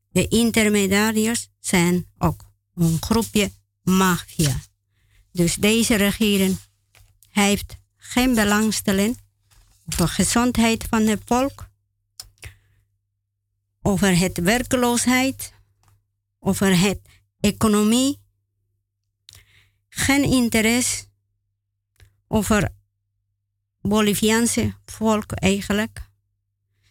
[0.08, 3.52] De intermediariërs zijn ook een groepje
[3.82, 4.60] maffia.
[5.32, 6.58] Dus deze regering
[7.28, 9.18] heeft geen belangstelling
[9.86, 11.68] voor de gezondheid van het volk,
[13.82, 15.52] over het werkloosheid,
[16.38, 17.00] over het
[17.40, 18.18] economie,
[19.88, 21.05] geen interesse
[22.28, 22.68] over
[23.80, 26.00] Boliviaanse volk eigenlijk.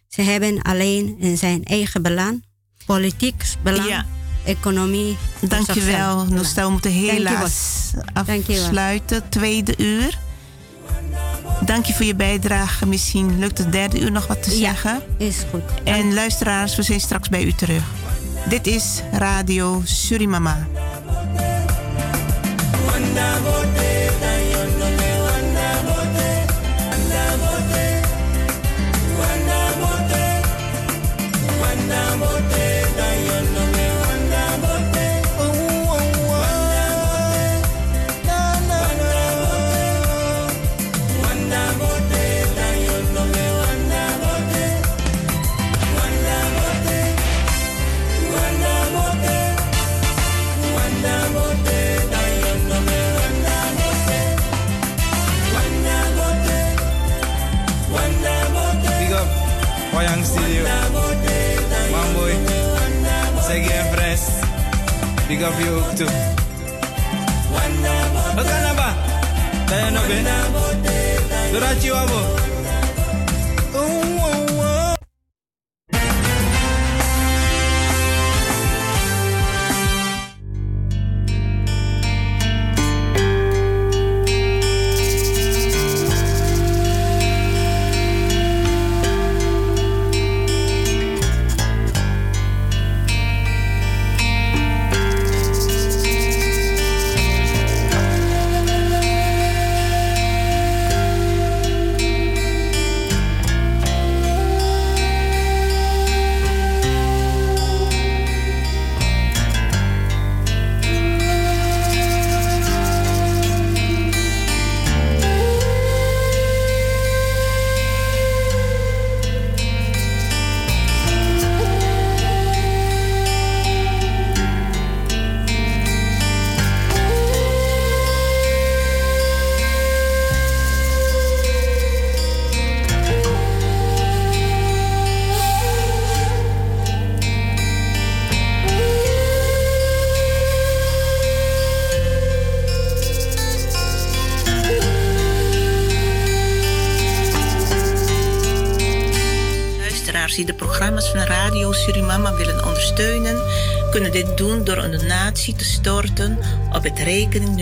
[0.07, 2.45] Ze hebben alleen in zijn eigen belang,
[2.85, 4.05] politiek belang, ja.
[4.45, 5.17] economie.
[5.41, 6.65] Dankjewel, Nostel.
[6.65, 9.29] We moeten helaas afsluiten.
[9.29, 10.17] Tweede uur.
[11.65, 12.85] Dank je voor je bijdrage.
[12.85, 15.01] Misschien lukt het derde uur nog wat te zeggen.
[15.17, 15.63] is goed.
[15.83, 17.83] En luisteraars, we zijn straks bij u terug.
[18.49, 20.67] Dit is Radio Surimama.
[65.35, 66.07] Big up you ook toe.
[68.35, 68.95] Wat kan nou ba?
[69.65, 70.25] Tayo na ben.
[71.51, 72.54] Durachi wabo.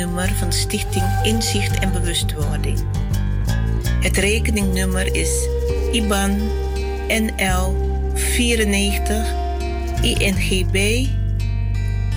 [0.03, 2.79] Rekeningnummer van Stichting Inzicht en Bewustwording.
[4.01, 5.47] Het rekeningnummer is
[5.91, 6.37] IBAN
[7.07, 7.75] NL
[8.13, 9.27] 94
[10.01, 11.07] INGB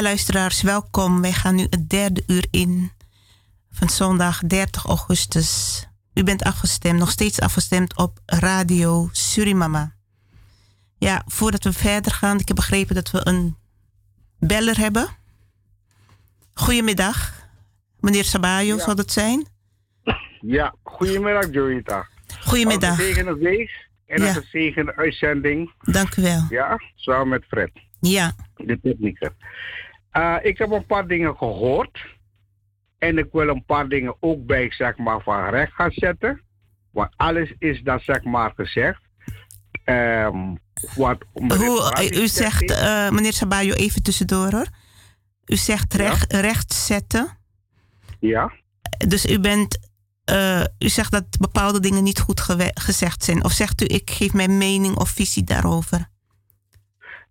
[0.00, 1.20] Ja, luisteraars, welkom.
[1.20, 2.90] Wij gaan nu het derde uur in
[3.70, 5.86] van zondag 30 augustus.
[6.14, 9.92] U bent afgestemd, nog steeds afgestemd op Radio Surimama.
[10.98, 13.56] Ja, voordat we verder gaan, ik heb begrepen dat we een
[14.38, 15.08] beller hebben.
[16.54, 17.46] Goedemiddag,
[17.98, 19.46] meneer Sabayo zal dat zijn.
[20.40, 22.06] Ja, goedemiddag Joita.
[22.40, 22.90] Goedemiddag.
[22.90, 24.28] Een gezegende week en Ja.
[24.28, 25.72] een gezegende uitzending.
[25.80, 26.46] Dank u wel.
[26.48, 27.70] Ja, samen met Fred,
[28.00, 29.32] Ja, de technieker.
[30.10, 31.98] Eh, ik heb een paar dingen gehoord.
[32.98, 36.42] En ik wil een paar dingen ook bij, zeg maar, van recht gaan zetten.
[36.90, 39.00] Want alles is dan, zeg maar, gezegd.
[39.84, 40.54] Ehm,
[40.96, 44.66] wat Hoe, eh, u zegt, eh, meneer Sabayo, even tussendoor hoor.
[45.46, 47.38] U zegt recht, recht zetten.
[48.20, 48.52] Ja.
[49.08, 49.78] Dus u bent,
[50.78, 52.40] u zegt dat bepaalde dingen niet goed
[52.74, 53.44] gezegd zijn.
[53.44, 56.08] Of zegt u, ik geef mijn mening of visie daarover?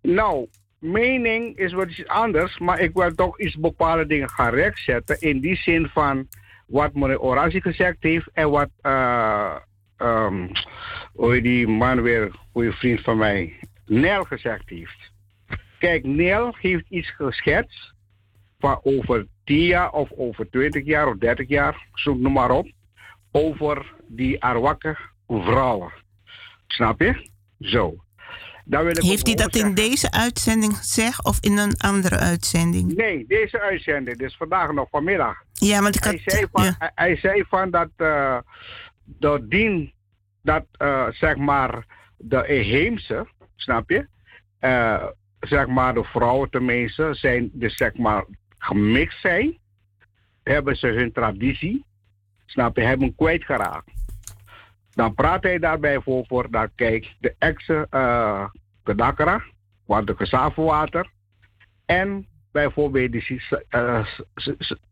[0.02, 0.48] Nou,
[0.80, 5.20] mening is wat iets anders, maar ik wil toch iets bepaalde dingen gaan rechtzetten.
[5.20, 6.28] In die zin van
[6.66, 8.70] wat meneer Orazi gezegd heeft en wat,
[11.16, 15.12] heet die man weer, goede vriend van mij, Nel gezegd heeft.
[15.78, 17.94] Kijk, Nel heeft iets geschetst
[18.58, 22.70] van over 10 jaar of over 20 jaar of 30 jaar, zoek noem maar op,
[23.32, 24.96] over die Arwakke
[25.26, 25.92] vrouwen.
[26.66, 27.28] Snap je?
[27.58, 28.04] Zo.
[28.70, 32.94] Heeft hij dat in deze uitzending gezegd of in een andere uitzending?
[32.94, 35.42] Nee, deze uitzending, dus vandaag nog vanmiddag.
[35.52, 36.32] Ja, want ik hij, had...
[36.32, 36.74] zei van, ja.
[36.78, 38.38] hij, hij zei van dat eh
[39.18, 39.92] dat dien
[40.42, 41.84] dat eh, zeg maar
[42.16, 43.26] de inheemse,
[43.56, 44.06] snap je?
[44.58, 45.06] Eh,
[45.40, 48.24] zeg maar de vrouwen tenminste zijn dus zeg maar
[48.58, 49.58] gemixt zijn,
[50.42, 51.84] hebben ze hun traditie,
[52.46, 53.90] snap je, hebben kwijtgeraakt.
[54.90, 58.44] Dan praat hij daarbij voor dat kijk, de ex-uh,
[58.82, 59.42] Kedakra,
[59.86, 61.10] want de gezavelwater,
[61.86, 64.06] en bijvoorbeeld die, uh,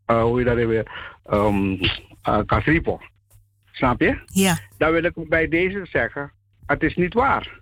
[0.07, 0.91] uh, hoe je dat weer,
[1.29, 1.79] um,
[2.29, 3.01] uh, Casripo.
[3.71, 4.21] Snap je?
[4.25, 4.57] Ja.
[4.77, 6.31] Dan wil ik bij deze zeggen,
[6.65, 7.61] het is niet waar.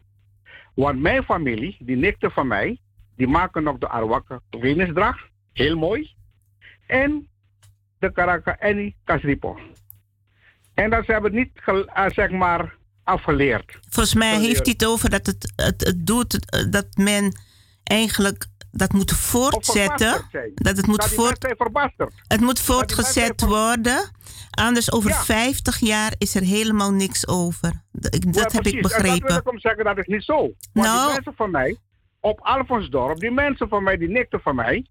[0.73, 2.79] Want mijn familie, die nikte van mij,
[3.15, 6.15] die maken nog de Arwaka Venusdracht, heel mooi.
[6.87, 7.27] En
[7.99, 9.59] de Karaka Eni Casripo.
[10.73, 11.51] En dat ze hebben niet,
[12.07, 12.75] zeg maar,
[13.07, 13.79] afgeleerd.
[13.89, 16.39] Volgens mij heeft hij het over dat het, het, het doet
[16.71, 17.39] dat men
[17.83, 20.27] eigenlijk dat moet voortzetten.
[20.55, 21.55] Dat het moet, dat voort,
[22.27, 24.11] het moet voortgezet worden.
[24.49, 25.23] Anders over ja.
[25.23, 27.83] 50 jaar is er helemaal niks over.
[27.91, 28.73] Dat, ja, heb precies.
[28.73, 29.11] ik begrepen.
[29.11, 30.35] En dat wil ik om zeggen, dat is niet zo.
[30.35, 31.77] Want nou, die mensen van mij,
[32.19, 34.85] op Alfonsdorp, die mensen van mij, die nikten van mij,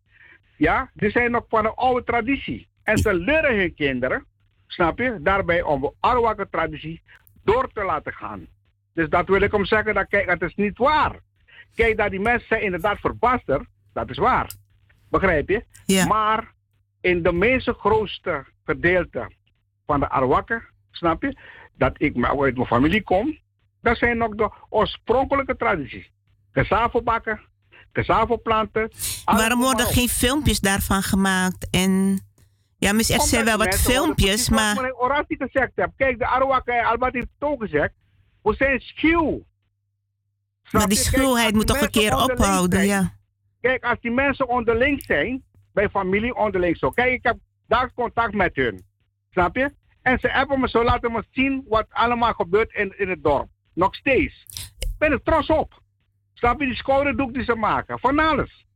[0.57, 2.69] ja, die zijn nog van een oude traditie.
[2.83, 4.25] En ze leren hun kinderen,
[4.67, 7.03] snap je, daarbij om de traditie
[7.47, 8.47] door te laten gaan.
[8.95, 11.21] Dus dat wil ik om zeggen, dat kijk, het is niet waar.
[11.75, 14.51] Kijk, dat die mensen zijn inderdaad verbasterd, dat is waar.
[15.11, 15.65] Begrijp je?
[15.87, 16.07] Ja.
[16.07, 16.53] Maar
[17.01, 19.31] in de meeste grootste gedeelte
[19.87, 21.37] van de Arwakken, snap je,
[21.75, 23.39] dat ik uit mijn familie kom,
[23.83, 26.11] dat zijn nog de oorspronkelijke tradities.
[26.53, 27.41] Cassavo bakken,
[28.43, 28.91] planten.
[29.25, 31.71] Waarom worden geen filmpjes daarvan gemaakt?
[31.71, 32.21] En
[32.79, 34.75] ja, misschien er zijn wel wat filmpjes, maar...
[34.75, 35.91] Wat ik oratie gezegd heb.
[35.97, 37.93] Kijk, de Arawakken, Albert heeft het ook gezegd.
[38.43, 39.45] We zijn schuw.
[40.71, 43.13] Maar die schuwheid moet toch een keer ophouden, zijn, ja.
[43.61, 46.91] Kijk, als die mensen onderling zijn, bij familie onderling zo.
[46.91, 47.37] Kijk, ik heb
[47.67, 48.85] daar contact met hun.
[49.31, 49.73] Snap je?
[50.03, 53.49] En ze hebben me zo laten me zien wat allemaal gebeurt in, in het dorp.
[53.75, 54.45] Nog steeds.
[54.79, 55.81] Ik ben er trots op.
[56.35, 56.67] Snap je?
[56.67, 57.99] Die schouderdoek die ze maken.
[57.99, 58.67] Van alles.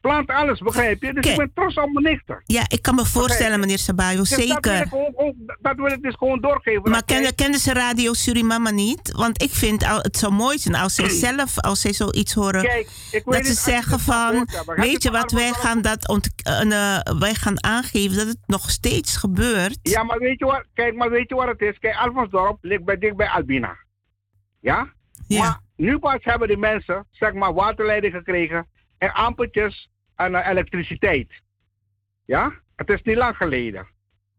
[0.00, 1.12] Plant alles, begrijp je?
[1.12, 1.26] Dus Kijk.
[1.26, 2.42] ik ben trots op mijn nichter.
[2.44, 4.80] Ja, ik kan me voorstellen, meneer Sabayo, Dus Dat wil, zeker.
[4.82, 6.90] ik dat wil ik dus gewoon doorgeven.
[6.90, 7.04] Maar
[7.34, 9.12] kennen, ze Radio Surimama niet?
[9.16, 12.62] Want ik vind al- het zo mooi zijn als zij zelf, als zij zoiets horen,
[12.62, 17.64] Kijk, dat ze zeggen van, weet je wat, wij gaan, dat ont, eh, wij gaan
[17.64, 19.78] aangeven dat het nog steeds gebeurt.
[19.82, 20.64] Ja, maar weet je wat?
[20.74, 21.78] Kijk, maar weet je wat het is?
[21.78, 23.76] Kijk, Alfonsdorp ligt bij, dicht bij Albina.
[24.60, 24.88] Ja?
[25.28, 28.66] Maar nu pas hebben die mensen, zeg maar, waterleiding gekregen
[29.00, 31.42] en ampertjes aan elektriciteit.
[32.24, 32.52] Ja?
[32.76, 33.86] Het is niet lang geleden.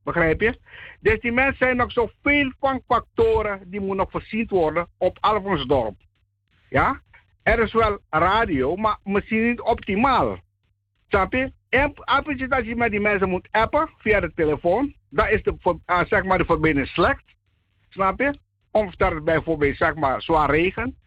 [0.04, 0.60] Begrijp je?
[1.00, 5.96] Dus die mensen zijn nog zoveel van factoren die moeten nog voorzien worden op Alfonsdorp.
[6.70, 7.02] Ja?
[7.44, 10.38] Er is wel radio, maar misschien niet optimaal.
[11.08, 11.52] Snap je?
[11.70, 15.80] En appjes dat je met die mensen moet appen via de telefoon, dat is de,
[15.86, 17.24] eh, zeg maar de verbinding slecht.
[17.90, 18.40] Snap je?
[18.72, 20.98] Of dat het bijvoorbeeld zeg maar zwaar regen.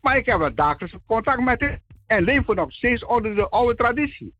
[0.00, 1.82] Maar ik heb wel dagelijks contact met hen.
[2.16, 4.34] En leven nog steeds onder de oude traditie.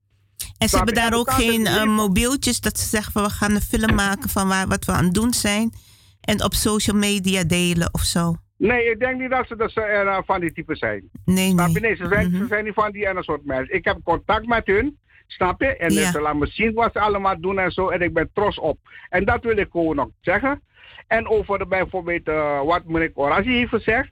[0.58, 3.60] En ze hebben daar ook geen eh, mobieltjes dat ze zeggen van we gaan een
[3.60, 5.72] film maken van waar, wat we aan het doen zijn.
[6.20, 8.36] En op social media delen of zo.
[8.56, 11.08] Nee, ik denk niet dat ze dus, eh, van die type zijn.
[11.24, 11.74] Nee, Snap nee.
[11.74, 11.80] je?
[11.80, 12.38] Nee, ze zijn, Mhm.
[12.38, 13.74] ze zijn niet van die ene soort mensen.
[13.74, 15.76] Ik heb contact met hun, snap je?
[15.76, 16.10] En Ja.
[16.10, 17.88] ze laten me zien wat ze allemaal doen en zo.
[17.88, 18.78] En ik ben trots op.
[19.08, 20.62] En dat wil ik gewoon nog zeggen.
[21.06, 24.10] En over de, bijvoorbeeld eh, wat meneer Orazi heeft gezegd.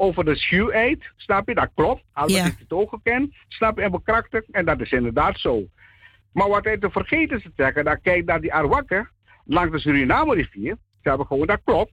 [0.00, 1.54] Over de schuwheid, snap je?
[1.54, 2.02] Dat klopt.
[2.12, 2.44] Albert Ja.
[2.44, 3.34] heeft het ook gekend.
[3.48, 3.82] Snap je?
[3.84, 4.50] En bekrachtigd.
[4.50, 5.62] En dat is inderdaad zo.
[6.32, 9.10] Maar wat hij te vergeten is te zeggen, dat kijk naar die Arwakken
[9.44, 10.76] langs de Suriname rivier.
[11.02, 11.92] Ze hebben gewoon, dat klopt.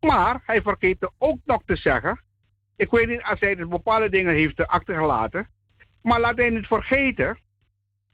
[0.00, 2.22] Maar hij vergeet ook nog te zeggen,
[2.76, 5.48] ik weet niet als hij dus bepaalde dingen heeft achtergelaten,
[6.02, 7.38] maar laat hij niet vergeten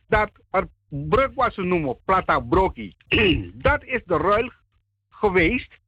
[0.09, 2.94] dat er brug wat ze noemen, Plata Broki,
[3.55, 4.52] dat is de ruil
[5.09, 5.78] geweest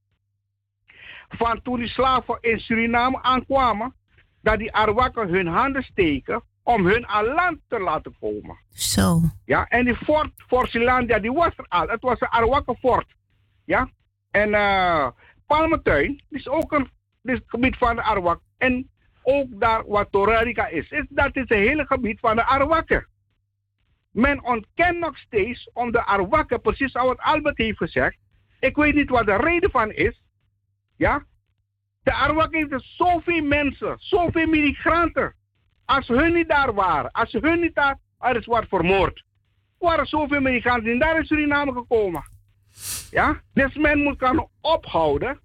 [1.37, 3.95] van toen die slaven in Suriname aankwamen,
[4.43, 8.57] dat die Arwakken hun handen steken om hun aan land te laten komen.
[8.71, 9.21] Zo.
[9.45, 11.89] Ja, en die fort, Fort Silandia, die was er al.
[11.89, 13.07] Het was een Arawakken fort.
[13.65, 13.89] Ja,
[14.31, 15.07] en eh
[15.47, 16.91] Palmentuin is ook een
[17.23, 18.41] dit is het gebied van de Arawak.
[18.59, 18.91] En
[19.23, 20.91] ook daar wat Torarica is.
[20.91, 21.07] is.
[21.09, 23.07] Dat is het hele gebied van de Arawakken.
[24.11, 28.17] Men ontkent nog steeds om de Arawakken, precies zoals Albert heeft gezegd.
[28.61, 30.22] Ik weet niet wat de reden van is.
[30.97, 31.25] Ja,
[32.03, 35.35] de Arawakken heeft dus zoveel mensen, zoveel migranten.
[35.85, 39.17] Als hun niet daar waren, als hun niet daar, er is wat vermoord.
[39.79, 42.23] Er waren zoveel migranten die daar in Suriname gekomen.
[43.11, 45.41] Ja, dus men moet kan ophouden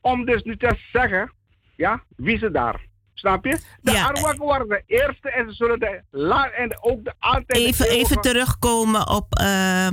[0.00, 1.32] om dus nu te zeggen,
[1.76, 2.86] ja, wie ze daar.
[3.14, 3.60] Snap je?
[3.80, 4.04] De Ja.
[4.08, 7.46] Arawakken waren de eerste en ze zullen de la en ook de altijd.
[7.48, 9.88] de Even, even eeuwige- terugkomen op uh,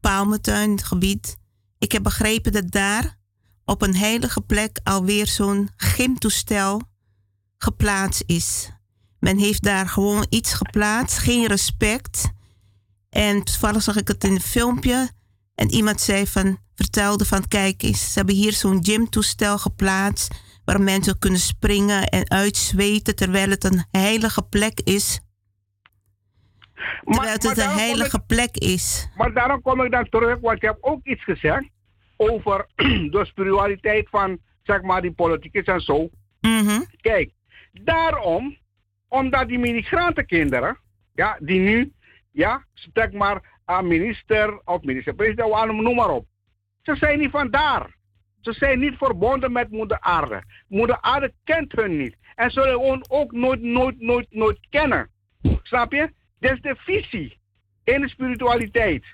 [0.00, 1.36] Palmentuin, het gebied.
[1.78, 3.18] Ik heb begrepen dat daar
[3.70, 6.82] op een heilige plek alweer zo'n gymtoestel
[7.58, 8.72] geplaatst is.
[9.18, 12.32] Men heeft daar gewoon iets geplaatst, geen respect.
[13.10, 15.10] En toevallig zag ik het in een filmpje.
[15.54, 20.34] En iemand zei van, vertelde van kijk eens, ze hebben hier zo'n gymtoestel geplaatst
[20.64, 25.20] waar mensen kunnen springen en uitzweten terwijl het een heilige plek is.
[27.04, 29.08] Terwijl het een heilige plek is.
[29.16, 31.68] Maar daarom kom ik dan terug, want je hebt ook iets gezegd
[32.20, 32.66] over
[33.14, 36.08] de spiritualiteit van zeg maar die politiek en zo.
[36.40, 36.80] Mhm.
[37.00, 37.30] Kijk,
[37.72, 38.56] daarom,
[39.08, 40.78] omdat die migrantenkinderen,
[41.14, 41.92] ja, die nu,
[42.30, 46.26] ja, zeg maar, aan minister of minister-president, noem maar op.
[46.82, 47.98] Ze zijn niet vandaar.
[48.40, 50.42] Ze zijn niet verbonden met moeder aarde.
[50.68, 52.16] Moeder aarde kent hun niet.
[52.34, 55.10] En zullen hun ook nooit, nooit, nooit, nooit kennen.
[55.62, 56.12] Snap je?
[56.38, 57.38] Dat is de visie
[57.84, 59.04] in de spiritualiteit.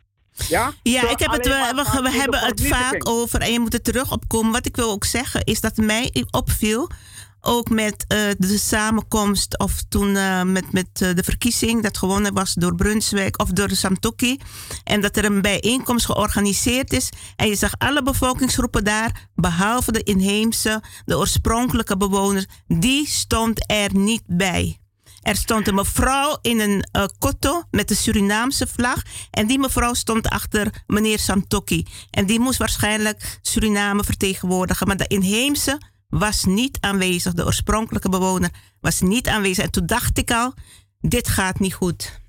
[0.48, 3.74] Ja, ja ik heb het, we, we, we hebben het vaak over en je moet
[3.74, 4.52] er terug op komen.
[4.52, 6.90] Wat ik wil ook zeggen is dat mij opviel
[7.46, 12.34] ook met uh, de samenkomst of toen uh, met, met uh, de verkiezing dat gewonnen
[12.34, 14.40] was door Brunswijk of door Samtoki.
[14.84, 17.08] En dat er een bijeenkomst georganiseerd is.
[17.36, 23.94] En je zag alle bevolkingsgroepen daar, behalve de inheemse, de oorspronkelijke bewoners, die stond er
[23.94, 24.78] niet bij.
[25.26, 29.02] Er stond een mevrouw in een uh, kotto met de Surinaamse vlag.
[29.30, 31.86] En die mevrouw stond achter meneer Santoki.
[32.10, 34.86] En die moest waarschijnlijk Suriname vertegenwoordigen.
[34.86, 37.32] Maar de inheemse was niet aanwezig.
[37.32, 38.50] De oorspronkelijke bewoner
[38.80, 39.64] was niet aanwezig.
[39.64, 40.52] En toen dacht ik al,
[41.00, 42.20] dit gaat niet goed.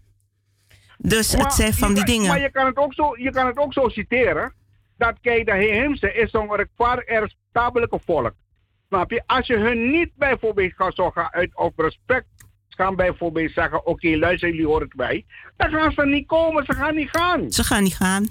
[0.97, 2.27] Dus het zijn van die dingen.
[2.27, 4.53] Maar je kan het ook zo, je kan het ook zo citeren.
[4.97, 8.33] Dat kijk, de inheemse is zo'n respectabele volk.
[8.87, 9.23] Snap je?
[9.25, 12.25] Als je hun niet bijvoorbeeld gaat zorgen uit op respect
[12.77, 15.25] gaan bijvoorbeeld zeggen: Oké, okay, luister, jullie horen het bij.
[15.57, 17.51] Dan gaan ze niet komen, ze gaan niet gaan.
[17.51, 18.27] Ze gaan niet gaan.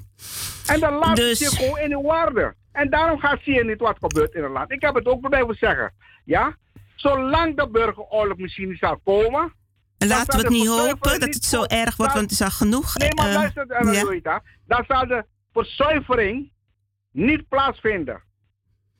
[0.67, 1.39] En dan laat dus...
[1.39, 2.55] je gewoon in de waarde.
[2.73, 4.71] En daarom gaat zie je niet wat gebeurt in het land.
[4.71, 5.93] Ik heb het ook bij zeggen.
[6.25, 6.57] Ja?
[6.95, 9.53] Zolang de burgeroorlog misschien niet zal komen.
[9.99, 12.97] Laten we het niet hopen dat het zo erg wordt, want het is al genoeg.
[12.97, 13.67] Nee, maar uh, luister,
[14.25, 14.37] uh,
[14.67, 16.53] dan zal de verzuivering
[17.13, 18.23] niet plaatsvinden.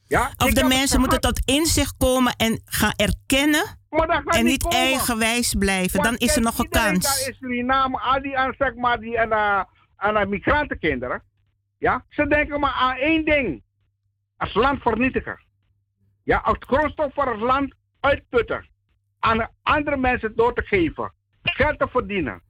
[0.07, 0.33] Ja?
[0.37, 3.79] Of de mensen moeten tot inzicht komen en gaan erkennen.
[4.27, 6.03] En niet eigenwijs blijven.
[6.03, 7.29] dan is er nog een kans.
[7.29, 9.63] is Suriname, al die, zeg maar, die en, uh,
[9.97, 11.23] en, migrantenkinderen.
[11.79, 12.05] Ja?
[12.09, 13.63] Ze denken maar aan één ding.
[14.37, 15.45] Als landvernietiger.
[16.23, 18.69] Ja, als grondstof voor het land uitputten.
[19.19, 21.13] Aan andere mensen door te geven.
[21.43, 22.43] Geld te verdienen.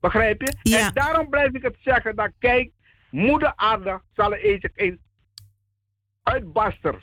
[0.00, 0.56] Begrijp je?
[0.62, 0.86] Ja.
[0.86, 2.70] En daarom blijf ik het zeggen dat kijk,
[3.10, 4.96] moeder aarde zal er eens
[6.22, 7.02] uitbarsten.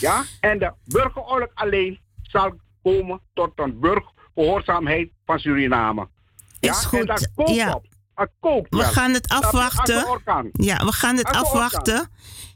[0.00, 0.24] Ja?
[0.40, 6.08] En de burgeroorlog alleen zal komen tot een burgergehoorzaamheid van Suriname.
[6.60, 6.70] Ja?
[6.70, 7.00] Is goed.
[7.00, 7.74] En dat koopt ja.
[7.74, 7.84] op.
[8.14, 10.20] Dat koopt we gaan het afwachten.
[10.52, 12.08] Ja, we gaan het afwachten.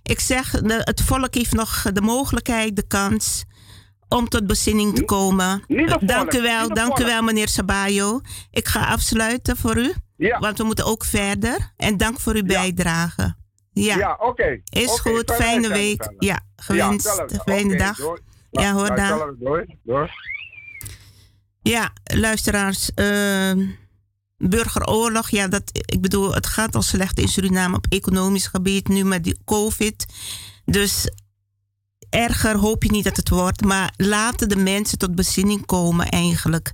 [0.02, 3.44] Ik zeg, de, het volk heeft nog de mogelijkheid, de kans
[4.09, 5.65] om tot bezinning te komen.
[6.01, 8.20] dank u wel, dank u wel, meneer Sabayo.
[8.51, 10.39] Ik ga afsluiten voor u, ja.
[10.39, 11.73] want we moeten ook verder.
[11.77, 13.35] En dank voor uw bijdrage.
[13.73, 14.61] Ja, ja oké.
[14.70, 16.12] Is goed, fijne week.
[16.19, 17.24] Ja, gewenst.
[17.44, 17.98] Fijne dag.
[18.51, 18.97] Ja, hoor dan.
[21.63, 22.91] Ja, luisteraars.
[22.95, 23.69] Uh,
[24.37, 29.05] burgeroorlog, ja, dat, ik bedoel, het gaat al slecht in Suriname op economisch gebied, nu
[29.05, 30.07] met die COVID.
[30.65, 31.11] Dus
[32.11, 36.73] erger hoop je niet dat het wordt, maar laten de mensen tot bezinning komen eigenlijk.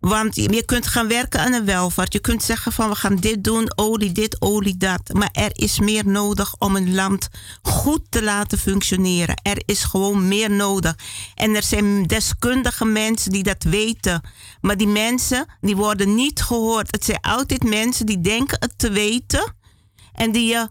[0.00, 2.12] Want je kunt gaan werken aan een welvaart.
[2.12, 5.12] Je kunt zeggen van we gaan dit doen, olie dit, olie dat.
[5.12, 7.28] Maar er is meer nodig om een land
[7.62, 9.40] goed te laten functioneren.
[9.42, 10.94] Er is gewoon meer nodig.
[11.34, 14.22] En er zijn deskundige mensen die dat weten.
[14.60, 16.90] Maar die mensen die worden niet gehoord.
[16.90, 19.54] Het zijn altijd mensen die denken het te weten.
[20.12, 20.68] En die je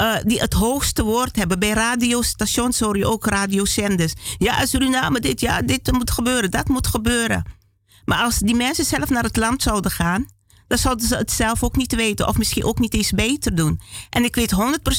[0.00, 1.58] uh, die het hoogste woord hebben.
[1.58, 4.12] Bij radiostations hoor je ook radiozenders.
[4.38, 7.60] Ja, Suriname, dit, ja, dit moet gebeuren, dat moet gebeuren.
[8.04, 10.26] Maar als die mensen zelf naar het land zouden gaan,
[10.66, 12.28] dan zouden ze het zelf ook niet weten.
[12.28, 13.80] Of misschien ook niet eens beter doen.
[14.10, 14.54] En ik weet 100%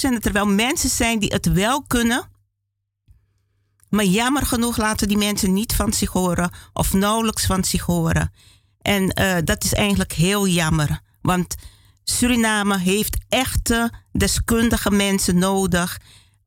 [0.09, 2.31] dat er wel mensen zijn die het wel kunnen.
[3.89, 6.51] Maar jammer genoeg laten die mensen niet van zich horen.
[6.73, 8.33] Of nauwelijks van zich horen.
[8.81, 10.99] En uh, dat is eigenlijk heel jammer.
[11.21, 11.55] Want
[12.03, 15.99] Suriname heeft echte deskundige mensen nodig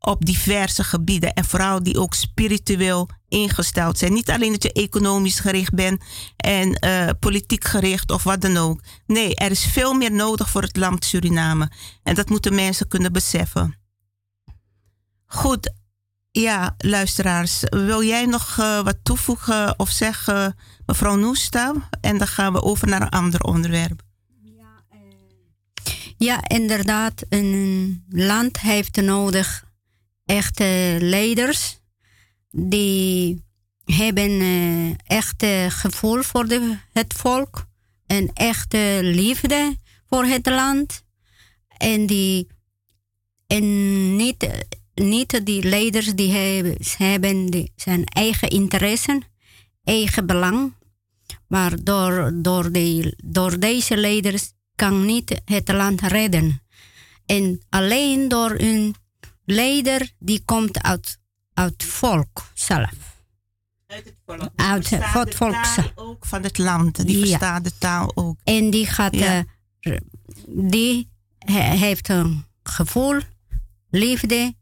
[0.06, 1.34] op diverse gebieden.
[1.34, 4.12] En vooral die ook spiritueel ingesteld zijn.
[4.12, 6.02] Niet alleen dat je economisch gericht bent
[6.36, 8.80] en uh, politiek gericht of wat dan ook.
[9.06, 11.70] Nee, er is veel meer nodig voor het land Suriname.
[12.02, 13.76] En dat moeten mensen kunnen beseffen.
[15.26, 15.72] Goed,
[16.30, 17.60] ja, luisteraars.
[17.70, 20.56] Wil jij nog uh, wat toevoegen of zeggen,
[20.86, 21.72] mevrouw Noesta?
[22.00, 24.02] En dan gaan we over naar een ander onderwerp.
[24.42, 24.82] Ja,
[26.16, 27.24] ja inderdaad.
[27.28, 29.65] Een land heeft nodig
[30.26, 31.80] echte leiders
[32.50, 33.44] die
[33.84, 36.46] hebben uh, echte gevoel voor
[36.92, 37.66] het volk
[38.06, 39.76] en echte liefde
[40.06, 41.04] voor het land.
[41.76, 42.46] En die
[43.46, 49.22] En niet, niet die leiders die hebben, hebben zijn eigen interesse,
[49.84, 50.74] eigen belang.
[51.48, 52.70] Maar door, door,
[53.24, 56.62] door deze leiders kan niet het land redden.
[57.26, 58.94] En alleen door een
[59.46, 61.18] leider die komt uit,
[61.54, 62.90] uit volk zelf.
[63.86, 64.50] Uit het volk.
[64.56, 67.06] Uit het volk ook van het land.
[67.06, 67.26] Die Ja.
[67.26, 68.38] verstaat de taal ook.
[68.44, 69.44] En die gaat, Ja.
[69.80, 69.96] eh,
[70.46, 73.20] die he- heeft een gevoel,
[73.90, 74.54] liefde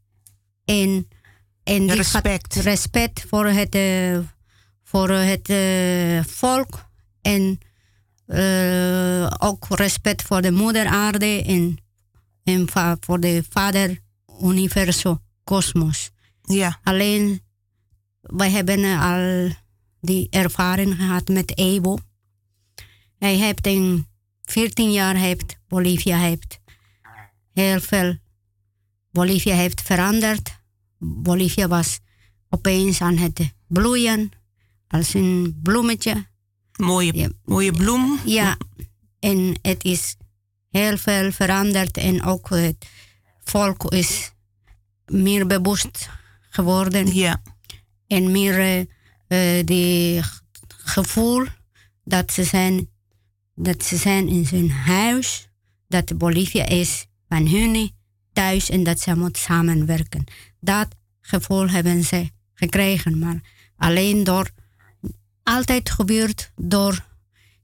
[0.65, 1.07] en,
[1.63, 2.53] en die Respect.
[2.53, 4.19] Gaat respect voor het, eh,
[4.83, 6.89] voor het eh, volk
[7.21, 7.59] en
[9.39, 11.77] ook respect voor de moeder aarde en,
[12.43, 12.67] en
[12.99, 13.99] voor de vader
[14.41, 16.11] universum, kosmos.
[16.41, 16.79] Ja.
[16.83, 17.41] Alleen,
[18.21, 19.49] wij hebben eh, al
[20.01, 21.97] die ervaring gehad met Evo.
[23.17, 24.07] Hij heeft in
[24.43, 26.59] 14 jaar heeft Bolivia heeft
[27.53, 28.17] heel veel.
[29.11, 30.59] Bolivia heeft veranderd.
[30.97, 31.99] Bolivia was
[32.49, 34.31] opeens aan het bloeien
[34.87, 36.25] als een bloemetje.
[36.75, 38.19] Mooie, mooie bloem.
[38.25, 38.57] Ja,
[39.19, 40.15] en het is
[40.69, 42.85] heel veel veranderd en ook het
[43.45, 44.31] volk is
[45.05, 46.09] meer bewust
[46.49, 47.13] geworden.
[47.15, 47.41] Ja.
[48.07, 48.79] En meer eh,
[49.59, 50.21] eh, die
[50.67, 51.45] gevoel
[52.03, 52.89] dat ze zijn,
[53.55, 55.49] dat ze zijn in zijn huis,
[55.87, 57.91] dat Bolivia is van hun
[58.33, 60.23] thuis en dat ze moeten samenwerken.
[60.59, 60.87] Dat
[61.21, 63.41] gevoel hebben ze gekregen, maar
[63.77, 64.49] alleen door,
[65.43, 67.05] altijd gebeurt door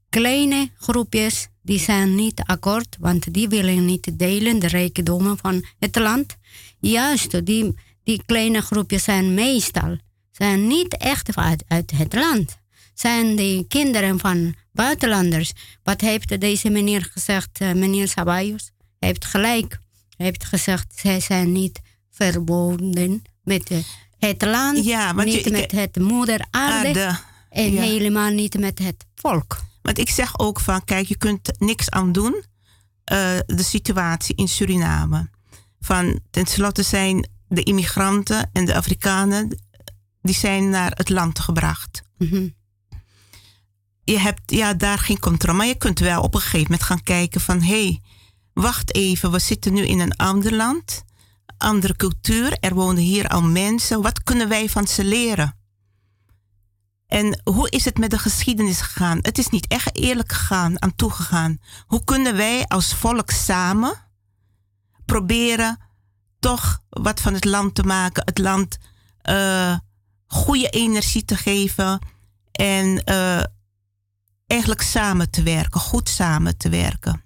[0.08, 5.96] kleine groepjes die zijn niet akkoord, want die willen niet delen de rijkdommen van het
[5.96, 6.36] land.
[6.80, 7.74] Juist, die,
[8.04, 9.96] die kleine groepjes zijn meestal
[10.32, 12.56] zijn niet echt uit, uit het land.
[12.94, 15.52] Zijn die kinderen van buitenlanders.
[15.82, 18.70] Wat heeft deze meneer gezegd, eh, meneer Sabayos?
[18.98, 19.78] Hij heeft gelijk.
[20.16, 21.80] Hij heeft gezegd, zij zijn niet
[22.10, 23.78] verbonden met eh,
[24.18, 27.18] het land, Ja, niet je- met het moeder aarde, Aarde.
[27.50, 27.82] en Ja.
[27.82, 29.60] helemaal niet met het volk.
[29.82, 32.44] Want ik zeg ook van, kijk, je kunt niks aan doen.
[33.04, 35.30] eh, de situatie in Suriname.
[35.80, 39.62] Van, ten slotte zijn de immigranten en de Afrikanen,
[40.22, 42.02] die zijn naar het land gebracht.
[42.18, 42.48] Mhm.
[44.04, 47.02] Je hebt ja, daar geen controle, maar je kunt wel op een gegeven moment gaan
[47.02, 48.00] kijken van, hé, hey,
[48.52, 51.02] wacht even, we zitten nu in een ander land,
[51.58, 55.56] andere cultuur, er wonen hier al mensen, wat kunnen wij van ze leren?
[57.12, 59.18] En hoe is het met de geschiedenis gegaan?
[59.22, 61.58] Het is niet echt eerlijk gegaan, aan toegegaan.
[61.86, 63.94] Hoe kunnen wij als volk samen
[65.04, 65.78] proberen
[66.38, 68.78] toch wat van het land te maken, het land
[69.20, 69.76] eh,
[70.26, 71.98] goede energie te geven
[72.52, 73.42] en eh,
[74.46, 77.21] eigenlijk samen te werken, goed samen te werken.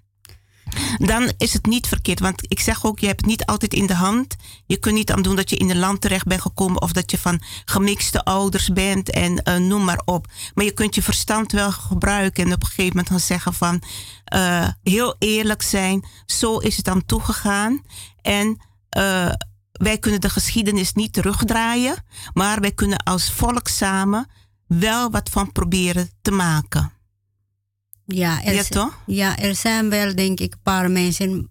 [0.97, 3.85] Dan is het niet verkeerd, want ik zeg ook, je hebt het niet altijd in
[3.85, 4.35] de hand.
[4.65, 7.11] Je kunt niet aan doen dat je in een land terecht bent gekomen of dat
[7.11, 10.27] je van gemixte ouders bent en eh, noem maar op.
[10.53, 13.81] Maar je kunt je verstand wel gebruiken en op een gegeven moment gaan zeggen van
[14.23, 16.05] eh, heel eerlijk zijn.
[16.25, 17.81] Zo is het aan toegegaan.
[18.21, 19.31] En eh,
[19.71, 21.95] wij kunnen de geschiedenis niet terugdraaien,
[22.33, 24.29] maar wij kunnen als volk samen
[24.67, 26.91] wel wat van proberen te maken.
[28.07, 28.99] Ja, er, Ja, z- toch?
[29.05, 31.49] ja, er zijn wel, denk ik, een paar mensen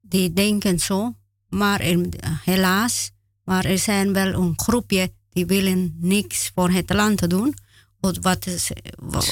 [0.00, 1.14] die denken zo.
[1.48, 2.06] Maar er-
[2.44, 3.10] helaas,
[3.44, 7.54] maar er zijn wel een groepje die willen niks voor het land doen.
[8.00, 8.70] Wat, wat is,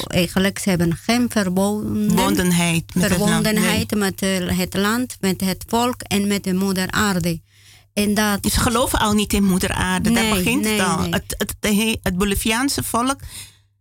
[0.06, 4.20] eigenlijk, ze hebben geen verbonden, Verbondenheid met het land, verbondenheid met
[4.56, 7.40] het land, met het volk en met de moeder aarde.
[7.93, 10.10] En dat, Ze geloven al niet in moeder aarde.
[10.10, 11.09] Daar Nee, begint nee, het al.
[11.60, 11.98] nee.
[12.02, 13.16] Het Boliviaanse volk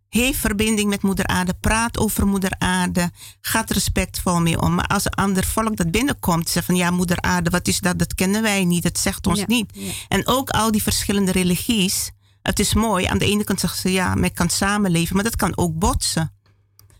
[0.08, 1.54] heeft verbinding met moeder aarde.
[1.60, 3.10] Praat over moeder aarde.
[3.40, 4.74] Gaat respectvol mee om.
[4.74, 6.48] Maar als een ander volk dat binnenkomt.
[6.48, 7.50] Zegt van ja moeder aarde.
[7.50, 7.98] Wat is dat?
[7.98, 8.82] Dat kennen wij niet.
[8.82, 9.70] Dat zegt ons Ja, niet.
[9.74, 9.92] ja.
[10.08, 12.10] En ook al die verschillende religies.
[12.42, 13.06] Het is mooi.
[13.06, 14.14] Aan de ene kant zeggen ze ja.
[14.14, 15.14] Men kan samenleven.
[15.14, 16.32] Maar dat kan ook botsen.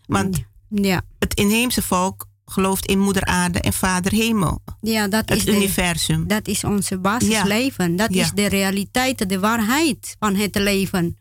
[0.05, 1.01] Want ja.
[1.19, 4.61] het inheemse volk gelooft in moeder aarde en vader hemel.
[4.81, 6.27] Ja, dat het is de- universum.
[6.27, 7.95] Dat is onze basisleven.
[7.95, 8.23] Dat Ja.
[8.23, 11.17] is de realiteit, de waarheid van het leven.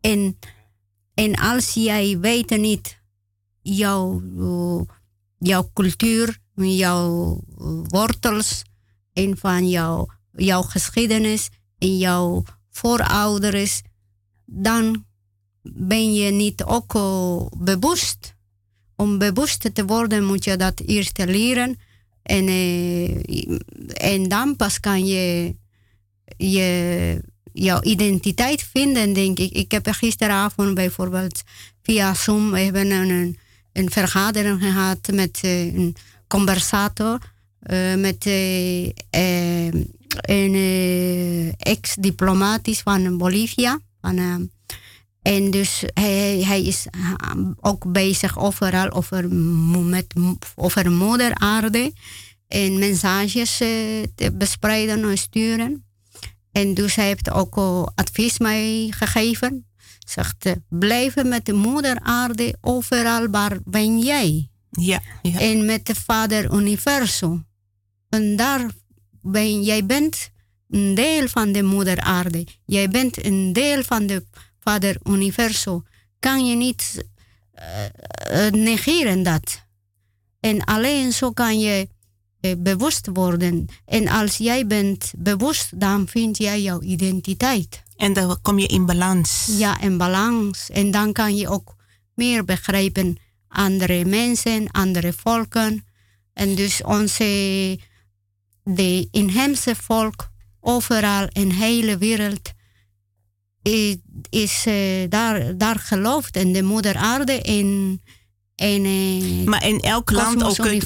[0.00, 0.38] En,
[1.20, 2.98] en als jij weet niet
[3.62, 4.94] jouw, eh,
[5.38, 8.62] jouw cultuur, jouw eh, wortels
[9.12, 11.48] en van jouw, jouw geschiedenis
[11.78, 13.82] en jouw voorouders,
[14.44, 15.04] dan
[15.62, 18.34] ben je niet ook eh, bewust.
[18.96, 21.78] Om bewust te worden moet je dat eerst leren.
[22.22, 22.46] En,
[23.94, 25.56] en dan pas kan je,
[26.36, 27.22] je
[27.52, 29.52] jouw identiteit vinden, denk ik.
[29.52, 31.42] Ik heb gisteravond bijvoorbeeld
[31.82, 33.38] via Zoom, we hebben een,
[33.72, 35.96] een, vergadering gehad met eh, een
[36.28, 37.18] conversator
[37.60, 38.26] eh, met
[39.10, 39.66] eh,
[40.20, 43.78] een ex-diplomatisch van Bolivia.
[44.00, 44.50] Van,
[45.22, 46.86] en dus hij, hij is
[47.60, 50.06] ook bezig overal over, met,
[50.54, 51.92] over moeder aarde.
[52.48, 55.89] En mensages te bespreiden en sturen.
[56.52, 57.56] En dus hij heeft ook
[57.94, 59.64] advies mij gegeven.
[60.06, 64.50] Zegt, eh, blijven met de moeder aarde overal waar ben jij.
[64.70, 65.38] Ja, ja.
[65.38, 67.46] En met de vader universum.
[68.08, 68.70] En daar
[69.22, 70.30] ben jij bent
[70.68, 72.46] een deel van de moeder aarde.
[72.64, 74.26] Jij bent een deel van de
[74.60, 75.82] vader universum.
[76.18, 77.04] Kan je niet
[77.52, 79.64] eh, eh, negeren dat.
[80.40, 81.88] En alleen zo kan je
[82.58, 83.66] bewust worden.
[83.84, 87.82] En als jij bent bewust, dan vind jij jouw identiteit.
[87.96, 89.48] En dan kom je in balans.
[89.58, 90.70] Ja, in balans.
[90.70, 91.74] En dan kan je ook
[92.14, 93.16] meer begrijpen
[93.48, 95.84] andere mensen, andere volken.
[96.32, 97.78] En dus onze,
[98.64, 100.30] de inheemse volk,
[100.60, 102.52] overal in de hele wereld,
[103.62, 103.96] is,
[104.30, 108.02] is eh, daar, daar gelooft in de moeder aarde en,
[108.60, 110.82] en eh, Maar in elk land ook kun,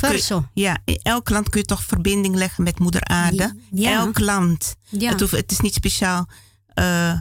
[0.55, 3.57] ja, in elk land kun je toch verbinding leggen met moeder aarde.
[3.71, 3.93] Ja.
[3.93, 4.75] Elk land.
[4.89, 5.11] Ja.
[5.11, 6.27] Het, hoeft, het is niet speciaal
[6.75, 7.19] eh,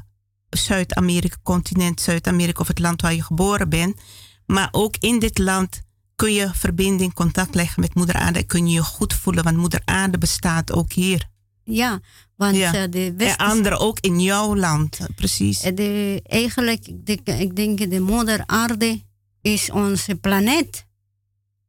[0.49, 3.99] Zuid-Amerika, continent Zuid-Amerika of het land waar je geboren bent.
[4.45, 5.81] Maar ook in dit land
[6.15, 8.39] kun je verbinding, contact leggen met moeder aarde.
[8.39, 11.29] En kun je je goed voelen, want moeder aarde bestaat ook hier.
[11.63, 11.99] ja,
[12.35, 12.73] want Ja.
[12.73, 15.59] eh, de En westerse anderen ook in jouw land, eh, precies.
[15.59, 16.87] De, eigenlijk,
[17.25, 19.01] ik denk de moeder aarde
[19.43, 20.85] is onze planeet.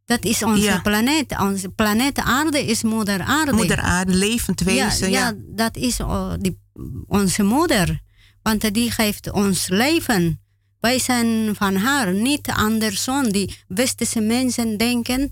[0.04, 0.80] Dat is onze Ja.
[0.80, 1.38] planeet.
[1.38, 3.52] Onze planeet aarde is moeder aarde.
[3.52, 5.10] Moeder aarde, levend wezen.
[5.10, 6.60] Ja, ja, dat is oh, die,
[7.06, 8.00] onze moeder.
[8.42, 10.40] Want die geeft ons leven.
[10.80, 13.32] Wij zijn van haar, niet andersom.
[13.32, 15.28] Die westerse mensen denken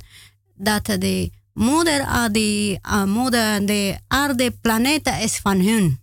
[0.56, 6.00] dat de moeder, ah, die, ah, moeder de aarde, planeet is van hun.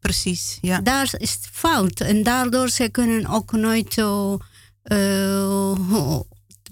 [0.00, 0.80] Precies, ja.
[0.80, 2.00] Daar is het fout.
[2.00, 4.38] En daardoor ze kunnen ook nooit zo
[4.82, 6.20] eh,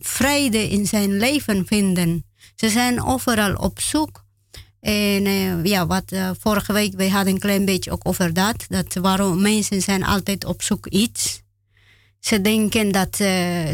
[0.01, 2.25] vrede in zijn leven vinden.
[2.55, 4.25] Ze zijn overal op zoek.
[4.81, 8.65] En eh, ja, wat eh, vorige week, we hadden een klein beetje ook over dat.
[8.69, 11.43] Dat waarom mensen zijn altijd op zoek iets.
[12.21, 13.17] Ze denken dat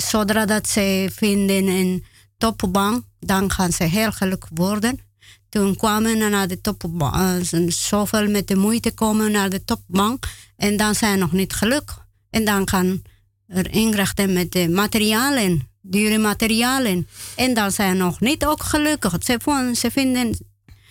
[0.03, 2.05] zodra dat ze vinden een
[2.39, 5.01] topbank, dan gaan ze heel gelukkig worden.
[5.49, 10.25] Toen kwamen we naar de topbank, eh, zoveel met de moeite komen naar de topbank.
[10.57, 12.07] En dan zijn ze nog niet gelukkig.
[12.31, 13.03] En dan gaan
[13.49, 17.09] er inrichten met de materialen, dure materialen.
[17.37, 19.15] En dan zijn ze nog niet ook gelukkig.
[19.25, 20.39] Ze, vonden- ze vinden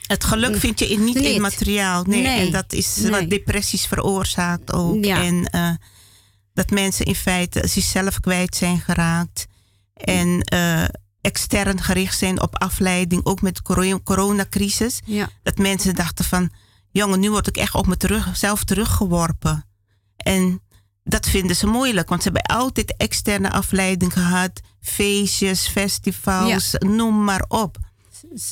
[0.08, 2.04] Het geluk vind je in, niet in materiaal.
[2.04, 2.46] Nee, Nee.
[2.46, 3.12] en dat is Nee.
[3.12, 5.06] wat depressies veroorzaakt ook.
[5.06, 5.24] Ja.
[5.24, 5.70] En eh,
[6.54, 9.46] dat mensen in feite zichzelf kwijt zijn geraakt.
[9.94, 10.84] En eh,
[11.22, 15.00] extern gericht zijn op afleiding, ook met de coro- coronacrisis.
[15.06, 15.30] Ja.
[15.44, 16.50] Dat mensen dachten van,
[16.92, 19.66] jongen, nu word ik echt op mezelf teruggeworpen.
[20.18, 20.62] En
[21.08, 24.52] dat vinden ze moeilijk, want ze hebben altijd externe afleiding gehad.
[24.82, 27.78] Feestjes, festivals, noem maar op.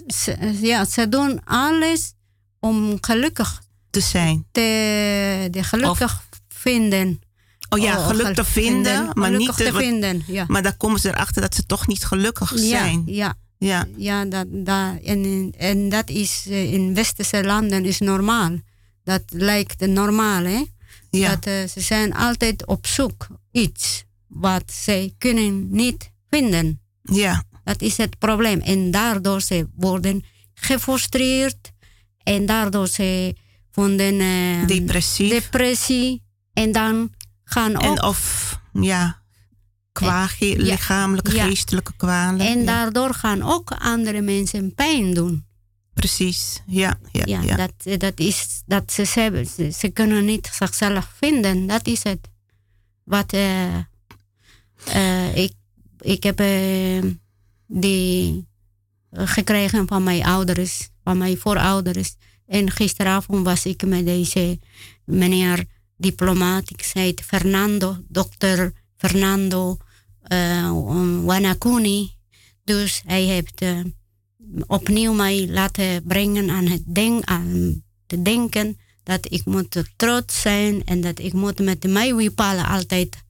[0.08, 2.14] ze, ja, ze doen alles
[2.60, 4.46] om gelukkig te zijn.
[4.52, 7.22] Te, de gelukkig vinden.
[7.70, 10.24] Oh ja, Oh, geluk te vinden, maar niet gelukkig te wat- vinden.
[10.28, 10.46] Ja.
[10.48, 13.04] Maar dan komen ze erachter dat ze toch niet gelukkig zijn.
[13.06, 13.36] ja.
[13.58, 13.86] Ja.
[13.98, 18.52] Ja, dat, dat, en, en dat is eh, in westerse landen is normaal.
[19.04, 20.64] Dat lijkt normaal, hè?
[21.20, 21.30] Ja.
[21.30, 26.82] Dat eh, ze zijn altijd op zoek iets wat ze kunnen niet vinden.
[27.02, 27.44] Ja.
[27.64, 28.60] Dat is het probleem.
[28.60, 31.72] En daardoor ze worden gefrustreerd.
[32.24, 33.36] En daardoor ze
[33.72, 35.30] vonden eh, Depressief.
[35.30, 36.24] depressie.
[36.54, 37.12] En dan
[37.44, 37.98] gaan ook...
[37.98, 39.22] En of, ja,
[39.94, 40.56] ge- Ja.
[40.58, 41.46] lichamelijke, Ja.
[41.46, 42.48] geestelijke kwalen.
[42.48, 45.46] En daardoor gaan ook andere mensen pijn doen.
[46.04, 47.00] Precies, ja.
[47.12, 47.56] Ja, Ja, ja.
[47.56, 51.68] Dat, dat is dat ze, ze, ze, kunnen niet zichzelf vinden.
[51.68, 52.20] Dat is het.
[53.04, 53.76] Wat eh,
[54.86, 55.54] eh, ik,
[56.00, 57.04] ik heb eh,
[57.68, 58.48] die
[59.12, 62.16] gekregen van mijn ouders, van mijn voorouders.
[62.48, 64.60] En gisteravond was ik met deze
[65.06, 65.66] meneer
[65.98, 66.70] diplomaat.
[66.70, 69.78] Ik zei Fernando, dokter Fernando
[70.22, 70.72] eh
[71.24, 72.16] Wanakuni.
[72.64, 73.80] Dus hij heeft eh,
[74.68, 80.84] opnieuw mij laten brengen aan het denk, aan te denken dat ik moet trots zijn
[80.86, 83.22] en dat ik moet met mijn wipalen altijd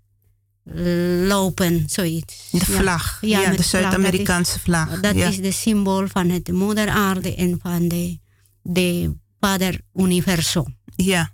[1.27, 2.47] lopen, zoiets.
[2.51, 3.65] De vlag, ja, de vlag.
[3.65, 5.27] Zuid-Amerikaanse Dat is- vlag, Dat ja.
[5.27, 8.19] is de symbool van het moeder aarde en van de,
[8.61, 10.77] de vader universum.
[10.95, 11.31] Ja.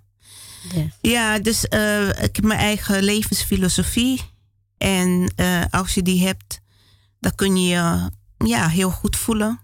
[1.01, 4.21] Ja, dus eh, ik heb mijn eigen levensfilosofie.
[4.77, 6.59] En eh, als je die hebt,
[7.19, 8.09] dan kun je je
[8.47, 9.59] ja, heel goed voelen.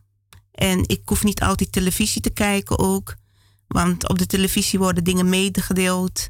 [0.56, 3.16] En ik hoef niet altijd televisie te kijken ook.
[3.67, 6.30] Want op de televisie worden dingen medegedeeld.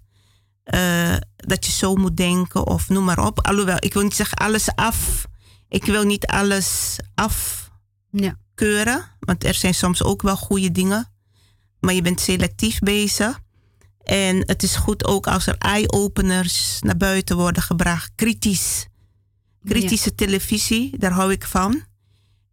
[0.74, 3.46] Uh, dat je zo moet denken of noem maar op.
[3.48, 5.26] Alhoewel, ik wil niet zeggen alles af.
[5.70, 8.98] Ik wil niet alles afkeuren.
[8.98, 9.16] Ja.
[9.20, 11.12] Want er zijn soms ook wel goede dingen.
[11.80, 13.40] Maar je bent selectief bezig.
[14.04, 18.12] En het is goed ook als er eye-openers naar buiten worden gebracht.
[18.16, 18.88] Kritisch.
[19.64, 21.84] Kritische televisie, daar hou ik van.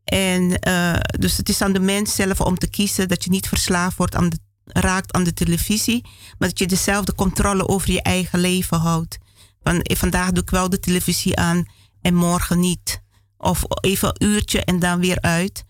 [0.05, 3.49] En uh, dus het is aan de mens zelf om te kiezen dat je niet
[3.49, 6.03] verslaafd wordt aan de, raakt aan de televisie,
[6.39, 9.19] maar dat je dezelfde controle over je eigen leven houdt.
[9.63, 11.65] Van, vandaag doe ik wel de televisie aan
[12.03, 13.03] en morgen niet.
[13.37, 15.65] Of even een uurtje en dan weer uit.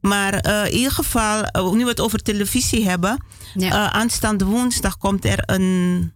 [0.00, 3.24] Maar uh, in ieder geval, uh, nu we het over televisie hebben.
[3.54, 3.92] Ja.
[3.92, 6.12] aanstaande woensdag komt er een,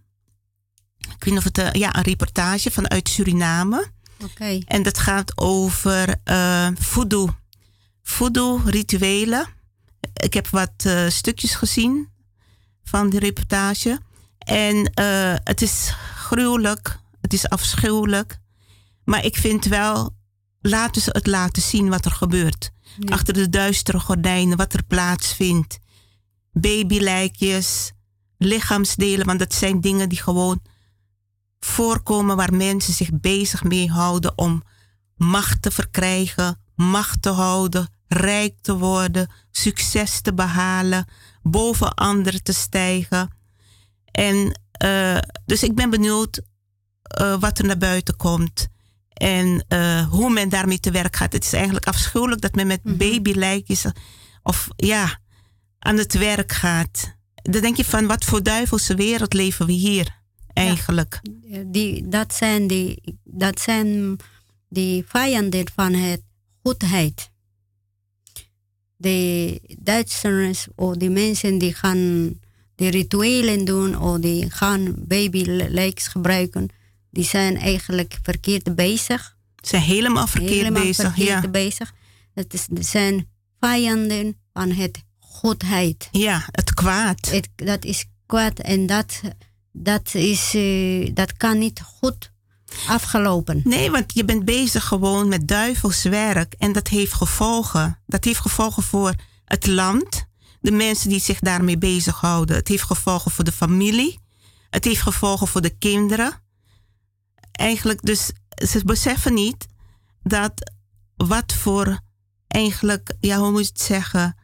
[0.99, 3.91] ik weet niet of het, ja, een reportage vanuit Suriname.
[4.23, 4.63] Okay.
[4.67, 6.15] En dat gaat over
[6.79, 7.29] voodoo
[8.03, 9.47] voodoo-rituelen.
[10.13, 12.09] Ik heb wat uh, stukjes gezien
[12.83, 13.99] van die reportage.
[14.37, 18.37] En uh, het is gruwelijk, het is afschuwelijk.
[19.03, 20.15] Maar ik vind wel,
[20.61, 22.71] laten ze het laten zien wat er gebeurt.
[22.99, 23.13] Ja.
[23.13, 25.79] Achter de duistere gordijnen, wat er plaatsvindt.
[26.51, 27.91] Babylijkjes,
[28.37, 30.61] lichaamsdelen, want dat zijn dingen die gewoon
[31.59, 34.63] voorkomen waar mensen zich bezig mee houden om
[35.15, 41.05] macht te verkrijgen, macht te houden, rijk te worden, succes te behalen,
[41.41, 43.29] boven anderen te stijgen.
[44.11, 46.41] En uh, dus ik ben benieuwd
[47.21, 48.67] uh, wat er naar buiten komt
[49.13, 51.33] en uh, hoe men daarmee te werk gaat.
[51.33, 52.97] Het is eigenlijk afschuwelijk dat men met -hmm.
[52.97, 53.85] babylijkjes
[54.43, 55.19] of ja,
[55.79, 57.15] aan het werk gaat.
[57.35, 60.21] Dan denk je van wat voor duivelse wereld leven we hier
[60.53, 61.19] eigenlijk?
[61.41, 64.17] Ja, die, dat, zijn die, dat zijn
[64.69, 66.21] die vijanden van het
[66.63, 67.31] goedheid
[69.03, 72.33] de Duitsers of de mensen die gaan
[72.75, 76.67] de rituelen doen of die gaan babylijks gebruiken,
[77.09, 79.37] die zijn eigenlijk verkeerd bezig.
[79.55, 81.05] Ze zijn helemaal verkeerd helemaal bezig.
[81.05, 81.49] Verkeerd ja.
[81.49, 81.93] bezig.
[82.33, 83.27] Het is, zijn
[83.59, 86.09] vijanden van het goedheid.
[86.11, 87.29] Ja, het kwaad.
[87.29, 89.21] Het, dat is kwaad en dat,
[89.71, 92.31] dat, is, uh, dat kan niet goed
[92.87, 93.61] afgelopen.
[93.63, 97.99] Nee, want je bent bezig gewoon met duivelswerk en dat heeft gevolgen.
[98.05, 99.13] Dat heeft gevolgen voor
[99.45, 100.25] het land,
[100.61, 102.55] de mensen die zich daarmee bezighouden.
[102.55, 104.19] Het heeft gevolgen voor de familie.
[104.69, 106.41] Het heeft gevolgen voor de kinderen.
[107.51, 109.65] Eigenlijk, dus ze beseffen niet
[110.23, 110.71] dat
[111.15, 111.99] wat voor
[112.47, 114.37] eigenlijk, ja, hoe moet je het zeggen,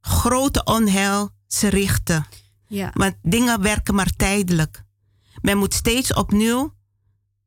[0.00, 2.26] grote onheil ze richten.
[2.66, 2.90] Ja.
[2.94, 4.84] Want dingen werken maar tijdelijk.
[5.40, 6.74] Men moet steeds opnieuw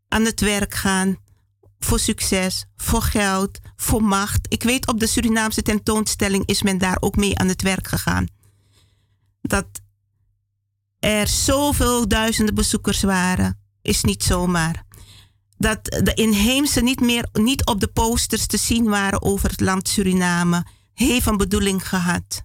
[0.08, 1.17] aan het werk gaan
[1.80, 4.45] voor succes, voor geld, voor macht.
[4.50, 8.27] Ik weet op de Surinaamse tentoonstelling is men daar ook mee aan het werk gegaan.
[9.42, 9.67] Dat
[11.00, 14.84] er zoveel duizenden bezoekers waren, is niet zomaar.
[15.58, 19.88] Dat de inheemse niet meer niet op de posters te zien waren over het land
[19.88, 22.43] Suriname, heeft een bedoeling gehad.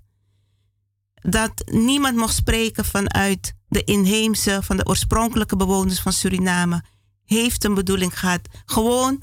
[1.15, 6.85] Dat niemand mocht spreken vanuit de inheemse, van de oorspronkelijke bewoners van Suriname
[7.37, 8.41] heeft een bedoeling gehad.
[8.65, 9.23] Gewoon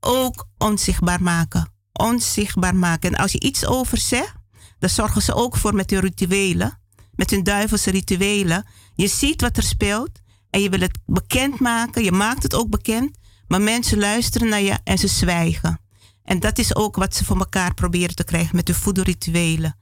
[0.00, 1.72] ook onzichtbaar maken.
[1.92, 3.14] Onzichtbaar maken.
[3.14, 4.34] En als je iets over zegt,
[4.78, 6.80] dan zorgen ze ook voor met hun rituelen.
[7.12, 8.66] Met hun duivelse rituelen.
[8.94, 10.10] Je ziet wat er speelt
[10.50, 12.04] en je wil het bekend maken.
[12.04, 13.16] Je maakt het ook bekend.
[13.46, 15.80] Maar mensen luisteren naar je en ze zwijgen.
[16.22, 19.78] En dat is ook wat ze voor elkaar proberen te krijgen met hun voedselrituelen.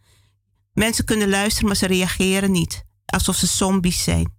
[0.73, 2.85] Mensen kunnen luisteren, maar ze reageren niet.
[3.07, 4.35] Alsof ze zombies zijn.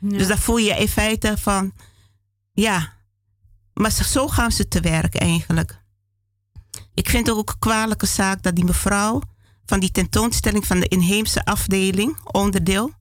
[0.00, 0.18] Ja.
[0.18, 1.72] Dus dan voel je in feite van
[2.54, 2.92] ja,
[3.74, 5.82] maar zo gaan ze te werk eigenlijk.
[6.94, 9.20] Ik vind het ook een kwalijke zaak dat die mevrouw
[9.66, 12.92] van die tentoonstelling van de inheemse afdeling, onderdeel,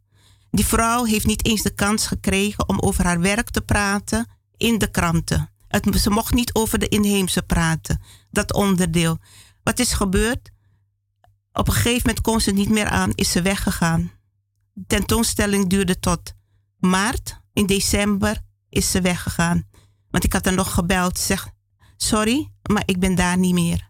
[0.51, 4.77] die vrouw heeft niet eens de kans gekregen om over haar werk te praten in
[4.77, 5.49] de kranten.
[5.67, 8.01] Het, ze mocht niet over de inheemse praten,
[8.32, 9.19] dat onderdeel.
[9.64, 10.51] Wat is gebeurd?
[11.53, 14.11] Op een gegeven moment kon ze niet meer aan, is ze weggegaan.
[14.73, 16.33] De tentoonstelling duurde tot
[16.77, 17.41] maart.
[17.53, 18.41] In december
[18.73, 19.67] is ze weggegaan.
[20.09, 21.19] Want ik had haar nog gebeld.
[21.19, 21.49] Zeg,
[21.97, 23.89] sorry, maar ik ben daar niet meer.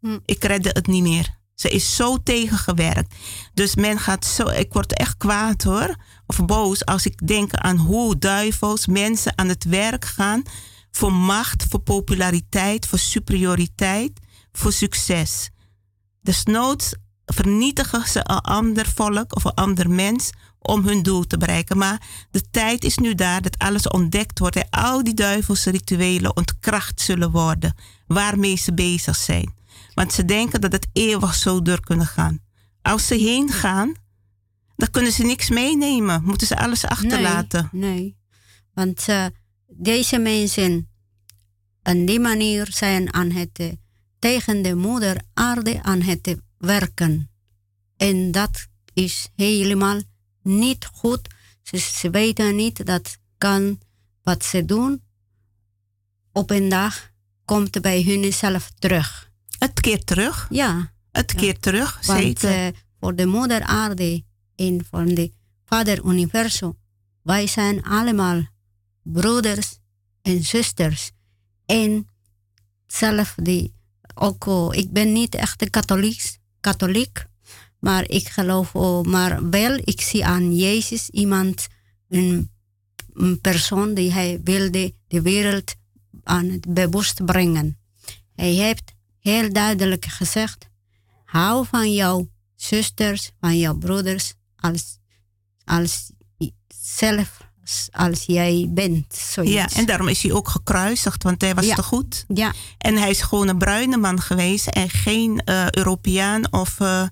[0.00, 0.18] Hm.
[0.24, 1.34] Ik redde het niet meer.
[1.54, 3.14] Ze is zo tegengewerkt.
[3.54, 4.48] Dus men gaat zo.
[4.48, 5.96] Ik word echt kwaad hoor.
[6.26, 10.42] Of boos als ik denk aan hoe duivels mensen aan het werk gaan.
[10.90, 14.20] Voor macht, voor populariteit, voor superioriteit,
[14.52, 15.50] voor succes.
[16.22, 20.30] Desnoods vernietigen ze een ander volk of een ander mens
[20.66, 21.78] om hun doel te bereiken.
[21.78, 26.36] Maar de tijd is nu daar dat alles ontdekt wordt en al die duivelse rituelen
[26.36, 27.74] ontkracht zullen worden
[28.06, 29.54] waarmee ze bezig zijn.
[29.94, 32.40] Want ze denken dat het eeuwig zo door kunnen gaan.
[32.82, 33.94] Als ze heen gaan,
[34.76, 36.24] dan kunnen ze niks meenemen.
[36.24, 37.68] Moeten ze alles achterlaten.
[37.72, 38.16] Nee,
[38.74, 39.26] want uh,
[39.66, 40.88] deze mensen
[41.82, 43.72] op die manier zijn aan het uh,
[44.18, 47.30] tegen de moeder aarde aan het werken.
[47.96, 50.00] En dat is helemaal
[50.46, 51.28] niet goed.
[51.62, 53.78] Ze, ze weten niet dat kan
[54.22, 55.02] wat ze doen.
[56.32, 57.10] Op een dag
[57.44, 59.30] komt bij hun zelf terug.
[59.58, 60.46] Het keert terug?
[60.50, 60.92] Ja.
[61.12, 61.38] Het ja.
[61.38, 62.66] keert terug, Want, zeker.
[62.66, 64.24] Uh, voor de moeder aarde
[64.56, 65.32] en voor de
[65.64, 66.78] vader universum.
[67.22, 68.46] Wij zijn allemaal
[69.02, 69.78] broeders
[70.22, 71.10] en zusters.
[71.66, 72.08] En
[72.86, 73.74] zelf die,
[74.14, 77.26] ook, ik ben niet echt een katholiek, katholiek,
[77.86, 81.66] maar ik geloof, oh, maar wel, ik zie aan Jezus iemand,
[82.08, 82.50] een,
[83.12, 85.74] een persoon die hij wilde de wereld
[86.24, 87.78] aan het bewust brengen.
[88.34, 90.68] Hij heeft heel duidelijk gezegd,
[91.24, 94.98] hou van jouw zusters, van jouw broeders, als,
[95.64, 96.10] als
[96.82, 97.44] zelf
[97.90, 99.14] als jij bent.
[99.14, 99.52] Zoiets.
[99.52, 101.74] Ja, en daarom is hij ook gekruisigd, want hij was ja.
[101.74, 102.24] te goed.
[102.28, 102.52] Ja.
[102.78, 106.80] En hij is gewoon een bruine man geweest en geen uh, Europeaan of.
[106.80, 107.06] Uh, uh,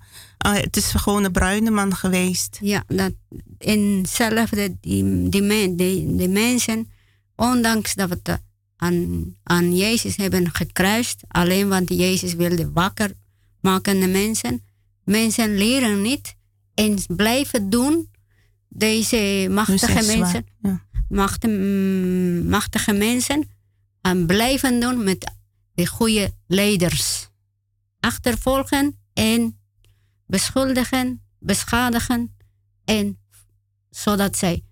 [0.53, 2.59] het is gewoon een bruine man geweest.
[2.61, 3.13] Ja, dat,
[3.59, 6.91] en zelf de, die, die, die, die mensen,
[7.37, 8.41] ondanks dat we het
[8.77, 13.13] aan, aan Jezus hebben gekruist, alleen want Jezus wilde wakker
[13.61, 14.63] maken de mensen.
[15.05, 16.35] Mensen leren niet
[16.75, 18.11] en blijven doen
[18.69, 20.85] deze machtige mensen, ja.
[21.09, 21.47] macht,
[22.49, 23.49] machtige mensen,
[24.01, 25.33] en blijven doen met
[25.75, 27.29] de goede leiders.
[28.01, 29.59] Achtervolgen en
[30.27, 32.37] beschuldigen, beschadigen
[32.85, 33.19] en
[33.91, 34.63] zodat zij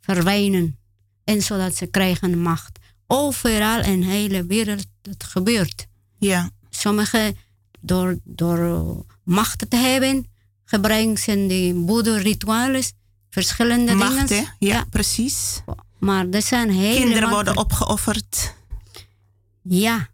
[0.00, 0.78] verwijnen
[1.24, 2.78] en zodat ze krijgen macht.
[3.06, 5.86] Overal in de hele wereld dat gebeurt.
[6.18, 6.50] Ja.
[6.70, 7.36] Sommigen
[7.80, 10.26] door, door macht te hebben,
[10.64, 12.82] gebruiken ze die boeddha-ritualen,
[13.30, 14.44] verschillende Macht, dingen.
[14.44, 15.60] Ja, ja, precies.
[15.98, 17.02] Maar er zijn helemaal...
[17.02, 18.54] Kinderen worden opgeofferd.
[19.62, 20.08] Ja,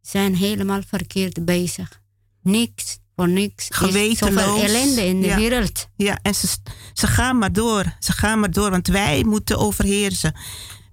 [0.00, 2.00] zijn helemaal verkeerd bezig.
[2.42, 3.66] Niks voor niks.
[3.70, 4.44] Gewetenloos.
[4.44, 5.36] Zoveel ellende in de ja.
[5.36, 5.88] wereld.
[5.96, 6.48] Ja, en ze,
[6.92, 7.84] ze gaan maar door.
[7.98, 10.34] Ze gaan maar door, want wij moeten overheersen.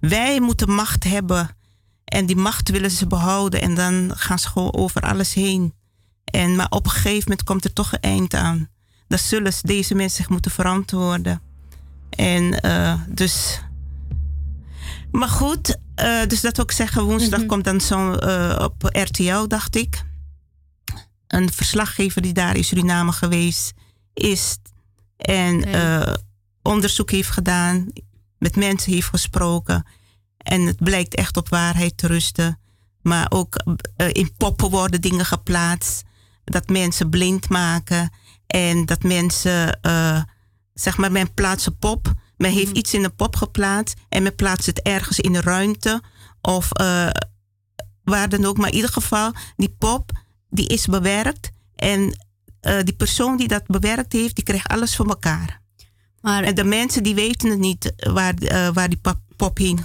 [0.00, 1.56] Wij moeten macht hebben.
[2.04, 3.60] En die macht willen ze behouden.
[3.60, 5.74] En dan gaan ze gewoon over alles heen.
[6.24, 8.68] En, maar op een gegeven moment komt er toch een eind aan.
[9.08, 11.42] Dan zullen deze mensen zich moeten verantwoorden.
[12.10, 13.60] En uh, dus.
[15.10, 17.46] Maar goed, uh, dus dat wil ik zeggen, woensdag mm -hmm.
[17.46, 20.04] komt dan zo uh, op RTL, dacht ik.
[21.34, 23.72] Een verslaggever die daar in Suriname geweest
[24.12, 24.56] is.
[25.16, 26.16] En okay.
[26.62, 27.86] onderzoek heeft gedaan,
[28.38, 29.86] met mensen heeft gesproken.
[30.36, 32.58] En het blijkt echt op waarheid te rusten.
[33.02, 33.56] Maar ook
[33.96, 36.02] in poppen worden dingen geplaatst
[36.44, 38.12] dat mensen blind maken
[38.46, 40.22] en dat mensen, uh,
[40.74, 42.12] zeg maar, men plaatst een pop.
[42.36, 42.76] Men heeft mm.
[42.76, 46.02] iets in een pop geplaatst en men plaatst het ergens in de ruimte
[46.40, 46.68] of
[48.04, 48.56] waar dan ook.
[48.56, 50.22] Maar in ieder geval, die pop,
[50.54, 52.00] die is bewerkt en
[52.62, 55.62] uh, die persoon die dat bewerkt heeft, die krijgt alles voor elkaar.
[56.20, 58.34] Maar, en de mensen die weten het niet waar,
[58.72, 59.00] waar die
[59.36, 59.78] pop heen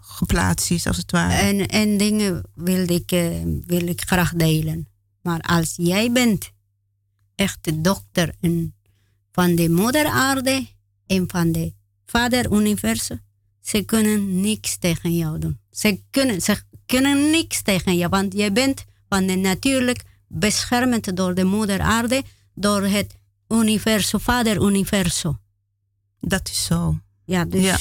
[0.00, 1.32] geplaatst is, als het ware.
[1.32, 3.10] En, en dingen wil ik,
[3.66, 4.88] wil ik graag delen.
[5.22, 6.50] Maar als jij bent
[7.34, 8.34] echt de dokter
[9.32, 10.66] van de moeder aarde
[11.06, 11.72] en van de
[12.06, 13.20] vader universum,
[13.60, 15.58] ze kunnen niks tegen jou doen.
[15.70, 21.34] Ze kunnen, ze kunnen niks tegen jou, want jij bent van de natuurlijk beschermd door
[21.34, 22.22] de moeder aarde,
[22.54, 23.14] door het
[23.48, 25.38] universum, vader universum.
[26.20, 26.98] Dat is zo.
[27.24, 27.64] Ja, dus...
[27.64, 27.78] Ja.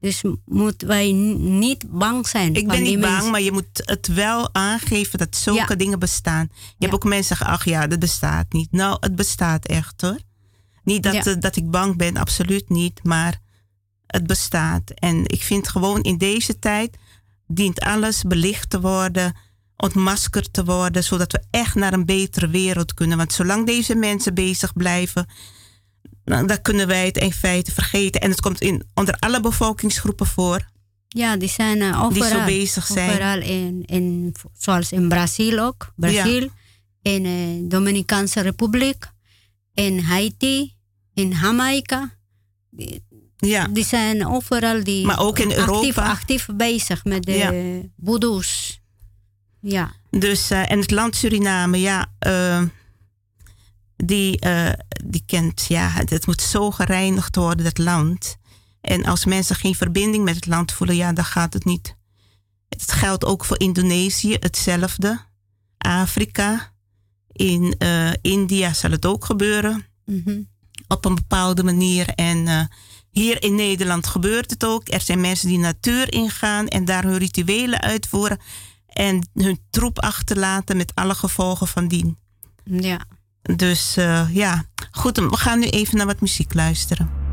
[0.00, 2.54] Dus moeten wij niet bang zijn.
[2.54, 3.30] Ik ben niet bang, mensen.
[3.30, 5.74] maar je moet het wel aangeven dat zulke ja.
[5.74, 6.48] dingen bestaan.
[6.50, 6.74] Je ja.
[6.78, 8.72] hebt ook mensen zeggen, ach ja, dat bestaat niet.
[8.72, 10.18] Nou, het bestaat echt hoor.
[10.84, 13.00] Niet dat, uh, dat ik bang ben, absoluut niet.
[13.02, 13.40] Maar
[14.06, 14.90] het bestaat.
[14.90, 16.96] En ik vind gewoon in deze tijd
[17.46, 19.34] dient alles belicht te worden,
[19.76, 23.16] ontmaskerd te worden, zodat we echt naar een betere wereld kunnen.
[23.16, 25.26] Want zolang deze mensen bezig blijven,
[26.24, 28.20] dan kunnen wij het in feite vergeten.
[28.20, 30.66] En het komt in, onder alle bevolkingsgroepen voor.
[31.08, 32.10] Ja, die zijn uh, overal.
[32.10, 33.10] Die zo bezig zijn.
[33.10, 35.92] Overal in, in, zoals in Brazil ook.
[35.96, 36.48] Brazil, ja.
[37.02, 39.10] in de uh, Dominicaanse Republiek,
[39.74, 40.74] in Haiti,
[41.14, 42.14] in Jamaica.
[42.70, 43.04] Die,
[43.36, 43.68] ja.
[43.68, 46.10] die zijn overal die maar ook in actief, Europa.
[46.10, 47.52] actief bezig met de ja.
[49.68, 49.92] Ja.
[50.10, 52.10] Dus, uh, en het land Suriname, ja
[53.96, 54.72] die, uh,
[55.04, 58.36] die kent, ja, het moet zo gereinigd worden, dat land.
[58.80, 61.96] En als mensen geen verbinding met het land voelen, ja, dan gaat het niet.
[62.68, 65.20] Het geldt ook voor Indonesië, hetzelfde.
[65.78, 66.72] Afrika,
[67.32, 67.76] in
[68.20, 69.86] India zal het ook gebeuren.
[70.04, 70.40] Mhm.
[70.88, 72.08] Op een bepaalde manier.
[72.08, 72.70] En
[73.10, 74.88] hier in Nederland gebeurt het ook.
[74.88, 78.38] Er zijn mensen die natuur ingaan en daar hun rituelen uitvoeren.
[78.96, 82.18] En hun troep achterlaten met alle gevolgen van dien.
[82.64, 83.00] Ja.
[83.56, 87.25] Dus uh, ja, goed, we gaan nu even naar wat muziek luisteren.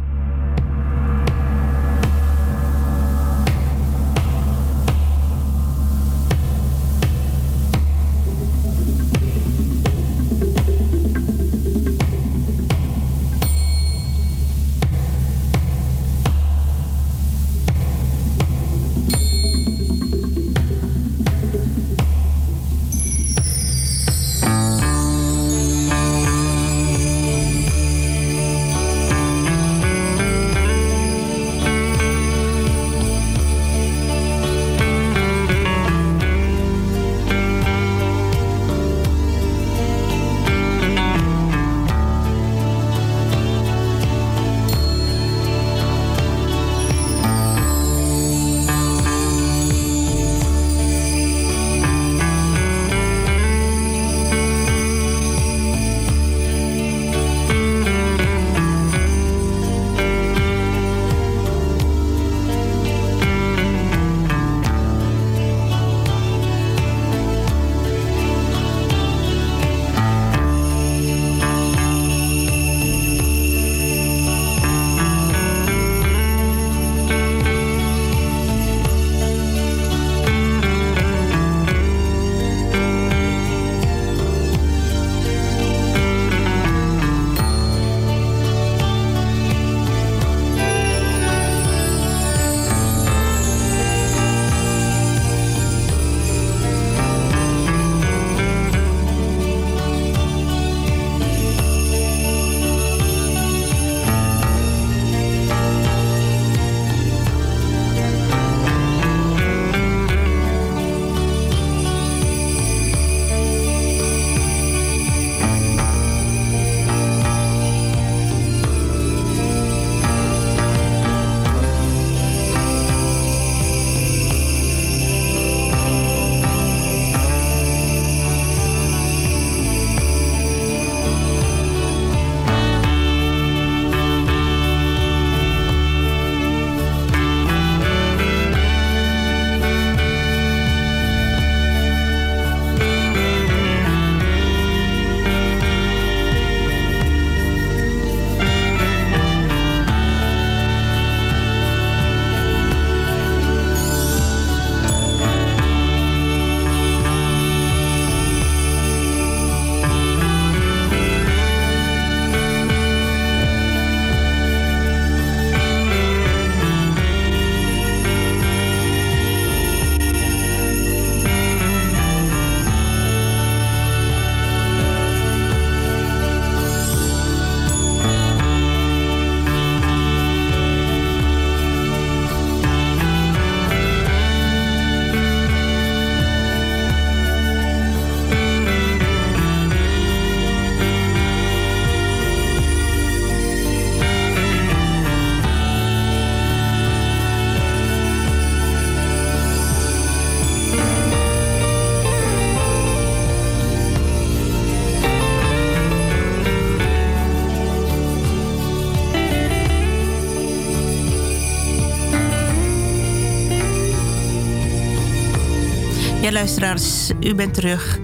[216.33, 217.99] Luisteraars, u bent terug.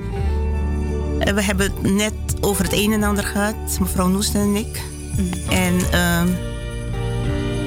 [1.19, 4.81] Eh, we hebben het net over het een en ander gehad, mevrouw Noesten en ik.
[5.49, 6.23] En uh,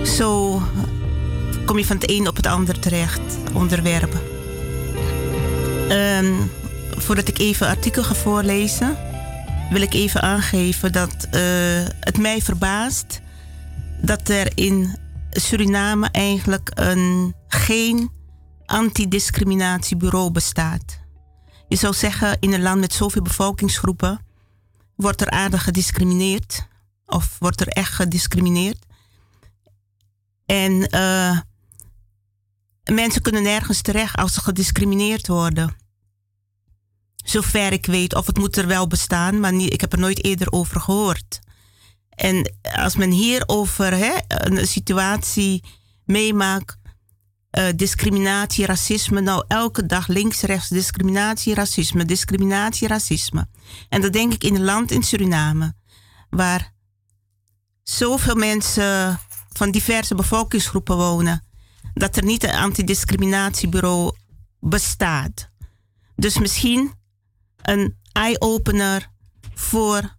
[0.04, 0.62] zo
[1.64, 3.20] kom je van het een op het ander terecht,
[3.52, 4.20] onderwerpen.
[5.88, 6.30] Uh,
[6.90, 8.96] voordat ik even artikel ga voorlezen,
[9.70, 11.40] wil ik even aangeven dat uh,
[12.00, 13.20] het mij verbaast
[14.00, 14.96] dat er in
[15.30, 18.10] Suriname eigenlijk een, geen
[18.72, 21.00] antidiscriminatiebureau bestaat.
[21.68, 24.26] Je zou zeggen, in een land met zoveel bevolkingsgroepen
[24.96, 26.66] wordt er aardig gediscrimineerd.
[27.06, 28.86] Of wordt er echt gediscrimineerd.
[30.46, 31.38] En uh,
[32.94, 35.76] mensen kunnen nergens terecht als ze gediscrimineerd worden.
[37.16, 40.24] Zover ik weet, of het moet er wel bestaan, maar niet, ik heb er nooit
[40.24, 41.40] eerder over gehoord.
[42.10, 45.64] En als men hierover hè, een situatie
[46.04, 46.76] meemaakt,
[47.58, 53.48] uh, discriminatie, racisme, nou elke dag links, rechts, discriminatie, racisme, discriminatie, racisme.
[53.88, 55.74] En dat denk ik in een land in Suriname,
[56.30, 56.72] waar
[57.82, 59.20] zoveel mensen
[59.52, 61.44] van diverse bevolkingsgroepen wonen,
[61.94, 64.16] dat er niet een antidiscriminatiebureau
[64.60, 65.50] bestaat.
[66.16, 66.92] Dus misschien
[67.62, 69.10] een eye-opener
[69.54, 70.16] voor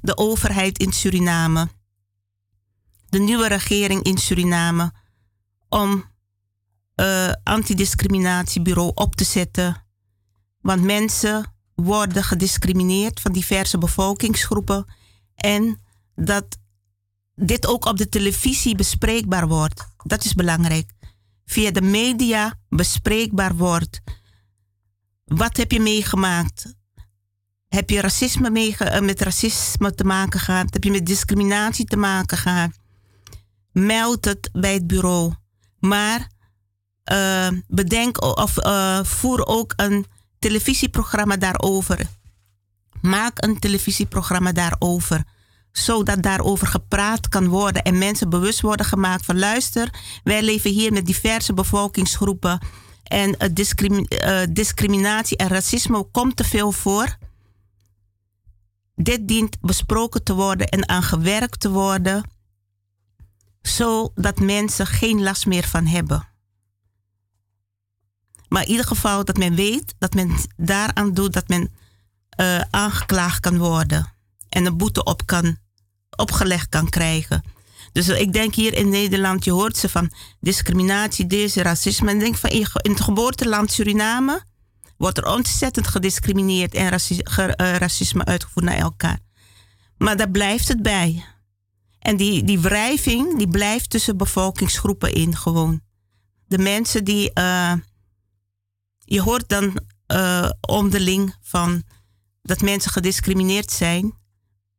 [0.00, 1.68] de overheid in Suriname,
[3.08, 4.92] de nieuwe regering in Suriname,
[5.68, 6.04] om
[6.96, 9.84] uh, antidiscriminatiebureau op te zetten.
[10.60, 14.84] Want mensen worden gediscrimineerd van diverse bevolkingsgroepen
[15.34, 15.80] en
[16.14, 16.58] dat
[17.34, 19.86] dit ook op de televisie bespreekbaar wordt.
[19.96, 20.90] Dat is belangrijk.
[21.44, 24.00] Via de media bespreekbaar wordt.
[25.24, 26.74] Wat heb je meegemaakt?
[27.68, 30.72] Heb je racisme eh, met racisme te maken gehad?
[30.72, 32.70] Heb je met discriminatie te maken gehad?
[33.72, 35.32] Meld het bij het bureau.
[35.78, 36.30] Maar
[37.12, 40.06] uh, bedenk of uh, voer ook een
[40.38, 41.98] televisieprogramma daarover.
[43.00, 45.24] Maak een televisieprogramma daarover
[45.78, 49.90] zodat daarover gepraat kan worden en mensen bewust worden gemaakt van luister,
[50.24, 52.58] wij leven hier met diverse bevolkingsgroepen
[53.02, 57.16] en uh, discriminatie en racisme komt te veel voor.
[58.94, 62.30] Dit dient besproken te worden en aan gewerkt te worden,
[63.62, 66.28] zodat mensen geen last meer van hebben.
[68.48, 71.74] Maar in ieder geval dat men weet dat men daaraan doet dat men
[72.40, 74.12] uh, aangeklaagd kan worden
[74.48, 75.56] en een boete op kan
[76.16, 77.42] opgelegd kan krijgen.
[77.92, 82.10] Dus ik denk hier in Nederland, je hoort ze van discriminatie, deze racisme.
[82.10, 84.42] En ik denk van in het geboorteland Suriname
[84.96, 89.18] wordt er ontzettend gediscrimineerd en eh, racisme uitgevoerd naar elkaar.
[89.98, 91.24] Maar daar blijft het bij.
[91.98, 95.80] En die, die wrijving, die blijft tussen bevolkingsgroepen in gewoon.
[96.46, 97.72] De mensen die, uh,
[99.06, 99.80] je hoort dan
[100.12, 101.82] uh, onderling van
[102.42, 104.14] dat mensen gediscrimineerd zijn.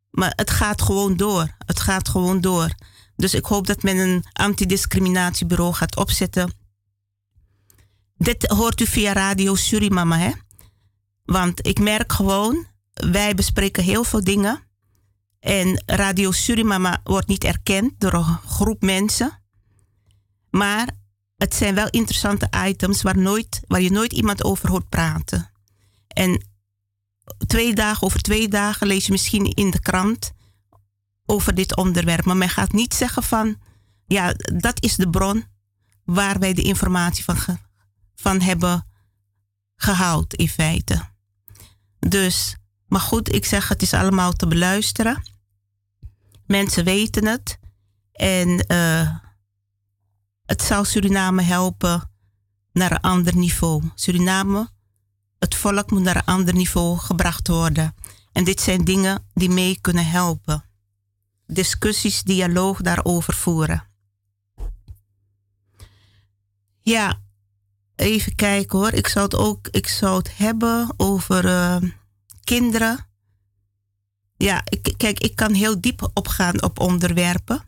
[0.09, 1.55] Maar het gaat gewoon door.
[1.65, 2.75] Het gaat gewoon door.
[3.15, 6.53] Dus ik hoop dat men een antidiscriminatiebureau gaat opzetten.
[8.17, 10.31] Dit hoort u via Radio Surimama, hè?
[11.23, 14.61] Want ik merk gewoon, wij bespreken heel veel dingen.
[15.39, 19.41] En Radio Surimama wordt niet erkend door een groep mensen.
[20.49, 20.87] Maar
[21.37, 25.51] het zijn wel interessante items waar, nooit, waar je nooit iemand over hoort praten.
[26.07, 26.47] En
[27.47, 30.31] twee dagen, over twee dagen lees je misschien in de krant
[31.25, 32.25] over dit onderwerp.
[32.25, 33.59] Maar men gaat niet zeggen van,
[34.07, 35.45] ja, dat is de bron
[36.03, 37.37] waar wij de informatie van,
[38.15, 38.87] van hebben
[39.75, 41.01] gehaald in feite.
[41.99, 42.55] Dus,
[42.87, 45.23] maar goed, ik zeg het is allemaal te beluisteren.
[46.45, 47.59] Mensen weten het.
[48.11, 49.15] En uh,
[50.47, 52.11] het zal Suriname helpen
[52.71, 53.83] naar een ander niveau.
[53.95, 54.69] Suriname
[55.39, 57.95] het volk moet naar een ander niveau gebracht worden.
[58.31, 60.63] En dit zijn dingen die mee kunnen helpen.
[61.45, 63.87] Discussies, dialoog daarover voeren.
[66.81, 67.21] Ja,
[67.95, 68.93] even kijken hoor.
[68.93, 71.91] Ik zou het ook ik zou het hebben over uh,
[72.43, 73.05] kinderen.
[74.37, 77.61] Ja, ik, kijk, ik kan heel diep opgaan op onderwerpen.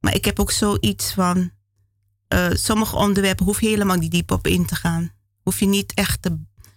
[0.00, 1.50] Maar ik heb ook zoiets van.
[2.32, 5.12] Uh, sommige onderwerpen hoef je helemaal niet diep op in te gaan.
[5.42, 6.28] Hoef je niet echt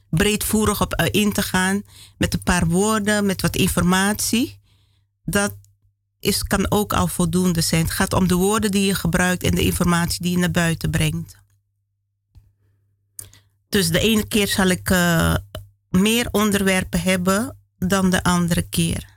[0.10, 1.84] breedvoerig op eh, in te gaan
[2.18, 4.60] met een paar woorden, met wat informatie.
[5.24, 5.56] Dat
[6.20, 7.82] is, kan ook al voldoende zijn.
[7.82, 10.90] Het gaat om de woorden die je gebruikt en de informatie die je naar buiten
[10.90, 11.36] brengt.
[13.70, 15.36] Dus de ene keer zal ik uh,
[15.90, 19.15] meer onderwerpen hebben dan de andere keer.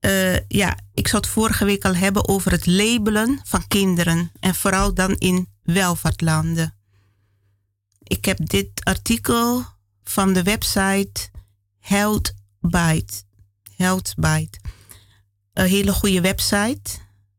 [0.00, 4.32] Uh, ja, ik zou het vorige week al hebben over het labelen van kinderen.
[4.40, 6.74] En vooral dan in welvaartlanden.
[8.02, 9.64] Ik heb dit artikel
[10.04, 11.30] van de website
[11.78, 13.22] Healthbite.
[13.76, 14.58] Healthbite.
[15.52, 16.90] Een hele goede website.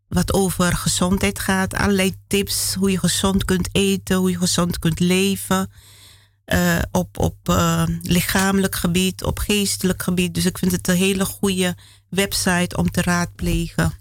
[0.08, 1.74] Wat over gezondheid gaat.
[1.74, 5.72] Allerlei tips hoe je gezond kunt eten, hoe je gezond kunt leven.
[6.54, 10.34] Uh, op op uh, lichamelijk gebied, op geestelijk gebied.
[10.34, 11.76] Dus ik vind het een hele goede
[12.10, 13.94] website om te raadplegen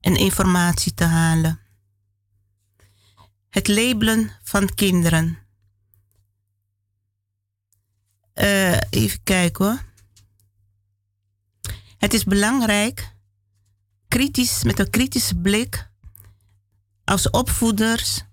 [0.00, 1.60] en informatie te halen.
[3.48, 5.38] Het labelen van kinderen.
[8.34, 9.82] Uh, even kijken hoor.
[11.98, 13.14] Het is belangrijk,
[14.08, 15.90] kritisch, met een kritische blik,
[17.04, 18.24] als opvoeders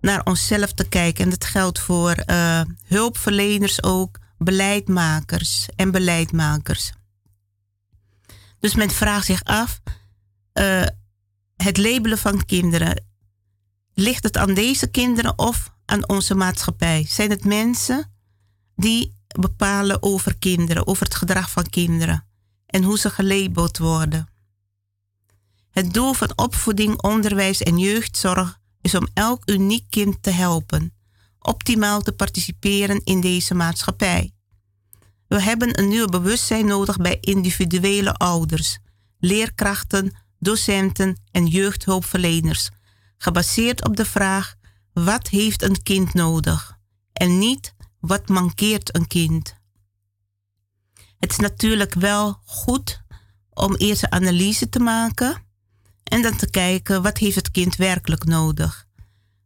[0.00, 1.24] naar onszelf te kijken.
[1.24, 6.92] En dat geldt voor uh, hulpverleners ook, beleidmakers en beleidmakers.
[8.58, 9.80] Dus men vraagt zich af,
[10.54, 10.86] uh,
[11.56, 13.04] het labelen van kinderen,
[13.94, 17.04] ligt het aan deze kinderen of aan onze maatschappij?
[17.08, 18.12] Zijn het mensen
[18.76, 22.26] die bepalen over kinderen, over het gedrag van kinderen
[22.66, 24.28] en hoe ze gelabeld worden?
[25.70, 30.94] Het doel van opvoeding, onderwijs en jeugdzorg is om elk uniek kind te helpen,
[31.38, 34.30] optimaal te participeren in deze maatschappij.
[35.28, 38.78] We hebben een nieuw bewustzijn nodig bij individuele ouders,
[39.18, 42.70] leerkrachten, docenten en jeugdhulpverleners,
[43.18, 44.54] gebaseerd op de vraag:
[44.92, 46.78] wat heeft een kind nodig?
[47.12, 49.54] En niet wat mankeert een kind.
[51.18, 53.02] Het is natuurlijk wel goed
[53.50, 55.45] om eerst een analyse te maken
[56.08, 58.86] en dan te kijken wat heeft het kind werkelijk nodig.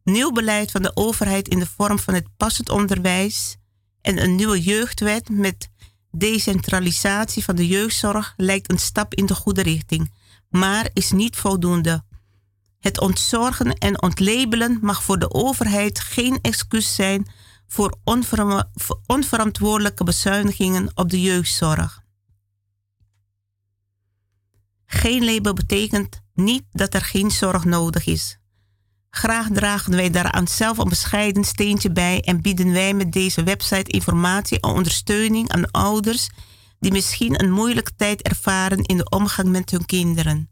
[0.04, 3.56] Nieuw beleid van de overheid in de vorm van het passend onderwijs
[4.00, 5.68] en een nieuwe jeugdwet met
[6.10, 10.12] decentralisatie van de jeugdzorg lijkt een stap in de goede richting,
[10.48, 12.04] maar is niet voldoende.
[12.80, 17.26] Het ontzorgen en ontlabelen mag voor de overheid geen excuus zijn
[17.66, 17.98] voor
[19.06, 22.02] onverantwoordelijke bezuinigingen op de jeugdzorg.
[24.92, 28.38] Geen label betekent niet dat er geen zorg nodig is.
[29.10, 33.90] Graag dragen wij daaraan zelf een bescheiden steentje bij en bieden wij met deze website
[33.90, 36.28] informatie en ondersteuning aan ouders
[36.80, 40.50] die misschien een moeilijke tijd ervaren in de omgang met hun kinderen.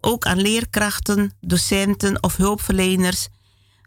[0.00, 3.28] Ook aan leerkrachten, docenten of hulpverleners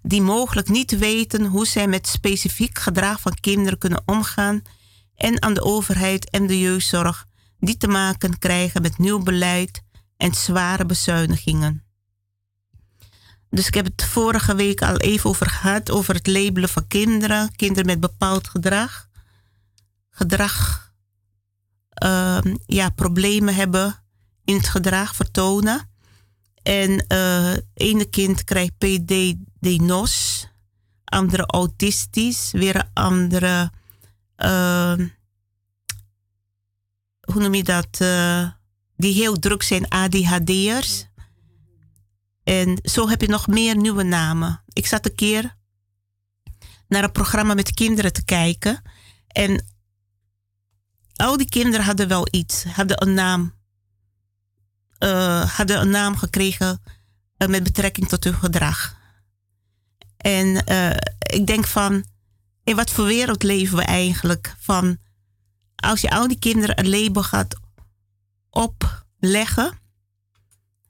[0.01, 4.61] die mogelijk niet weten hoe zij met specifiek gedrag van kinderen kunnen omgaan
[5.15, 7.25] en aan de overheid en de jeugdzorg
[7.65, 9.81] die te maken krijgen met nieuw beleid
[10.17, 11.83] en zware bezuinigingen.
[13.49, 17.55] Dus ik heb het vorige week al even over gehad, over het labelen van kinderen,
[17.55, 19.07] kinderen met bepaald gedrag.
[20.09, 20.91] Gedrag,
[22.03, 24.03] uh, ja, problemen hebben
[24.45, 25.89] in het gedrag vertonen.
[26.63, 30.47] En uh, ene kind krijgt PD-NOS,
[31.03, 33.71] andere autistisch, weer een andere,
[34.37, 34.93] uh,
[37.33, 38.49] hoe noem je dat, uh,
[38.95, 41.05] die heel druk zijn, ADHD'ers.
[42.43, 44.63] En zo heb je nog meer nieuwe namen.
[44.73, 45.55] Ik zat een keer
[46.87, 48.81] naar een programma met kinderen te kijken.
[49.27, 49.65] En
[51.15, 53.53] al die kinderen hadden wel iets, hadden een naam.
[54.99, 56.81] Uh, hadden een naam gekregen
[57.37, 59.01] uh, met betrekking tot hun gedrag.
[60.17, 60.65] En
[61.19, 62.05] ik denk van,
[62.63, 64.55] in wat voor wereld leven we eigenlijk?
[64.59, 64.97] Van,
[65.83, 67.59] als je al die kinderen een label gaat
[68.49, 69.81] opleggen,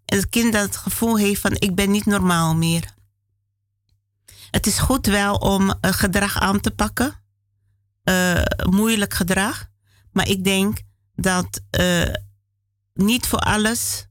[0.06, 2.94] en het kind dat het gevoel heeft van ik ben niet normaal meer.
[4.52, 7.22] Het is goed wel om uh, gedrag aan te pakken.
[8.04, 9.68] Uh, moeilijk gedrag.
[10.12, 10.78] Maar ik denk
[11.16, 12.14] dat uh,
[12.94, 14.08] niet voor alles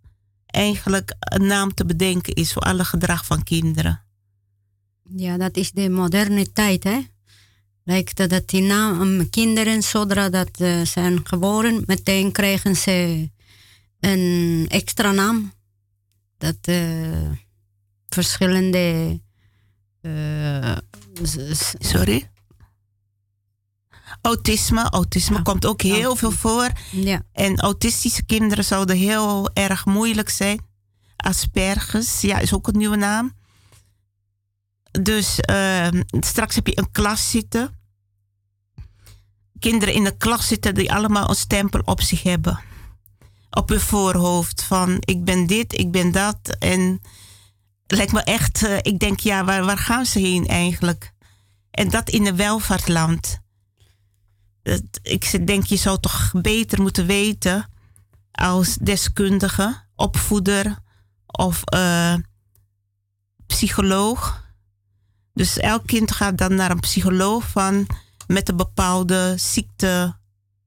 [0.46, 4.04] eigenlijk een naam te bedenken is voor alle gedrag van kinderen.
[5.02, 7.00] Ja, dat is de moderne tijd, hè?
[7.84, 10.50] Lijkt dat die naam, kinderen, zodra dat
[10.82, 13.28] zijn geboren, meteen krijgen ze
[14.00, 15.52] een extra naam
[16.42, 17.30] dat uh,
[18.08, 19.20] verschillende.
[20.02, 20.76] Uh,
[21.78, 22.30] Sorry?
[24.20, 24.82] Autisme.
[24.90, 26.70] Autisme komt ook heel veel voor.
[26.90, 27.22] Ja.
[27.32, 30.60] En autistische kinderen zouden heel erg moeilijk zijn.
[31.16, 33.32] Asperges, ja, is ook een nieuwe naam.
[35.00, 37.80] Dus uh, straks heb je een klas zitten.
[39.58, 42.60] Kinderen in de klas zitten die allemaal een stempel op zich hebben
[43.52, 46.56] op hun voorhoofd van ik ben dit, ik ben dat.
[46.58, 47.00] En
[47.86, 51.12] lijkt me echt, uh, ik denk ja, waar, waar gaan ze heen eigenlijk?
[51.70, 53.40] En dat in een welvaartland.
[54.62, 57.68] Dat, ik denk je zou toch beter moeten weten
[58.32, 60.78] als deskundige, opvoeder
[61.26, 62.14] of uh,
[63.46, 64.50] psycholoog.
[65.34, 67.86] Dus elk kind gaat dan naar een psycholoog van
[68.26, 70.16] met een bepaalde ziekte,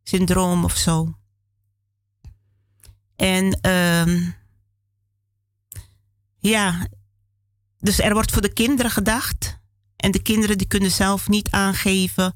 [0.04, 1.18] syndroom of zo.
[3.16, 4.36] En um,
[6.40, 6.88] ja,
[7.80, 9.60] dus er wordt voor de kinderen gedacht.
[9.96, 12.34] En de kinderen die kunnen zelf niet aangeven.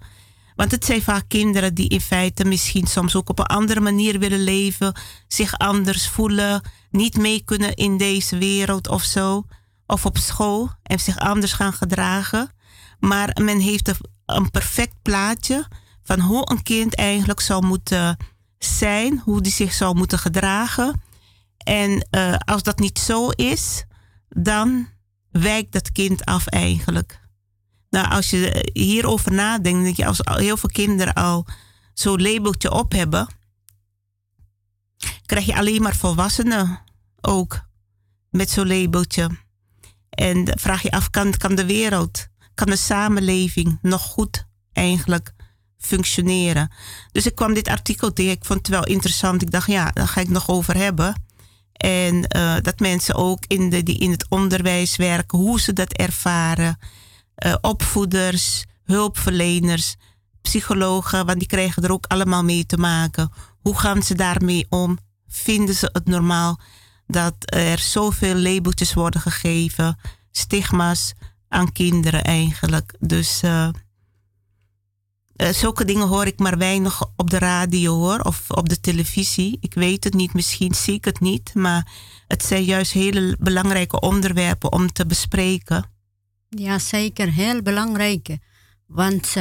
[0.56, 4.19] Want het zijn vaak kinderen die in feite misschien soms ook op een andere manier
[4.19, 4.93] willen leven,
[5.27, 9.45] zich anders voelen, niet mee kunnen in deze wereld of zo,
[9.90, 12.51] of op school en zich anders gaan gedragen.
[13.00, 13.92] Maar men heeft
[14.26, 15.68] een perfect plaatje
[16.03, 18.18] van hoe een kind eigenlijk zou moeten
[18.58, 21.01] zijn, hoe die zich zou moeten gedragen.
[21.58, 23.84] En uh, als dat niet zo is,
[24.30, 24.88] dan
[25.32, 27.19] wijkt dat kind af eigenlijk.
[27.90, 31.45] Nou, als je hierover nadenkt, denk je als heel veel kinderen al
[31.93, 33.27] zo'n labeltje op hebben,
[35.26, 36.80] krijg je alleen maar volwassenen
[37.22, 37.61] ook
[38.30, 39.30] met zo'n labeltje.
[40.10, 45.34] En vraag je af, kan, kan de wereld, kan de samenleving nog goed eigenlijk
[45.78, 46.72] functioneren?
[47.12, 49.42] Dus ik kwam dit artikel tegen, ik vond het wel interessant.
[49.42, 51.22] Ik dacht, ja, daar ga ik nog over hebben.
[51.74, 55.94] En uh, dat mensen ook in de, die in het onderwijs werken, hoe ze dat
[55.94, 56.78] ervaren.
[57.46, 59.96] Uh, opvoeders, hulpverleners,
[60.42, 63.32] psychologen, want die krijgen er ook allemaal mee te maken.
[63.62, 64.98] Hoe gaan ze daarmee om?
[65.28, 66.60] Vinden ze het normaal
[67.12, 69.98] dat er zoveel labeltjes worden gegeven,
[70.32, 71.14] stigma's
[71.48, 72.96] aan kinderen eigenlijk?
[73.00, 73.70] Dus uh,
[75.36, 79.58] uh, zulke dingen hoor ik maar weinig op de radio hoor, of op de televisie.
[79.62, 81.88] Ik weet het niet, misschien zie ik het niet, maar
[82.28, 85.92] het zijn juist hele belangrijke onderwerpen om te bespreken.
[86.50, 88.38] Ja, zeker, heel belangrijk.
[88.86, 89.36] Want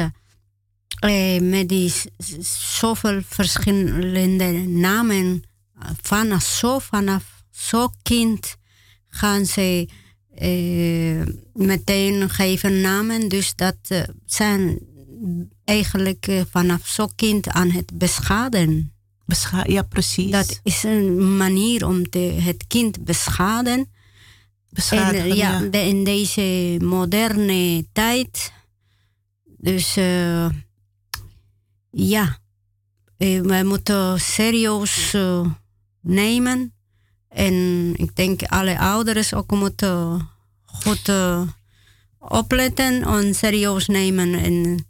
[0.99, 1.93] eh, met die
[2.77, 5.43] zoveel verschillende namen,
[6.01, 8.55] vanaf zo, vanaf zo kind
[9.07, 9.87] gaan ze
[10.35, 13.27] eh, meteen geven namen.
[13.27, 14.79] Dus dat uh, zijn
[15.63, 18.93] eigenlijk uh, vanaf zo'n kind aan het beschaden.
[19.25, 20.31] Bescha ja, precies.
[20.31, 23.91] Dat is een manier om te, het kind beschaden.
[24.69, 25.69] Beschadigen, en, ja, ja.
[25.69, 28.51] De, in deze moderne tijd.
[29.57, 29.93] Dus
[31.91, 32.39] ja,
[33.17, 35.15] wij moeten serieus
[36.01, 36.73] nemen.
[37.29, 40.29] En ik denk alle ouders ook moeten
[40.65, 41.11] goed
[42.19, 44.33] opletten en serieus nemen.
[44.33, 44.87] En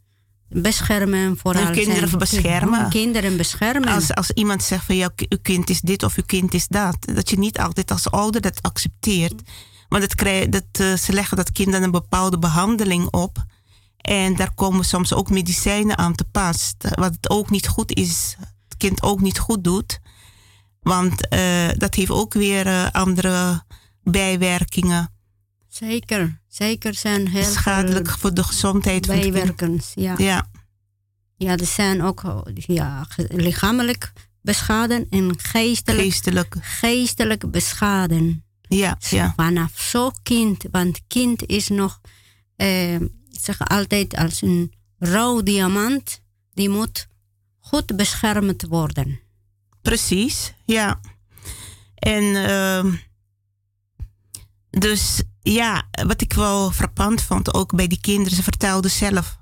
[0.50, 1.64] beschermen vooral.
[1.64, 2.90] Hun kinderen zijn, beschermen.
[2.90, 3.90] Kinderen beschermen.
[3.90, 6.98] Als, als iemand zegt van ja, uw kind is dit of uw kind is dat.
[7.00, 9.42] Dat je niet altijd als ouder dat accepteert.
[9.88, 13.46] Want het krijg, dat, uh, ze leggen dat kind dan een bepaalde behandeling op.
[13.98, 16.74] En daar komen soms ook medicijnen aan te pas.
[16.78, 18.36] Wat ook niet goed is.
[18.68, 20.00] Het kind ook niet goed doet.
[20.90, 23.64] Want uh, dat heeft ook weer uh, andere
[24.04, 25.14] bijwerkingen.
[25.68, 29.92] Zeker, zeker zijn heel schadelijk voor de gezondheid van bijwerkens.
[29.96, 30.14] Ja.
[30.18, 30.48] ja.
[31.38, 34.12] Ja, er zijn ook ja, lichamelijk
[34.42, 36.56] beschaden en geestelijk, geestelijk.
[36.62, 38.44] geestelijk beschaden.
[38.62, 39.34] Ja, ja.
[39.36, 42.02] Vanaf zo'n kind, want kind is nog,
[42.56, 42.96] eh,
[43.30, 46.22] zeg altijd als een rauw diamant,
[46.54, 47.08] die moet
[47.60, 49.20] goed beschermd worden.
[49.82, 51.00] Precies, ja.
[51.96, 52.94] En uh,
[54.70, 59.38] dus ja, wat ik wel frappant vond, ook bij die kinderen, ze vertelden zelf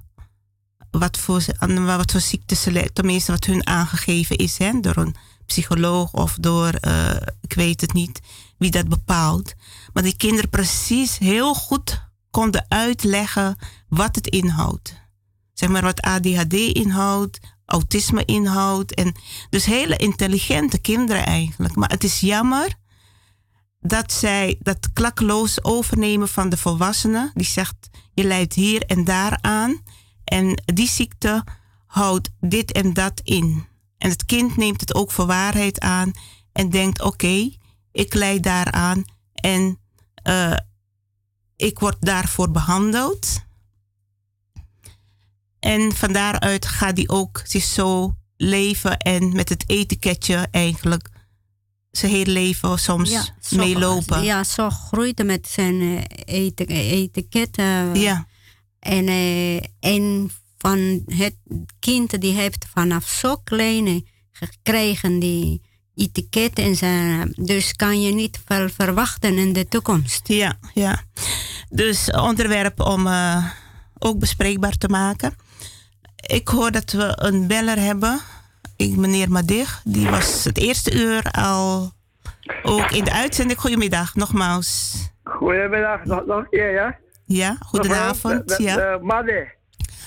[0.92, 1.46] wat voor,
[1.86, 6.74] wat voor ziektes ze, tenminste wat hun aangegeven is, hè, door een psycholoog of door,
[6.82, 8.20] uh, ik weet het niet
[8.58, 9.54] wie dat bepaalt.
[9.94, 13.58] Maar die kinderen precies heel goed konden uitleggen
[13.88, 14.94] wat het inhoudt.
[15.54, 18.94] Zeg maar wat ADHD inhoudt, autisme inhoudt.
[18.94, 19.16] En
[19.50, 21.76] dus hele intelligente kinderen eigenlijk.
[21.76, 22.76] Maar het is jammer
[23.80, 27.32] dat zij dat klakloos overnemen van de volwassenen.
[27.34, 27.76] Die zegt,
[28.14, 29.82] je leidt hier en daar aan.
[30.24, 31.44] En die ziekte
[31.86, 33.66] houdt dit en dat in.
[33.98, 36.12] En het kind neemt het ook voor waarheid aan
[36.52, 37.52] en denkt, oké,
[37.92, 39.80] ik leid daaraan en
[40.28, 40.58] uh,
[41.56, 43.46] ik word daarvoor behandeld.
[45.60, 51.10] En van daaruit gaat hij ook zich zo leven en met het etiketje eigenlijk
[51.92, 54.24] zijn hele leven soms ja, zo, meelopen.
[54.24, 56.02] Ja, zo groeit met zijn uh,
[56.92, 57.56] etiket.
[57.94, 58.28] Ja.
[58.80, 61.36] En, uh, en van het
[61.80, 65.62] kind die heeft vanaf zo kleine gekregen die
[65.96, 70.28] etiket en zijn, dus kan je niet veel verwachten in de toekomst.
[70.28, 71.04] Ja, ja.
[71.70, 73.08] Dus onderwerp om
[74.00, 75.36] ook bespreekbaar te maken.
[76.26, 78.20] Ik hoor dat we een beller hebben
[78.78, 81.92] ik, meneer Madig, die was het eerste uur al
[82.64, 83.60] ook in de uitzending.
[83.60, 84.96] Goedemiddag, nogmaals.
[85.24, 86.98] Goedemiddag, nog, nog een keer, ja?
[87.26, 88.58] Ja, goedenavond.
[88.58, 88.94] ja.
[88.94, 89.56] Uh, Made.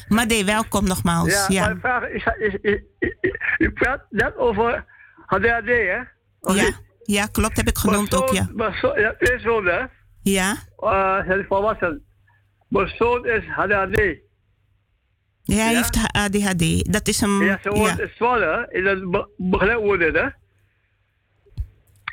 [0.09, 1.33] Made, welkom nogmaals.
[1.33, 1.65] Ja, ja.
[1.65, 4.85] mijn vraag is, is, is, is, u praat net over
[5.27, 5.99] HDHD, hè?
[6.41, 6.71] Of ja,
[7.03, 8.49] ja, klopt, heb ik genoemd ook, ja.
[8.53, 9.85] Mijn zoon, ja, twee zonen, hè?
[10.23, 10.57] Ja.
[10.79, 12.05] Uh, zijn volwassen.
[12.69, 14.29] Mijn zoon is HDHD.
[15.43, 16.93] Ja, hij heeft ADHD.
[16.93, 17.45] Dat is een...
[17.45, 18.09] Ja, ze wordt ja.
[18.15, 20.29] zwanger in het begeleid worden, hè?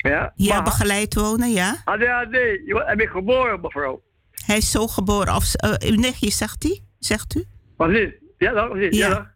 [0.09, 1.75] Ja, ja begeleid wonen, ja.
[1.85, 4.01] ADHD, hij is geboren, mevrouw.
[4.45, 5.35] Hij is zo geboren.
[5.35, 6.81] Of, uh, uw nichtje, zegt hij?
[6.99, 7.45] Zegt u?
[7.77, 8.13] Precies.
[8.37, 8.97] Ja, dat precies.
[8.97, 9.07] Ja.
[9.07, 9.31] ja.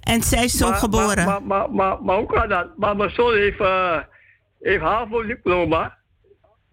[0.00, 1.24] En zij is zo maar, geboren.
[1.24, 2.76] Maar, maar, maar, maar, hoe kan dat?
[2.76, 3.98] Maar mijn zoon heeft, uh,
[4.60, 5.96] heeft HAVO-diploma.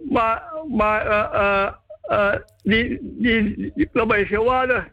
[0.10, 1.72] Maar, maar uh,
[2.11, 4.92] uh, die, die, die diploma is geen waarde.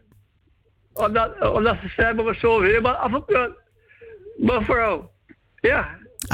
[0.93, 3.57] Omdat, omdat ze hebben me zo helemaal afgekeurd.
[4.37, 5.11] Mevrouw.
[5.55, 5.87] Ja.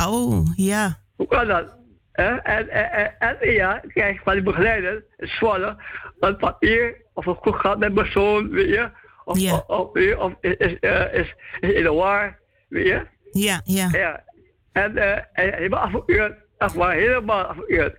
[0.08, 1.00] Oh, ja.
[1.16, 1.76] Hoe kan dat?
[2.12, 5.78] En, en, en, en ja, krijg van die begeleider, het Zwolle,
[6.20, 8.90] een papier of een goed gaat met mijn zoon, weet je.
[9.26, 9.54] Of, Ja.
[9.54, 13.06] of, of, of is, is, eh, is, is in de war, weet je.
[13.32, 13.88] Ja, ja.
[13.92, 14.24] Ja.
[14.72, 16.38] En eh, hij helemaal afgekeurd.
[16.58, 17.98] Echt waar, helemaal afgekeurd.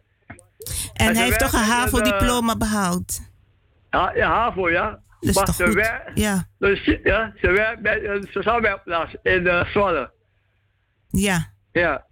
[0.93, 3.21] En ze hij heeft toch een in HAVO-diploma behaald?
[3.91, 5.01] Ja, ja, HAVO, ja.
[5.21, 6.49] Dat is maar toch ze werkt, Ja.
[6.59, 10.13] dus, ja, ze werkt bij een sociaal werkplaats in uh, Zwolle.
[11.09, 11.53] Ja.
[11.73, 12.07] Ja.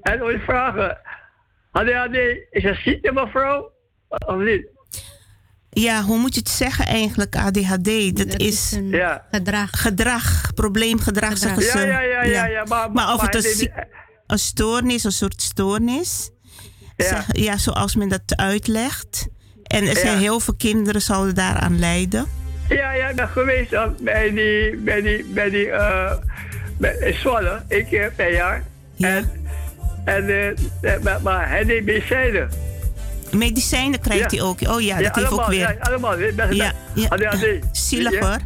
[0.00, 0.98] En wil je vragen,
[1.70, 2.14] ADHD,
[2.50, 3.72] is het ziekte mevrouw?
[4.08, 4.72] Of niet?
[5.70, 8.16] Ja, hoe moet je het zeggen eigenlijk, ADHD?
[8.16, 9.26] Dat, is, Ja.
[9.30, 9.70] gedrag.
[9.82, 11.78] gedrag, probleemgedrag zeggen ze.
[11.78, 13.72] Ja, ja, ja, ja, ja, maar- Maar of maar het een,
[14.26, 16.30] een stoornis, een soort stoornis.
[16.96, 17.04] Ja.
[17.06, 19.28] Zeg- ja, zoals men dat uitlegt.
[19.74, 20.18] En er zijn Ja.
[20.18, 22.26] heel veel kinderen zouden daaraan lijden.
[22.68, 26.12] Ja, ja, ik ben geweest uh, bij die, bij die, bij die, eh,
[26.78, 28.62] bij, Zwolle, één keer per jaar.
[28.98, 29.30] En,
[30.04, 32.48] en, eh, eh, maar, maar hij medicijnen.
[33.30, 34.38] Medicijnen krijgt Ja.
[34.38, 34.60] hij ook.
[34.68, 35.58] Oh ja, dat heeft ook allemaal, weer.
[35.58, 36.18] Ja, allemaal.
[36.18, 37.32] Ja, ja.
[37.72, 38.20] Zielig Ja.
[38.20, 38.38] hoor.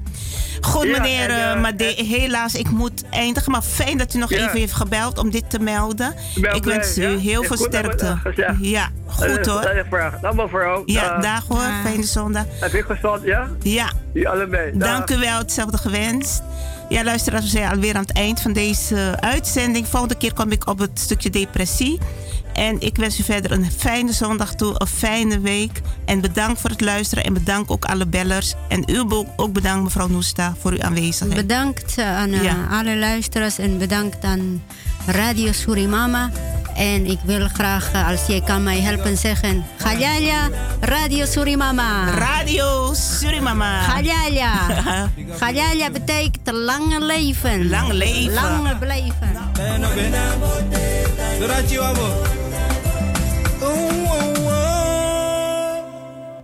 [0.60, 3.52] Goed, Ja, meneer en, eh, Made, helaas, ik moet eindigen.
[3.52, 4.36] Maar fijn dat u nog Ja.
[4.36, 6.14] even heeft gebeld om dit te melden.
[6.40, 7.18] ben ik blij, wens u ja.
[7.18, 8.16] heel Ja, veel sterkte.
[8.60, 9.44] Ja, goed Eh, hoor.
[9.62, 10.20] dat is een vraag.
[10.20, 10.82] Dag mevrouw.
[10.86, 11.22] Ja, Dag.
[11.22, 11.70] dag hoor.
[11.84, 12.44] Fijne zondag.
[12.60, 13.48] Heb ik gezond, ja?
[13.62, 13.90] Ja.
[14.12, 14.70] Die allebei.
[14.78, 14.88] Dag.
[14.88, 16.42] Dank u wel, hetzelfde gewenst.
[16.88, 19.86] Ja, luisteraars, we zijn alweer aan het eind van deze uitzending.
[19.88, 21.98] Volgende keer kom ik op het stukje depressie.
[22.52, 25.80] En ik wens u verder een fijne zondag toe, een fijne week.
[26.04, 28.54] En bedankt voor het luisteren en bedankt ook alle bellers.
[28.68, 31.46] En u ook- ook bedankt mevrouw Noesta voor uw aanwezigheid.
[31.46, 32.56] Bedankt eh, aan eh, Ja.
[32.70, 34.62] alle luisteraars en bedankt aan
[35.08, 36.30] Radio Surimama.
[36.74, 39.64] En ik wil graag, eh, als jij kan mij helpen, zeggen...
[39.76, 40.48] Galjalia,
[40.80, 42.10] Radio Surimama.
[42.14, 43.82] Radio Surimama.
[43.82, 44.50] Galjalia.
[45.38, 47.68] Galjalia betekent lange leven.
[47.68, 48.34] Lang leven.
[48.34, 49.36] Lange blijven.